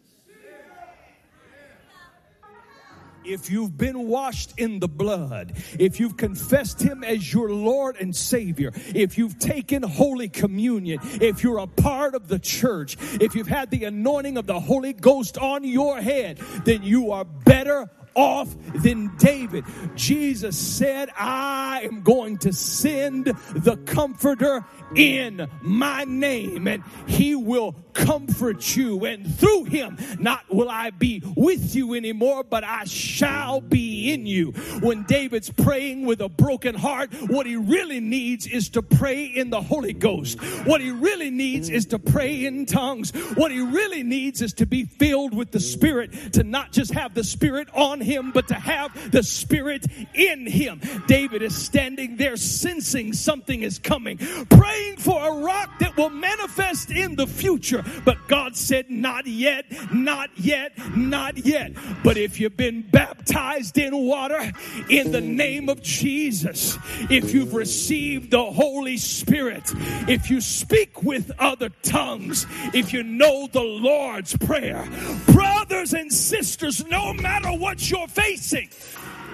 if 3.25 3.51
you've 3.51 3.77
been 3.77 4.09
washed 4.09 4.55
in 4.59 4.81
the 4.81 4.89
blood, 4.89 5.55
if 5.79 5.99
you've 5.99 6.17
confessed 6.17 6.83
Him 6.83 7.03
as 7.05 7.33
your 7.33 7.51
Lord 7.51 7.97
and 8.01 8.15
Savior, 8.15 8.73
if 8.95 9.19
you've 9.19 9.39
taken 9.39 9.83
Holy 9.83 10.29
Communion, 10.29 11.01
if 11.21 11.43
you're 11.43 11.59
a 11.59 11.67
part 11.67 12.15
of 12.15 12.29
the 12.29 12.39
church, 12.39 12.97
if 13.21 13.35
you've 13.35 13.49
had 13.49 13.71
the 13.71 13.85
anointing 13.85 14.37
of 14.37 14.47
the 14.47 14.61
Holy 14.61 14.93
Ghost 14.93 15.39
on 15.39 15.65
your 15.65 16.01
head, 16.01 16.39
then 16.65 16.83
you 16.83 17.13
are 17.13 17.25
better 17.25 17.91
off 18.15 18.55
than 18.75 19.15
David. 19.17 19.65
Jesus 19.95 20.57
said, 20.57 21.11
I 21.17 21.83
am 21.85 22.03
going 22.03 22.39
to 22.39 22.53
send 22.53 23.27
the 23.27 23.77
comforter 23.87 24.65
in 24.97 25.49
my 25.61 26.05
name 26.05 26.69
and 26.69 26.85
he 27.07 27.35
will 27.35 27.73
comfort 27.93 28.77
you 28.77 29.05
and 29.05 29.39
through 29.39 29.65
him 29.65 29.97
not 30.19 30.43
will 30.53 30.69
I 30.69 30.91
be 30.91 31.23
with 31.37 31.75
you 31.75 31.95
anymore 31.95 32.45
but 32.45 32.65
I 32.65 32.85
shall 32.85 33.61
be 33.61 34.13
in 34.13 34.27
you. 34.27 34.53
When 34.81 35.05
David's 35.05 35.51
praying 35.51 36.07
with 36.07 36.21
a 36.21 36.29
broken 36.29 36.75
heart 36.75 37.13
what 37.29 37.47
he 37.47 37.57
really 37.57 38.01
needs 38.01 38.47
is 38.47 38.69
to 38.71 38.83
pray 38.83 39.25
in 39.25 39.51
the 39.51 39.61
Holy 39.61 39.93
Ghost. 39.93 40.41
What 40.67 40.81
he 40.81 40.91
really 40.91 41.31
needs 41.31 41.71
is 41.71 41.87
to 41.87 41.99
pray 41.99 42.45
in 42.45 42.67
tongues. 42.67 43.11
What 43.35 43.51
he 43.51 43.61
really 43.61 44.03
needs 44.03 44.43
is 44.43 44.53
to 44.55 44.67
be 44.67 44.85
filled 44.85 45.35
with 45.35 45.51
the 45.51 45.61
spirit 45.61 46.35
to 46.35 46.43
not 46.43 46.73
just 46.73 46.93
have 46.93 47.15
the 47.15 47.25
spirit 47.25 47.69
on 47.75 48.01
him, 48.05 48.31
but 48.31 48.49
to 48.49 48.55
have 48.55 49.11
the 49.11 49.23
Spirit 49.23 49.87
in 50.15 50.47
him. 50.47 50.81
David 51.07 51.43
is 51.43 51.57
standing 51.57 52.17
there 52.17 52.37
sensing 52.37 53.13
something 53.13 53.63
is 53.63 53.79
coming, 53.79 54.19
praying 54.19 54.97
for 54.99 55.27
a 55.27 55.45
rock 55.45 55.79
that 55.81 55.97
will 55.97 56.11
manifest 56.11 56.91
in 56.91 57.17
the 57.17 57.27
future. 57.27 57.85
But 58.05 58.29
God 58.29 58.57
said, 58.57 58.91
Not 58.91 59.27
yet, 59.27 59.65
not 59.93 60.31
yet, 60.37 60.73
not 60.97 61.39
yet. 61.39 61.73
But 62.03 62.17
if 62.17 62.39
you've 62.39 62.57
been 62.57 62.83
baptized 62.83 63.79
in 63.79 63.97
water 63.97 64.53
in 64.89 65.13
the 65.13 65.21
name 65.21 65.69
of 65.69 65.83
Jesus, 65.83 66.79
if 67.11 67.33
you've 67.33 67.55
received 67.55 68.31
the 68.31 68.45
Holy 68.45 68.97
Spirit, 68.97 69.73
if 70.09 70.31
you 70.31 70.41
speak 70.41 71.03
with 71.03 71.31
other 71.39 71.71
tongues, 71.83 72.47
if 72.73 72.93
you 72.93 73.03
know 73.03 73.49
the 73.51 73.63
Lord's 73.63 74.37
Prayer, 74.37 74.87
brothers 75.27 75.95
and 75.95 76.13
sisters, 76.13 76.85
no 76.87 77.13
matter 77.13 77.51
what 77.51 77.91
you're 77.95 78.09
facing, 78.09 78.69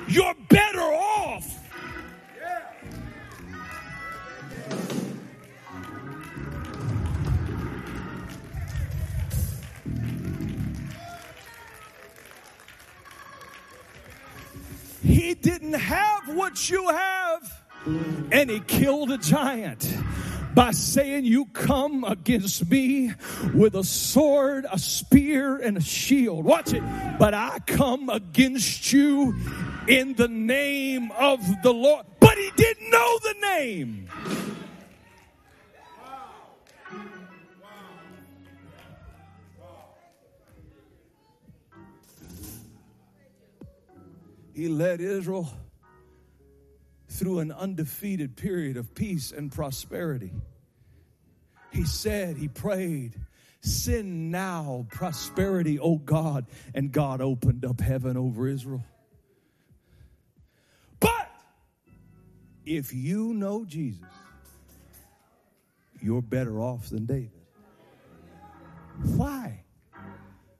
you're 0.07 0.35
better 0.51 0.81
off. 0.81 1.47
He 15.03 15.35
didn't 15.35 15.73
have 15.73 16.29
what 16.37 16.69
you 16.69 16.87
have, 16.89 17.63
and 18.31 18.51
he 18.51 18.61
killed 18.61 19.11
a 19.11 19.17
giant 19.17 19.91
by 20.55 20.73
saying, 20.73 21.25
You 21.25 21.47
come 21.47 22.05
against 22.05 22.69
me 22.71 23.13
with 23.55 23.75
a 23.75 23.85
sword, 23.85 24.67
a 24.71 24.79
spear, 24.79 25.57
and 25.57 25.77
a 25.77 25.81
shield. 25.81 26.45
Watch 26.45 26.73
it. 26.73 26.83
But 27.19 27.35
I 27.35 27.59
come 27.67 28.09
against 28.09 28.93
you 28.93 29.35
in 29.87 30.15
the 30.15 30.29
name 30.29 31.11
of 31.13 31.41
the 31.63 31.73
Lord. 31.73 32.07
But 32.19 32.37
he 32.37 32.51
didn't 32.57 32.91
know 32.91 33.19
the 33.23 33.35
name. 33.43 34.09
He 44.55 44.69
led 44.69 45.01
Israel 45.01 45.49
through 47.21 47.41
an 47.41 47.53
undefeated 47.53 48.35
period 48.35 48.79
of 48.79 48.95
peace 48.95 49.31
and 49.31 49.53
prosperity. 49.53 50.33
He 51.71 51.85
said, 51.85 52.39
he 52.39 52.49
prayed, 52.49 53.15
Send 53.61 54.33
now 54.33 54.87
prosperity, 54.91 55.79
O 55.79 55.99
God. 55.99 56.47
And 56.75 56.91
God 56.91 57.21
opened 57.21 57.67
up 57.67 57.79
heaven 57.79 58.17
over 58.17 58.49
Israel. 58.49 58.83
But 60.99 61.31
if 62.65 62.95
you 62.95 63.35
know 63.35 63.67
Jesus, 63.67 64.01
you're 66.01 66.23
better 66.23 66.59
off 66.59 66.89
than 66.89 67.05
David. 67.05 67.33
Why? 69.15 69.63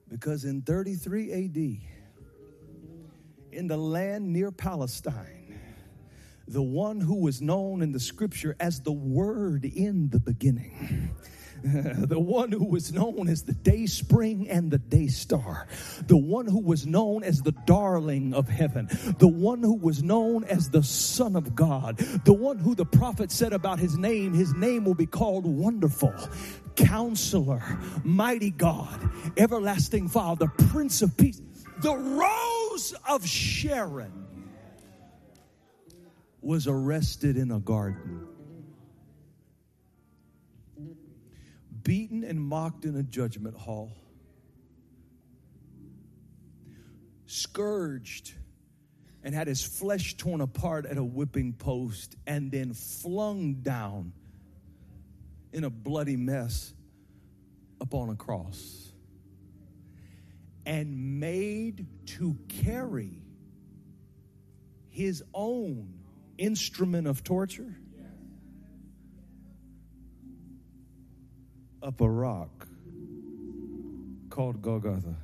Because 0.07 0.45
in 0.45 0.61
33 0.61 1.31
AD, 1.31 1.57
in 3.51 3.67
the 3.67 3.77
land 3.77 4.31
near 4.31 4.51
Palestine, 4.51 5.40
the 6.51 6.61
one 6.61 6.99
who 6.99 7.15
was 7.15 7.41
known 7.41 7.81
in 7.81 7.93
the 7.93 7.99
scripture 7.99 8.57
as 8.59 8.81
the 8.81 8.91
Word 8.91 9.63
in 9.63 10.09
the 10.09 10.19
beginning. 10.19 11.15
the 11.63 12.19
one 12.19 12.51
who 12.51 12.65
was 12.65 12.91
known 12.91 13.29
as 13.29 13.43
the 13.43 13.53
day 13.53 13.85
spring 13.85 14.49
and 14.49 14.69
the 14.69 14.77
day 14.77 15.07
star, 15.07 15.67
the 16.07 16.17
one 16.17 16.47
who 16.47 16.59
was 16.59 16.85
known 16.85 17.23
as 17.23 17.41
the 17.41 17.53
darling 17.65 18.33
of 18.33 18.49
heaven, 18.49 18.89
the 19.19 19.27
one 19.27 19.61
who 19.61 19.75
was 19.75 20.03
known 20.03 20.43
as 20.43 20.69
the 20.71 20.83
Son 20.83 21.35
of 21.37 21.55
God, 21.55 21.97
the 22.25 22.33
one 22.33 22.57
who 22.57 22.75
the 22.75 22.85
prophet 22.85 23.31
said 23.31 23.53
about 23.53 23.79
his 23.79 23.97
name, 23.97 24.33
his 24.33 24.53
name 24.53 24.83
will 24.83 24.95
be 24.95 25.05
called 25.05 25.45
Wonderful, 25.45 26.13
Counselor, 26.75 27.63
Mighty 28.03 28.51
God, 28.51 29.09
Everlasting 29.37 30.09
Father, 30.09 30.47
Prince 30.47 31.01
of 31.01 31.15
Peace, 31.15 31.41
the 31.81 31.95
Rose 31.95 32.93
of 33.07 33.25
Sharon 33.25 34.21
was 36.41 36.67
arrested 36.67 37.37
in 37.37 37.51
a 37.51 37.59
garden. 37.59 38.27
Beaten 41.83 42.23
and 42.23 42.39
mocked 42.39 42.85
in 42.85 42.95
a 42.95 43.03
judgment 43.03 43.55
hall. 43.55 43.91
Scourged 47.25 48.33
and 49.23 49.35
had 49.35 49.47
his 49.47 49.63
flesh 49.63 50.17
torn 50.17 50.41
apart 50.41 50.85
at 50.85 50.97
a 50.97 51.03
whipping 51.03 51.53
post 51.53 52.15
and 52.25 52.51
then 52.51 52.73
flung 52.73 53.55
down 53.55 54.13
in 55.53 55.63
a 55.63 55.69
bloody 55.69 56.15
mess 56.15 56.73
upon 57.79 58.09
a 58.09 58.15
cross 58.15 58.91
and 60.65 61.19
made 61.19 61.85
to 62.05 62.37
carry 62.47 63.21
his 64.89 65.23
own 65.33 66.00
instrument 66.37 67.07
of 67.07 67.23
torture? 67.23 67.75
Up 71.83 71.99
a 72.01 72.09
rock 72.09 72.67
called 74.29 74.61
Golgotha. 74.61 75.15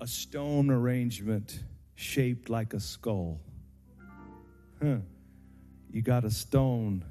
A 0.00 0.06
stone 0.06 0.70
arrangement 0.70 1.58
shaped 1.94 2.48
like 2.48 2.72
a 2.74 2.80
skull. 2.80 3.40
Huh. 4.82 4.98
You 5.90 6.02
got 6.02 6.24
a 6.24 6.30
stone 6.30 7.04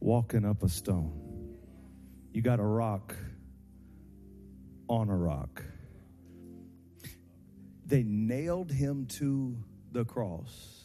walking 0.00 0.44
up 0.44 0.62
a 0.62 0.68
stone. 0.68 1.58
You 2.32 2.42
got 2.42 2.60
a 2.60 2.64
rock 2.64 3.14
on 4.88 5.08
a 5.08 5.16
rock. 5.16 5.62
They 7.86 8.02
nailed 8.02 8.70
him 8.70 9.06
to 9.18 9.56
the 9.94 10.04
cross. 10.04 10.82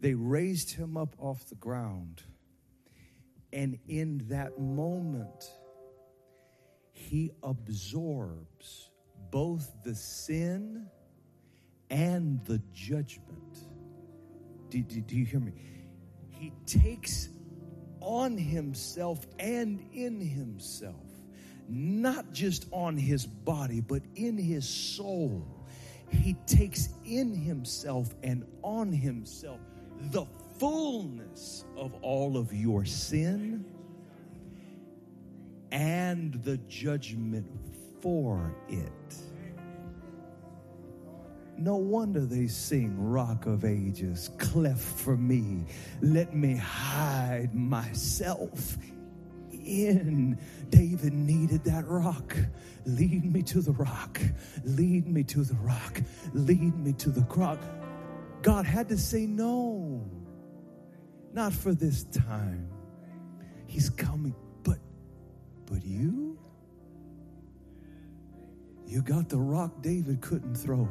They 0.00 0.14
raised 0.14 0.72
him 0.74 0.96
up 0.96 1.14
off 1.18 1.46
the 1.46 1.54
ground. 1.54 2.22
And 3.52 3.78
in 3.88 4.22
that 4.28 4.58
moment, 4.58 5.50
he 6.92 7.30
absorbs 7.42 8.90
both 9.30 9.72
the 9.84 9.94
sin 9.94 10.86
and 11.88 12.44
the 12.44 12.60
judgment. 12.72 13.58
Do, 14.68 14.82
do, 14.82 15.00
do, 15.00 15.16
you 15.16 15.24
hear 15.24 15.40
me? 15.40 15.52
He 16.28 16.52
takes 16.66 17.28
on 18.00 18.36
himself 18.36 19.26
and 19.38 19.80
in 19.92 20.20
himself, 20.20 20.94
not 21.68 22.32
just 22.32 22.66
on 22.72 22.96
his 22.96 23.26
body, 23.26 23.80
but 23.80 24.02
in 24.14 24.36
his 24.38 24.68
soul 24.68 25.59
he 26.10 26.34
takes 26.46 26.90
in 27.04 27.34
himself 27.34 28.14
and 28.22 28.44
on 28.62 28.92
himself 28.92 29.60
the 30.10 30.24
fullness 30.58 31.64
of 31.76 31.94
all 32.02 32.36
of 32.36 32.52
your 32.52 32.84
sin 32.84 33.64
and 35.72 36.34
the 36.44 36.58
judgment 36.68 37.46
for 38.00 38.54
it. 38.68 38.92
No 41.56 41.76
wonder 41.76 42.20
they 42.20 42.46
sing 42.46 42.94
Rock 42.98 43.44
of 43.44 43.66
Ages, 43.66 44.30
cleft 44.38 44.80
for 44.80 45.16
me. 45.16 45.66
Let 46.00 46.34
me 46.34 46.56
hide 46.56 47.54
myself 47.54 48.78
in. 49.70 50.38
David 50.68 51.12
needed 51.12 51.64
that 51.64 51.86
rock. 51.86 52.36
Lead 52.84 53.24
me 53.24 53.42
to 53.44 53.60
the 53.60 53.72
rock. 53.72 54.20
Lead 54.64 55.06
me 55.06 55.22
to 55.24 55.44
the 55.44 55.54
rock. 55.54 56.00
Lead 56.34 56.76
me 56.78 56.92
to 56.94 57.10
the 57.10 57.22
rock. 57.36 57.58
God 58.42 58.66
had 58.66 58.88
to 58.88 58.98
say 58.98 59.26
no. 59.26 60.04
Not 61.32 61.52
for 61.52 61.72
this 61.72 62.04
time. 62.04 62.68
He's 63.66 63.90
coming. 63.90 64.34
But 64.62 64.78
but 65.66 65.84
you 65.84 66.38
you 68.86 69.02
got 69.02 69.28
the 69.28 69.38
rock 69.38 69.82
David 69.82 70.20
couldn't 70.20 70.56
throw. 70.56 70.88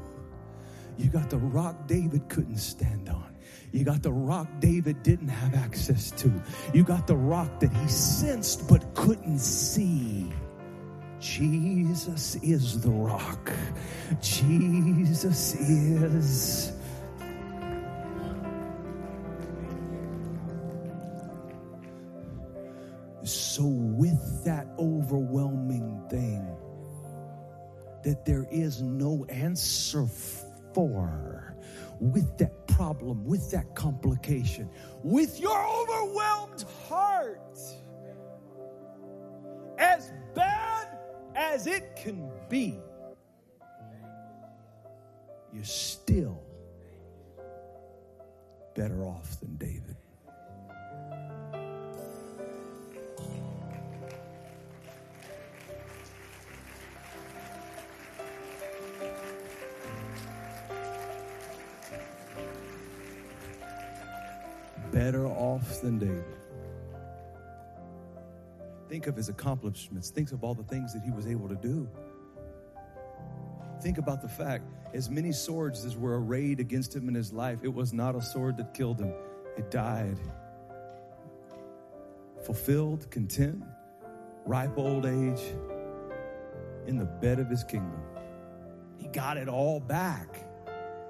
You 0.98 1.10
got 1.10 1.30
the 1.30 1.38
rock 1.38 1.88
David 1.88 2.30
couldn't 2.30 2.58
stand 2.58 3.10
on. 3.10 3.36
You 3.72 3.84
got 3.84 4.02
the 4.02 4.12
rock 4.12 4.48
David 4.60 5.04
didn't 5.04 5.28
have 5.28 5.54
access 5.54 6.12
to. 6.12 6.32
You 6.74 6.84
got 6.84 7.08
the 7.08 7.16
rock 7.16 7.60
that 7.60 7.72
he 7.72 7.88
sensed 7.88 8.68
but 8.68 8.94
couldn't 8.96 9.40
see. 9.40 10.32
Jesus 11.20 12.36
is 12.38 12.82
the 12.82 12.90
rock. 12.90 13.52
Jesus 14.22 15.56
is. 15.56 16.74
So, 23.24 23.64
with 23.66 24.46
that 24.46 24.68
overwhelming 24.80 26.02
thing 26.10 26.48
that 28.04 28.26
there 28.26 28.48
is 28.50 28.82
no 28.82 29.26
answer 29.30 30.08
for, 30.74 31.56
with 32.00 32.38
that 32.38 32.68
problem, 32.68 33.26
with 33.26 33.52
that 33.52 33.76
complication, 33.76 34.70
with 35.04 35.40
your 35.40 35.66
overwhelmed 35.66 36.66
heart, 36.88 37.60
as 39.78 40.12
bad 40.34 40.88
as 41.36 41.68
it 41.68 41.96
can 41.96 42.30
be, 42.50 42.80
you're 45.52 45.64
still 45.64 46.42
better 48.76 49.04
off 49.04 49.40
than 49.40 49.56
David. 49.58 49.96
Better 65.12 65.26
off 65.26 65.82
than 65.82 65.98
David. 65.98 66.24
Think 68.90 69.08
of 69.08 69.16
his 69.16 69.28
accomplishments. 69.28 70.12
Think 70.12 70.32
of 70.32 70.44
all 70.44 70.54
the 70.54 70.62
things 70.62 70.94
that 70.94 71.02
he 71.02 71.10
was 71.10 71.26
able 71.26 71.50
to 71.50 71.56
do. 71.56 71.90
Think 73.82 73.98
about 73.98 74.22
the 74.22 74.28
fact 74.28 74.66
as 74.94 75.10
many 75.10 75.32
swords 75.32 75.84
as 75.84 75.98
were 75.98 76.22
arrayed 76.22 76.60
against 76.60 76.96
him 76.96 77.08
in 77.08 77.16
his 77.16 77.34
life, 77.34 77.58
it 77.64 77.74
was 77.74 77.92
not 77.92 78.16
a 78.16 78.22
sword 78.22 78.58
that 78.58 78.76
killed 78.76 79.00
him, 79.00 79.12
it 79.58 79.72
died. 79.72 80.20
Fulfilled, 82.46 83.10
content, 83.10 83.64
ripe 84.46 84.78
old 84.78 85.08
age, 85.08 85.42
in 86.86 87.00
the 87.00 87.06
bed 87.06 87.40
of 87.40 87.50
his 87.50 87.64
kingdom. 87.64 88.00
He 89.00 89.08
got 89.08 89.38
it 89.38 89.50
all 89.50 89.80
back. 89.80 90.38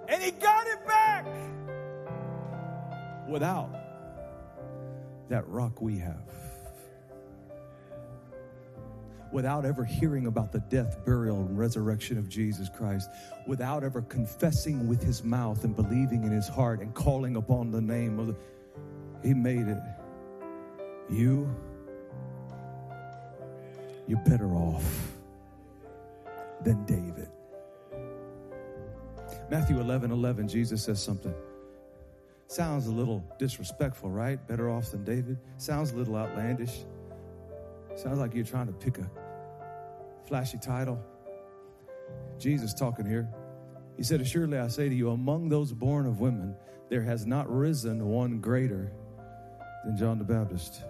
And 0.07 0.23
he 0.23 0.31
got 0.31 0.67
it 0.67 0.87
back 0.87 1.25
without 3.27 3.78
that 5.29 5.47
rock 5.47 5.81
we 5.81 5.97
have. 5.97 6.33
Without 9.31 9.63
ever 9.63 9.85
hearing 9.85 10.25
about 10.25 10.51
the 10.51 10.59
death, 10.59 11.05
burial, 11.05 11.37
and 11.37 11.57
resurrection 11.57 12.17
of 12.17 12.27
Jesus 12.27 12.67
Christ, 12.75 13.09
without 13.45 13.83
ever 13.83 14.01
confessing 14.01 14.87
with 14.87 15.03
his 15.03 15.23
mouth 15.23 15.63
and 15.63 15.75
believing 15.75 16.23
in 16.23 16.31
his 16.31 16.47
heart 16.47 16.79
and 16.81 16.93
calling 16.95 17.35
upon 17.35 17.71
the 17.71 17.81
name 17.81 18.19
of 18.19 18.27
the, 18.27 18.35
he 19.23 19.35
made 19.35 19.67
it. 19.67 19.77
You, 21.09 21.55
you're 24.07 24.23
better 24.25 24.55
off 24.55 25.13
than 26.63 26.83
David. 26.85 27.29
Matthew 29.51 29.79
11 29.79 30.11
11, 30.11 30.47
Jesus 30.47 30.83
says 30.83 31.01
something. 31.01 31.33
Sounds 32.49 32.87
a 32.87 32.91
little 32.91 33.23
disrespectful, 33.37 34.09
right? 34.09 34.45
Better 34.47 34.71
off 34.71 34.89
than 34.89 35.03
David. 35.03 35.37
Sounds 35.57 35.91
a 35.91 35.95
little 35.95 36.15
outlandish. 36.15 36.83
Sounds 37.95 38.17
like 38.17 38.33
you're 38.33 38.43
trying 38.43 38.65
to 38.65 38.73
pick 38.73 38.97
a 38.97 39.07
flashy 40.27 40.57
title. 40.57 40.99
Jesus 42.39 42.73
talking 42.73 43.05
here. 43.05 43.29
He 43.97 44.03
said, 44.03 44.19
Assuredly 44.19 44.57
I 44.57 44.67
say 44.67 44.89
to 44.89 44.95
you, 44.95 45.11
among 45.11 45.49
those 45.49 45.71
born 45.71 46.07
of 46.07 46.21
women, 46.21 46.55
there 46.89 47.03
has 47.03 47.27
not 47.27 47.47
risen 47.55 48.03
one 48.03 48.39
greater 48.39 48.91
than 49.85 49.95
John 49.95 50.17
the 50.17 50.23
Baptist. 50.23 50.81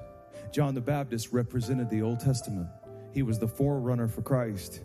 John 0.54 0.74
the 0.74 0.82
Baptist 0.82 1.34
represented 1.34 1.90
the 1.90 2.02
Old 2.02 2.22
Testament, 2.22 2.70
he 3.12 3.22
was 3.22 3.38
the 3.38 3.50
forerunner 3.50 4.08
for 4.08 4.22
Christ. 4.22 4.80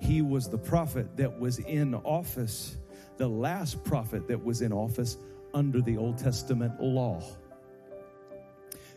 He 0.00 0.22
was 0.22 0.48
the 0.48 0.58
prophet 0.58 1.18
that 1.18 1.38
was 1.38 1.58
in 1.58 1.94
office, 1.94 2.78
the 3.18 3.28
last 3.28 3.84
prophet 3.84 4.26
that 4.28 4.42
was 4.42 4.62
in 4.62 4.72
office 4.72 5.18
under 5.54 5.80
the 5.80 5.96
Old 5.96 6.18
Testament 6.18 6.80
law. 6.82 7.22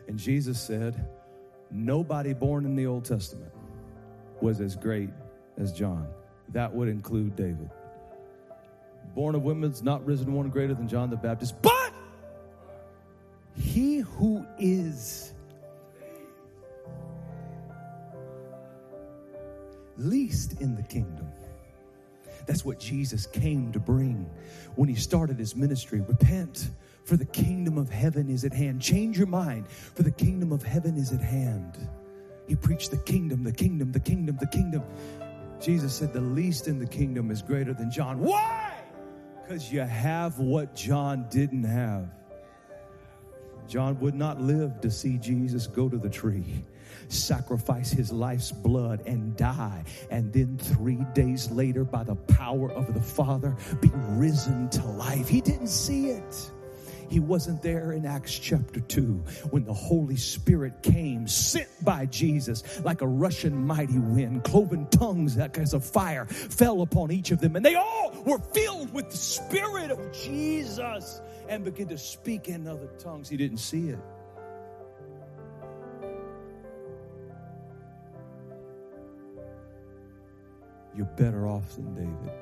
And 0.07 0.17
Jesus 0.17 0.59
said, 0.59 1.07
Nobody 1.69 2.33
born 2.33 2.65
in 2.65 2.75
the 2.75 2.87
Old 2.87 3.05
Testament 3.05 3.51
was 4.41 4.61
as 4.61 4.75
great 4.75 5.09
as 5.57 5.71
John. 5.71 6.07
That 6.49 6.73
would 6.73 6.87
include 6.87 7.35
David. 7.35 7.69
Born 9.15 9.35
of 9.35 9.43
women's 9.43 9.83
not 9.83 10.05
risen 10.05 10.33
one 10.33 10.49
greater 10.49 10.73
than 10.73 10.87
John 10.87 11.09
the 11.09 11.17
Baptist, 11.17 11.61
but 11.61 11.93
he 13.55 13.99
who 13.99 14.45
is 14.59 15.33
least 19.97 20.61
in 20.61 20.75
the 20.75 20.83
kingdom. 20.83 21.27
That's 22.47 22.65
what 22.65 22.79
Jesus 22.79 23.27
came 23.27 23.71
to 23.73 23.79
bring 23.79 24.29
when 24.75 24.89
he 24.89 24.95
started 24.95 25.37
his 25.37 25.55
ministry. 25.55 26.01
Repent, 26.01 26.71
for 27.03 27.17
the 27.17 27.25
kingdom 27.25 27.77
of 27.77 27.89
heaven 27.89 28.29
is 28.29 28.45
at 28.45 28.53
hand. 28.53 28.81
Change 28.81 29.17
your 29.17 29.27
mind, 29.27 29.69
for 29.69 30.03
the 30.03 30.11
kingdom 30.11 30.51
of 30.51 30.63
heaven 30.63 30.97
is 30.97 31.11
at 31.11 31.21
hand. 31.21 31.77
He 32.47 32.55
preached 32.55 32.91
the 32.91 32.97
kingdom, 32.97 33.43
the 33.43 33.51
kingdom, 33.51 33.91
the 33.91 33.99
kingdom, 33.99 34.37
the 34.39 34.47
kingdom. 34.47 34.83
Jesus 35.61 35.93
said, 35.93 36.13
The 36.13 36.21
least 36.21 36.67
in 36.67 36.79
the 36.79 36.87
kingdom 36.87 37.31
is 37.31 37.41
greater 37.41 37.73
than 37.73 37.91
John. 37.91 38.19
Why? 38.19 38.73
Because 39.43 39.71
you 39.71 39.81
have 39.81 40.39
what 40.39 40.75
John 40.75 41.27
didn't 41.29 41.65
have. 41.65 42.09
John 43.67 43.99
would 43.99 44.15
not 44.15 44.41
live 44.41 44.79
to 44.81 44.89
see 44.89 45.17
Jesus 45.17 45.67
go 45.67 45.89
to 45.89 45.97
the 45.97 46.09
tree, 46.09 46.63
sacrifice 47.09 47.91
his 47.91 48.11
life's 48.11 48.51
blood, 48.51 49.01
and 49.05 49.35
die, 49.35 49.83
and 50.09 50.31
then 50.33 50.57
three 50.57 51.03
days 51.13 51.49
later, 51.51 51.83
by 51.83 52.03
the 52.03 52.15
power 52.15 52.71
of 52.71 52.93
the 52.93 53.01
Father, 53.01 53.55
be 53.81 53.89
risen 53.93 54.69
to 54.69 54.85
life. 54.85 55.27
He 55.27 55.41
didn't 55.41 55.67
see 55.67 56.09
it. 56.09 56.51
He 57.09 57.19
wasn't 57.19 57.61
there 57.61 57.93
in 57.93 58.05
Acts 58.05 58.37
chapter 58.37 58.81
2 58.81 59.23
when 59.51 59.63
the 59.63 59.73
Holy 59.73 60.17
Spirit 60.17 60.83
came, 60.83 61.27
sent 61.27 61.69
by 61.83 62.05
Jesus 62.07 62.81
like 62.83 63.01
a 63.01 63.07
rushing 63.07 63.65
mighty 63.65 63.97
wind. 63.97 64.43
Cloven 64.43 64.87
tongues 64.87 65.37
like 65.37 65.57
as 65.57 65.73
a 65.73 65.79
fire 65.79 66.25
fell 66.25 66.81
upon 66.81 67.11
each 67.11 67.31
of 67.31 67.39
them, 67.39 67.55
and 67.55 67.65
they 67.65 67.75
all 67.75 68.13
were 68.25 68.39
filled 68.53 68.93
with 68.93 69.09
the 69.09 69.17
Spirit 69.17 69.91
of 69.91 70.11
Jesus 70.11 71.21
and 71.47 71.63
began 71.63 71.87
to 71.87 71.97
speak 71.97 72.49
in 72.49 72.67
other 72.67 72.87
tongues. 72.99 73.29
He 73.29 73.37
didn't 73.37 73.59
see 73.59 73.89
it. 73.89 73.99
You're 80.97 81.05
better 81.05 81.47
off 81.47 81.75
than 81.75 81.93
David. 81.93 82.33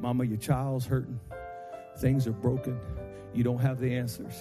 Mama, 0.00 0.24
your 0.24 0.36
child's 0.36 0.84
hurting. 0.84 1.20
Things 2.00 2.26
are 2.26 2.32
broken. 2.32 2.76
You 3.32 3.44
don't 3.44 3.60
have 3.60 3.78
the 3.78 3.94
answers. 3.94 4.34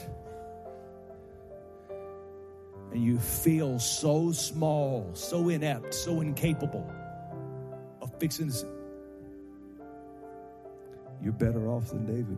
And 2.91 3.03
you 3.03 3.20
feel 3.20 3.78
so 3.78 4.32
small, 4.32 5.07
so 5.13 5.49
inept, 5.49 5.93
so 5.93 6.22
incapable 6.22 6.91
of 8.01 8.11
fixing 8.20 8.47
this. 8.47 8.65
You're 11.22 11.34
better 11.34 11.70
off 11.70 11.89
than 11.89 12.05
David. 12.07 12.38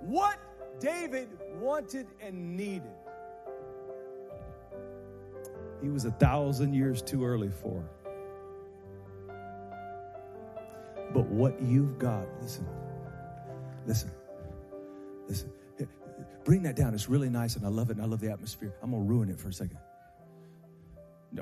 What 0.00 0.38
David 0.80 1.28
wanted 1.60 2.08
and 2.20 2.56
needed, 2.56 2.82
he 5.84 5.90
was 5.90 6.04
a 6.04 6.10
thousand 6.12 6.74
years 6.74 7.02
too 7.02 7.24
early 7.24 7.50
for. 7.50 7.84
But 11.12 11.26
what 11.26 11.60
you've 11.62 11.98
got, 11.98 12.26
listen, 12.40 12.66
listen, 13.86 14.10
listen. 15.28 15.52
Bring 16.44 16.62
that 16.64 16.76
down. 16.76 16.92
It's 16.94 17.08
really 17.08 17.30
nice 17.30 17.56
and 17.56 17.64
I 17.64 17.68
love 17.68 17.90
it 17.90 17.96
and 17.96 18.02
I 18.02 18.06
love 18.06 18.20
the 18.20 18.30
atmosphere. 18.30 18.74
I'm 18.82 18.90
going 18.90 19.02
to 19.02 19.08
ruin 19.08 19.30
it 19.30 19.38
for 19.38 19.48
a 19.48 19.52
second. 19.52 19.78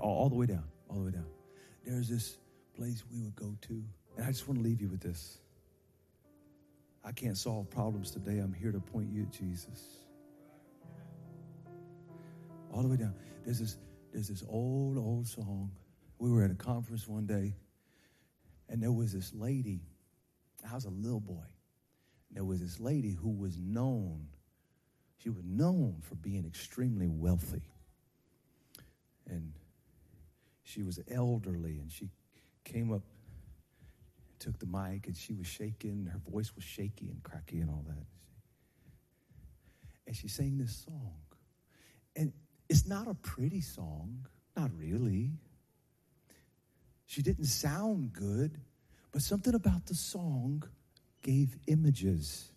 All, 0.01 0.17
all 0.17 0.29
the 0.29 0.37
way 0.37 0.47
down, 0.47 0.65
all 0.89 0.99
the 0.99 1.05
way 1.05 1.11
down. 1.11 1.27
There's 1.85 2.09
this 2.09 2.37
place 2.77 3.03
we 3.13 3.21
would 3.21 3.35
go 3.35 3.57
to, 3.63 3.85
and 4.17 4.25
I 4.25 4.29
just 4.29 4.47
want 4.47 4.61
to 4.61 4.65
leave 4.65 4.81
you 4.81 4.89
with 4.89 5.01
this. 5.01 5.39
I 7.05 7.11
can't 7.11 7.37
solve 7.37 7.69
problems 7.69 8.13
today. 8.13 8.39
I'm 8.39 8.55
here 8.55 8.71
to 8.71 8.79
point 8.79 9.11
you 9.13 9.23
at 9.23 9.33
Jesus. 9.33 9.83
All 12.73 12.83
the 12.83 12.89
way 12.89 12.97
down. 12.97 13.15
There's 13.45 13.59
this, 13.59 13.77
there's 14.13 14.29
this 14.29 14.45
old, 14.49 14.99
old 14.99 15.27
song. 15.27 15.73
We 16.19 16.31
were 16.31 16.45
at 16.45 16.51
a 16.51 16.55
conference 16.55 17.09
one 17.09 17.27
day, 17.27 17.55
and 18.69 18.83
there 18.83 18.93
was 18.93 19.13
this 19.13 19.33
lady. 19.35 19.81
I 20.71 20.75
was 20.75 20.85
a 20.85 20.91
little 20.91 21.21
boy. 21.21 21.47
There 22.31 22.45
was 22.45 22.61
this 22.61 22.79
lady 22.79 23.13
who 23.13 23.31
was 23.31 23.59
known, 23.59 24.29
she 25.19 25.29
was 25.31 25.45
known 25.45 25.97
for 26.03 26.15
being 26.15 26.45
extremely 26.47 27.09
wealthy. 27.09 27.63
And 29.29 29.53
she 30.63 30.83
was 30.83 30.99
elderly, 31.11 31.79
and 31.79 31.91
she 31.91 32.09
came 32.65 32.93
up, 32.93 33.03
took 34.39 34.59
the 34.59 34.67
mic, 34.67 35.07
and 35.07 35.17
she 35.17 35.33
was 35.33 35.47
shaking. 35.47 36.07
Her 36.07 36.21
voice 36.31 36.53
was 36.55 36.65
shaky 36.65 37.09
and 37.11 37.23
cracky 37.23 37.61
and 37.61 37.71
all 37.71 37.85
that. 37.89 38.05
And 40.07 40.17
she 40.17 40.29
sang 40.29 40.59
this 40.59 40.85
song. 40.85 41.15
And 42.17 42.33
it's 42.73 42.87
not 42.87 43.07
a 43.07 43.13
pretty 43.13 43.61
song, 43.61 44.27
not 44.57 44.71
really. 44.79 45.33
She 47.05 47.21
didn't 47.21 47.45
sound 47.45 48.15
good, 48.15 48.63
but 49.13 49.21
something 49.21 49.55
about 49.55 49.85
the 49.85 49.95
song 49.95 50.63
gave 51.21 51.59
images 51.67 52.51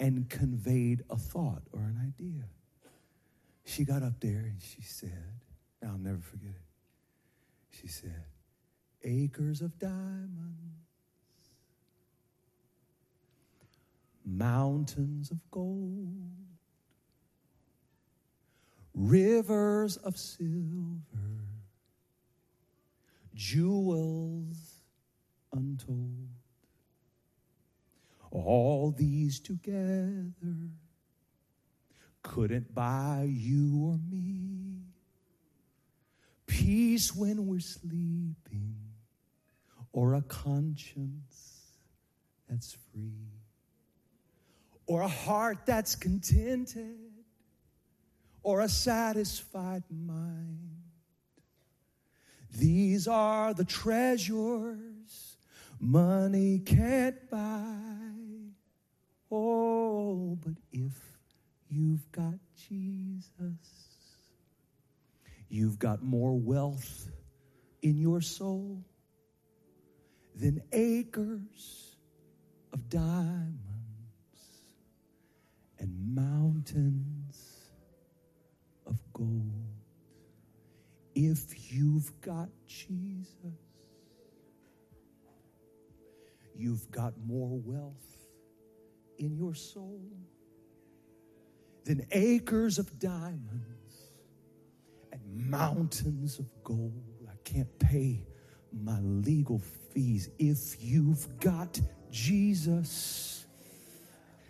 and 0.00 0.28
conveyed 0.28 1.04
a 1.08 1.16
thought 1.16 1.62
or 1.72 1.82
an 1.82 2.00
idea. 2.04 2.48
She 3.64 3.84
got 3.84 4.02
up 4.02 4.18
there 4.18 4.40
and 4.40 4.60
she 4.60 4.82
said, 4.82 5.38
I'll 5.86 5.98
never 5.98 6.20
forget 6.20 6.50
it. 6.50 7.76
She 7.80 7.86
said, 7.86 8.24
Acres 9.04 9.62
of 9.62 9.78
diamonds, 9.78 10.80
mountains 14.24 15.30
of 15.30 15.38
gold, 15.52 16.57
rivers 18.98 19.96
of 19.98 20.16
silver, 20.16 20.98
jewels 23.34 24.56
untold. 25.52 26.28
All 28.30 28.90
these 28.90 29.40
together 29.40 30.32
couldn't 32.22 32.74
buy 32.74 33.26
you 33.28 33.86
or 33.86 33.98
me 34.10 34.82
peace 36.46 37.14
when 37.14 37.46
we're 37.46 37.60
sleeping 37.60 38.74
or 39.92 40.14
a 40.14 40.22
conscience 40.22 41.62
that's 42.48 42.76
free 42.92 43.30
or 44.86 45.02
a 45.02 45.08
heart 45.08 45.58
that's 45.64 45.94
contented 45.94 47.07
or 48.48 48.62
a 48.62 48.68
satisfied 48.68 49.82
mind. 49.90 50.70
These 52.50 53.06
are 53.06 53.52
the 53.52 53.66
treasures 53.66 55.36
money 55.78 56.58
can't 56.60 57.28
buy. 57.30 57.74
Oh, 59.30 60.38
but 60.42 60.54
if 60.72 60.94
you've 61.68 62.10
got 62.10 62.38
Jesus, 62.56 63.58
you've 65.50 65.78
got 65.78 66.02
more 66.02 66.34
wealth 66.34 67.10
in 67.82 67.98
your 67.98 68.22
soul 68.22 68.82
than 70.34 70.62
acres 70.72 71.96
of 72.72 72.88
diamonds 72.88 73.58
and 75.78 76.14
mountains 76.14 77.17
gold. 79.18 79.52
If 81.14 81.72
you've 81.72 82.10
got 82.20 82.48
Jesus, 82.66 83.26
you've 86.56 86.90
got 86.90 87.14
more 87.26 87.58
wealth 87.64 87.94
in 89.18 89.36
your 89.36 89.54
soul 89.54 90.00
than 91.84 92.06
acres 92.12 92.78
of 92.78 92.98
diamonds 92.98 94.12
and 95.12 95.50
mountains 95.50 96.38
of 96.38 96.46
gold. 96.62 97.02
I 97.28 97.34
can't 97.42 97.78
pay 97.78 98.24
my 98.72 99.00
legal 99.00 99.60
fees. 99.92 100.30
If 100.38 100.76
you've 100.80 101.40
got 101.40 101.80
Jesus, 102.12 103.46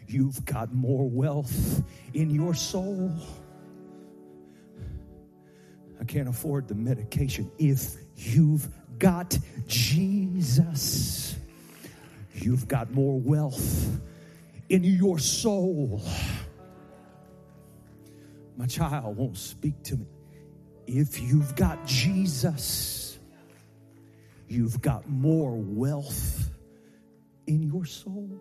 you've 0.07 0.45
got 0.45 0.75
more 0.75 1.09
wealth 1.09 1.83
in 2.13 2.31
your 2.31 2.55
soul. 2.55 3.13
I 6.01 6.05
can't 6.05 6.29
afford 6.29 6.69
the 6.69 6.75
medication. 6.75 7.51
If 7.59 7.97
you've 8.17 8.69
got 8.99 9.39
Jesus, 9.67 11.37
you've 12.35 12.69
got 12.69 12.93
more 12.93 13.19
wealth 13.19 14.01
in 14.69 14.85
your 14.85 15.19
soul. 15.19 16.03
My 18.57 18.67
child 18.67 19.17
won't 19.17 19.37
speak 19.37 19.83
to 19.85 19.97
me. 19.97 20.07
If 20.87 21.21
you've 21.21 21.55
got 21.55 21.87
Jesus, 21.87 23.19
you've 24.49 24.81
got 24.81 25.09
more 25.09 25.55
wealth 25.55 26.51
in 27.47 27.63
your 27.63 27.85
soul. 27.85 28.41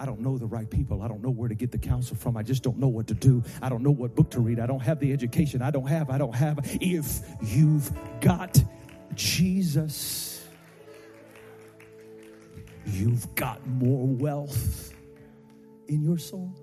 I 0.00 0.06
don't 0.06 0.20
know 0.20 0.38
the 0.38 0.46
right 0.46 0.68
people. 0.68 1.02
I 1.02 1.08
don't 1.08 1.22
know 1.22 1.28
where 1.28 1.50
to 1.50 1.54
get 1.54 1.72
the 1.72 1.78
counsel 1.78 2.16
from. 2.16 2.34
I 2.34 2.42
just 2.42 2.62
don't 2.62 2.78
know 2.78 2.88
what 2.88 3.06
to 3.08 3.14
do. 3.14 3.44
I 3.60 3.68
don't 3.68 3.82
know 3.82 3.90
what 3.90 4.14
book 4.14 4.30
to 4.30 4.40
read. 4.40 4.58
I 4.58 4.64
don't 4.66 4.80
have 4.80 4.98
the 4.98 5.12
education. 5.12 5.60
I 5.60 5.70
don't 5.70 5.86
have, 5.86 6.08
I 6.08 6.16
don't 6.16 6.34
have. 6.34 6.58
If 6.80 7.20
you've 7.42 7.92
got 8.22 8.64
Jesus, 9.14 10.48
you've 12.86 13.34
got 13.34 13.66
more 13.66 14.06
wealth 14.06 14.94
in 15.86 16.02
your 16.02 16.16
soul 16.16 16.54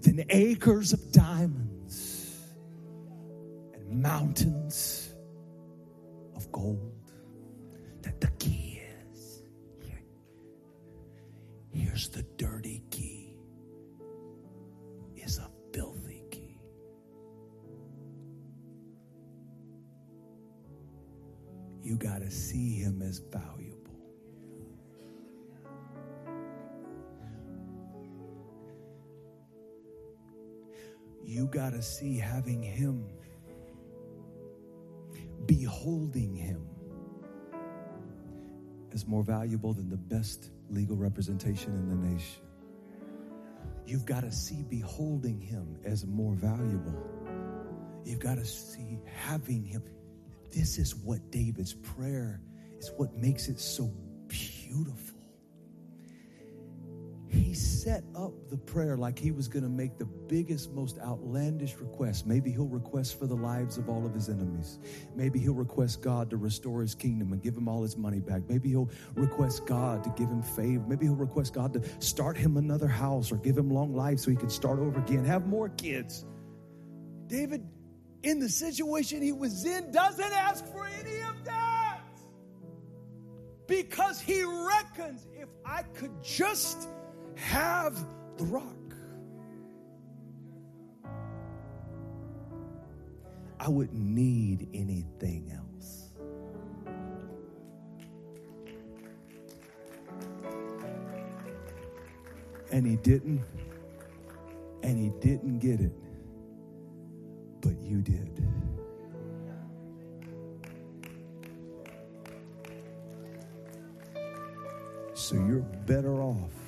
than 0.00 0.24
acres 0.30 0.92
of 0.92 1.12
diamonds 1.12 2.40
and 3.72 4.02
mountains 4.02 5.14
of 6.34 6.50
gold. 6.50 6.91
Here's 11.72 12.08
the 12.08 12.22
dirty 12.36 12.82
key. 12.90 13.36
Is 15.16 15.38
a 15.38 15.48
filthy 15.72 16.24
key. 16.30 16.60
You 21.82 21.96
got 21.96 22.18
to 22.18 22.30
see 22.30 22.74
him 22.74 23.02
as 23.02 23.18
valuable. 23.18 23.78
You 31.24 31.46
got 31.46 31.70
to 31.70 31.82
see 31.82 32.18
having 32.18 32.62
him, 32.62 33.06
beholding 35.46 36.34
him 36.34 36.66
as 38.92 39.06
more 39.06 39.22
valuable 39.22 39.72
than 39.72 39.88
the 39.88 39.96
best 39.96 40.50
legal 40.72 40.96
representation 40.96 41.74
in 41.74 41.88
the 41.88 42.08
nation. 42.08 42.42
You've 43.86 44.06
got 44.06 44.20
to 44.22 44.32
see 44.32 44.62
beholding 44.62 45.40
him 45.40 45.76
as 45.84 46.06
more 46.06 46.34
valuable. 46.34 46.94
You've 48.04 48.20
got 48.20 48.36
to 48.36 48.44
see 48.44 49.00
having 49.04 49.64
him. 49.64 49.82
This 50.50 50.78
is 50.78 50.94
what 50.94 51.30
David's 51.30 51.74
prayer 51.74 52.40
is 52.78 52.90
what 52.96 53.14
makes 53.16 53.48
it 53.48 53.58
so 53.58 53.92
beautiful. 54.28 55.11
He 57.52 57.58
set 57.58 58.02
up 58.14 58.32
the 58.48 58.56
prayer 58.56 58.96
like 58.96 59.18
he 59.18 59.30
was 59.30 59.46
going 59.46 59.62
to 59.62 59.68
make 59.68 59.98
the 59.98 60.06
biggest, 60.06 60.72
most 60.72 60.98
outlandish 61.00 61.76
request. 61.76 62.26
Maybe 62.26 62.50
he'll 62.50 62.64
request 62.64 63.18
for 63.18 63.26
the 63.26 63.34
lives 63.34 63.76
of 63.76 63.90
all 63.90 64.06
of 64.06 64.14
his 64.14 64.30
enemies. 64.30 64.78
Maybe 65.14 65.38
he'll 65.38 65.52
request 65.52 66.00
God 66.00 66.30
to 66.30 66.38
restore 66.38 66.80
his 66.80 66.94
kingdom 66.94 67.30
and 67.30 67.42
give 67.42 67.54
him 67.54 67.68
all 67.68 67.82
his 67.82 67.94
money 67.94 68.20
back. 68.20 68.40
Maybe 68.48 68.70
he'll 68.70 68.88
request 69.16 69.66
God 69.66 70.02
to 70.04 70.10
give 70.16 70.30
him 70.30 70.40
favor. 70.40 70.82
Maybe 70.88 71.04
he'll 71.04 71.14
request 71.14 71.52
God 71.52 71.74
to 71.74 71.82
start 72.00 72.38
him 72.38 72.56
another 72.56 72.88
house 72.88 73.30
or 73.30 73.36
give 73.36 73.58
him 73.58 73.68
long 73.68 73.94
life 73.94 74.20
so 74.20 74.30
he 74.30 74.36
can 74.38 74.48
start 74.48 74.78
over 74.78 74.98
again, 75.00 75.22
have 75.26 75.46
more 75.46 75.68
kids. 75.68 76.24
David, 77.26 77.68
in 78.22 78.38
the 78.38 78.48
situation 78.48 79.20
he 79.20 79.32
was 79.32 79.66
in, 79.66 79.92
doesn't 79.92 80.32
ask 80.32 80.64
for 80.68 80.86
any 80.86 81.20
of 81.20 81.44
that 81.44 82.00
because 83.66 84.22
he 84.22 84.42
reckons 84.42 85.26
if 85.34 85.50
I 85.66 85.82
could 85.82 86.12
just 86.22 86.88
have 87.36 87.96
the 88.36 88.44
rock. 88.44 88.64
I 93.60 93.68
wouldn't 93.68 94.02
need 94.02 94.68
anything 94.74 95.52
else. 95.54 96.10
And 102.72 102.86
he 102.86 102.96
didn't, 102.96 103.44
and 104.82 104.98
he 104.98 105.10
didn't 105.20 105.58
get 105.58 105.80
it, 105.80 105.92
but 107.60 107.80
you 107.80 108.00
did. 108.00 108.30
So 115.14 115.36
you're 115.36 115.60
better 115.86 116.20
off 116.20 116.61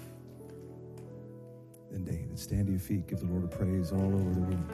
than 1.95 2.05
David. 2.05 2.39
Stand 2.39 2.67
to 2.67 2.73
your 2.73 2.81
feet. 2.81 3.07
Give 3.07 3.21
the 3.21 3.27
Lord 3.27 3.45
a 3.45 3.47
praise 3.47 3.93
all 3.93 4.01
over 4.01 4.35
the 4.35 4.41
room. 4.41 4.69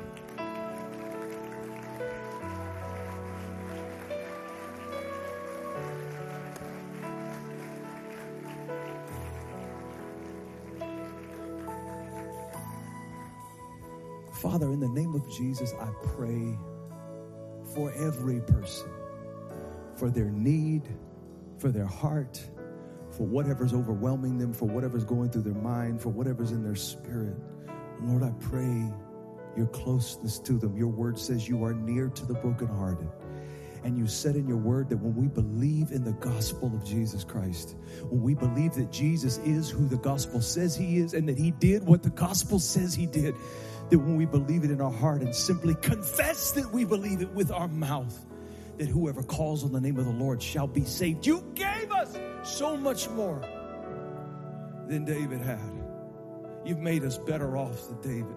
Father, 14.40 14.72
in 14.72 14.80
the 14.80 14.88
name 14.88 15.14
of 15.14 15.30
Jesus, 15.30 15.74
I 15.78 15.90
pray 16.16 16.58
for 17.74 17.92
every 17.92 18.40
person, 18.40 18.88
for 19.94 20.08
their 20.08 20.30
need, 20.30 20.88
for 21.58 21.70
their 21.70 21.86
heart 21.86 22.42
for 23.20 23.26
whatever's 23.26 23.74
overwhelming 23.74 24.38
them, 24.38 24.50
for 24.50 24.64
whatever's 24.64 25.04
going 25.04 25.28
through 25.28 25.42
their 25.42 25.52
mind, 25.52 26.00
for 26.00 26.08
whatever's 26.08 26.52
in 26.52 26.64
their 26.64 26.74
spirit. 26.74 27.36
Lord, 28.00 28.22
I 28.22 28.30
pray 28.40 28.90
your 29.58 29.66
closeness 29.66 30.38
to 30.38 30.54
them. 30.54 30.74
Your 30.74 30.88
word 30.88 31.18
says 31.18 31.46
you 31.46 31.62
are 31.62 31.74
near 31.74 32.08
to 32.08 32.24
the 32.24 32.32
brokenhearted. 32.32 33.10
And 33.84 33.98
you 33.98 34.06
said 34.06 34.36
in 34.36 34.48
your 34.48 34.56
word 34.56 34.88
that 34.88 34.96
when 34.96 35.14
we 35.14 35.28
believe 35.28 35.90
in 35.90 36.02
the 36.02 36.12
gospel 36.12 36.74
of 36.74 36.82
Jesus 36.82 37.22
Christ, 37.22 37.76
when 38.08 38.22
we 38.22 38.34
believe 38.34 38.72
that 38.76 38.90
Jesus 38.90 39.36
is 39.44 39.68
who 39.68 39.86
the 39.86 39.98
gospel 39.98 40.40
says 40.40 40.74
he 40.74 40.96
is 40.96 41.12
and 41.12 41.28
that 41.28 41.36
he 41.36 41.50
did 41.50 41.84
what 41.84 42.02
the 42.02 42.08
gospel 42.08 42.58
says 42.58 42.94
he 42.94 43.04
did, 43.04 43.34
that 43.90 43.98
when 43.98 44.16
we 44.16 44.24
believe 44.24 44.64
it 44.64 44.70
in 44.70 44.80
our 44.80 44.90
heart 44.90 45.20
and 45.20 45.36
simply 45.36 45.74
confess 45.82 46.52
that 46.52 46.72
we 46.72 46.86
believe 46.86 47.20
it 47.20 47.30
with 47.32 47.50
our 47.50 47.68
mouth, 47.68 48.18
that 48.80 48.88
whoever 48.88 49.22
calls 49.22 49.62
on 49.62 49.72
the 49.72 49.80
name 49.80 49.98
of 49.98 50.06
the 50.06 50.10
Lord 50.10 50.42
shall 50.42 50.66
be 50.66 50.86
saved. 50.86 51.26
You 51.26 51.44
gave 51.54 51.92
us 51.92 52.18
so 52.42 52.78
much 52.78 53.10
more 53.10 53.42
than 54.88 55.04
David 55.04 55.42
had. 55.42 55.60
You've 56.64 56.78
made 56.78 57.04
us 57.04 57.18
better 57.18 57.58
off 57.58 57.88
than 57.88 58.00
David. 58.00 58.36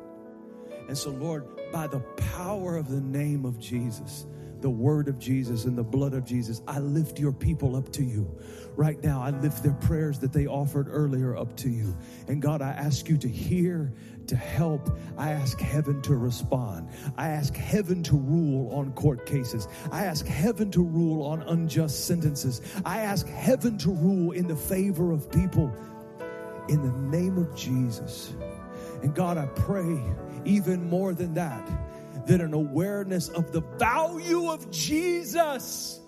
And 0.90 0.98
so, 0.98 1.12
Lord, 1.12 1.46
by 1.72 1.88
the 1.88 2.02
power 2.36 2.76
of 2.76 2.90
the 2.90 3.00
name 3.00 3.46
of 3.46 3.58
Jesus, 3.58 4.26
the 4.64 4.70
word 4.70 5.10
of 5.10 5.20
Jesus 5.20 5.66
and 5.66 5.78
the 5.78 5.84
blood 5.84 6.14
of 6.14 6.24
Jesus, 6.24 6.62
I 6.68 6.80
lift 6.80 7.20
your 7.20 7.34
people 7.34 7.76
up 7.76 7.92
to 7.92 8.04
you. 8.04 8.34
Right 8.78 9.04
now, 9.04 9.22
I 9.22 9.30
lift 9.32 9.62
their 9.62 9.74
prayers 9.74 10.20
that 10.20 10.32
they 10.32 10.48
offered 10.48 10.88
earlier 10.90 11.36
up 11.36 11.56
to 11.58 11.70
you. 11.70 11.96
And 12.30 12.42
God, 12.42 12.62
I 12.62 12.70
ask 12.70 13.10
you 13.10 13.18
to 13.18 13.28
hear, 13.28 13.94
to 14.28 14.38
help. 14.38 14.98
I 15.18 15.32
ask 15.32 15.60
heaven 15.60 16.02
to 16.04 16.16
respond. 16.16 16.90
I 17.18 17.28
ask 17.28 17.54
heaven 17.54 18.04
to 18.04 18.16
rule 18.16 18.74
on 18.74 18.94
court 18.94 19.26
cases. 19.26 19.68
I 19.92 20.06
ask 20.06 20.26
heaven 20.26 20.72
to 20.72 20.82
rule 20.82 21.26
on 21.26 21.42
unjust 21.42 22.08
sentences. 22.08 22.62
I 22.86 23.02
ask 23.02 23.28
heaven 23.28 23.78
to 23.80 23.92
rule 23.92 24.32
in 24.32 24.48
the 24.48 24.56
favor 24.56 25.12
of 25.12 25.30
people 25.30 25.76
in 26.70 26.82
the 26.82 27.18
name 27.18 27.38
of 27.38 27.54
Jesus. 27.54 28.34
And 29.02 29.14
God, 29.14 29.38
I 29.38 29.46
pray 29.48 30.02
even 30.46 30.90
more 30.90 31.14
than 31.14 31.34
that 31.34 31.70
that 32.26 32.42
an 32.42 32.54
awareness 32.54 33.30
of 33.30 33.52
the 33.52 33.62
value 33.78 34.50
of 34.50 34.70
Jesus 34.72 36.00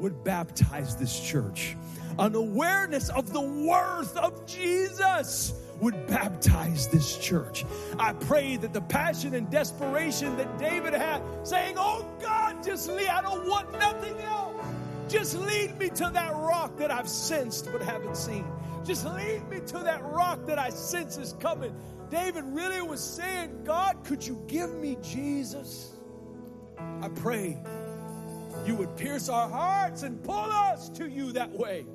would 0.00 0.24
baptize 0.24 0.96
this 0.96 1.20
church. 1.20 1.76
An 2.18 2.34
awareness 2.34 3.08
of 3.10 3.32
the 3.32 3.40
worth 3.40 4.16
of 4.16 4.46
Jesus 4.46 5.54
would 5.80 6.06
baptize 6.06 6.88
this 6.88 7.16
church. 7.18 7.64
I 7.98 8.12
pray 8.12 8.56
that 8.56 8.72
the 8.72 8.82
passion 8.82 9.34
and 9.34 9.48
desperation 9.50 10.36
that 10.36 10.58
David 10.58 10.92
had, 10.92 11.22
saying, 11.44 11.76
Oh 11.78 12.06
God, 12.20 12.62
just 12.62 12.88
lead, 12.88 13.08
I 13.08 13.22
don't 13.22 13.48
want 13.48 13.72
nothing 13.78 14.18
else. 14.20 14.64
Just 15.08 15.36
lead 15.36 15.76
me 15.78 15.88
to 15.90 16.10
that 16.12 16.34
rock 16.36 16.76
that 16.76 16.90
I've 16.90 17.08
sensed 17.08 17.70
but 17.72 17.82
haven't 17.82 18.16
seen. 18.16 18.44
Just 18.84 19.04
lead 19.04 19.48
me 19.48 19.60
to 19.66 19.78
that 19.78 20.04
rock 20.04 20.46
that 20.46 20.58
I 20.58 20.70
sense 20.70 21.16
is 21.16 21.34
coming. 21.40 21.74
David 22.10 22.44
really 22.46 22.82
was 22.82 23.02
saying, 23.02 23.62
God, 23.64 24.04
could 24.04 24.26
you 24.26 24.42
give 24.48 24.74
me 24.74 24.96
Jesus? 25.00 25.92
I 27.00 27.08
pray 27.08 27.58
you 28.66 28.74
would 28.74 28.96
pierce 28.96 29.28
our 29.28 29.48
hearts 29.48 30.02
and 30.02 30.22
pull 30.22 30.34
us 30.34 30.88
to 30.90 31.08
you 31.08 31.32
that 31.32 31.50
way. 31.50 31.86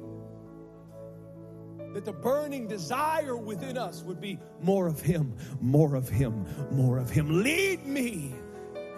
That 1.93 2.05
the 2.05 2.13
burning 2.13 2.67
desire 2.67 3.37
within 3.37 3.77
us 3.77 4.03
would 4.03 4.19
be 4.19 4.39
more 4.61 4.87
of 4.87 4.99
Him, 4.99 5.35
more 5.61 5.95
of 5.95 6.09
Him, 6.09 6.45
more 6.71 6.97
of 6.97 7.09
Him. 7.09 7.43
Lead 7.43 7.85
me 7.85 8.33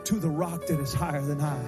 to 0.05 0.19
the 0.19 0.29
rock 0.29 0.65
that 0.67 0.79
is 0.79 0.93
higher 0.93 1.21
than 1.21 1.41
I. 1.41 1.59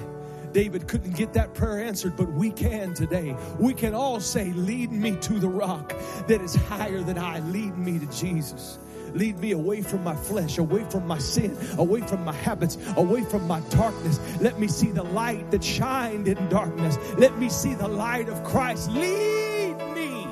David 0.51 0.87
couldn't 0.87 1.15
get 1.15 1.33
that 1.33 1.53
prayer 1.53 1.83
answered, 1.83 2.15
but 2.15 2.31
we 2.31 2.51
can 2.51 2.93
today. 2.93 3.35
We 3.59 3.73
can 3.73 3.93
all 3.93 4.19
say, 4.19 4.51
Lead 4.53 4.91
me 4.91 5.15
to 5.17 5.39
the 5.39 5.49
rock 5.49 5.93
that 6.27 6.41
is 6.41 6.55
higher 6.55 7.01
than 7.01 7.17
I. 7.17 7.39
Lead 7.41 7.77
me 7.77 7.99
to 7.99 8.07
Jesus. 8.07 8.79
Lead 9.13 9.39
me 9.39 9.51
away 9.51 9.81
from 9.81 10.03
my 10.03 10.15
flesh, 10.15 10.57
away 10.57 10.83
from 10.89 11.07
my 11.07 11.17
sin, 11.17 11.57
away 11.77 12.01
from 12.01 12.23
my 12.23 12.33
habits, 12.33 12.77
away 12.97 13.23
from 13.23 13.47
my 13.47 13.59
darkness. 13.69 14.19
Let 14.41 14.59
me 14.59 14.67
see 14.67 14.91
the 14.91 15.03
light 15.03 15.51
that 15.51 15.63
shined 15.63 16.27
in 16.27 16.49
darkness. 16.49 16.97
Let 17.17 17.37
me 17.37 17.49
see 17.49 17.73
the 17.73 17.87
light 17.87 18.29
of 18.29 18.43
Christ. 18.43 18.89
Lead 18.91 19.77
me 19.93 20.27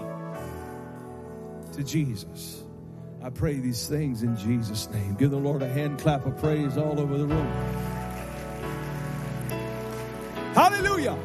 to 1.74 1.84
Jesus. 1.84 2.64
I 3.22 3.30
pray 3.30 3.56
these 3.56 3.88
things 3.88 4.24
in 4.24 4.38
Jesus' 4.38 4.90
name. 4.90 5.16
Give 5.16 5.32
the 5.32 5.38
Lord 5.38 5.62
a 5.62 5.68
hand 5.68 6.00
clap 6.00 6.26
of 6.26 6.38
praise 6.38 6.78
all 6.78 7.00
over 7.00 7.18
the 7.18 7.26
room. 7.26 7.48
Hallelujah. 10.54 11.18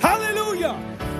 Hallelujah. 0.00 1.11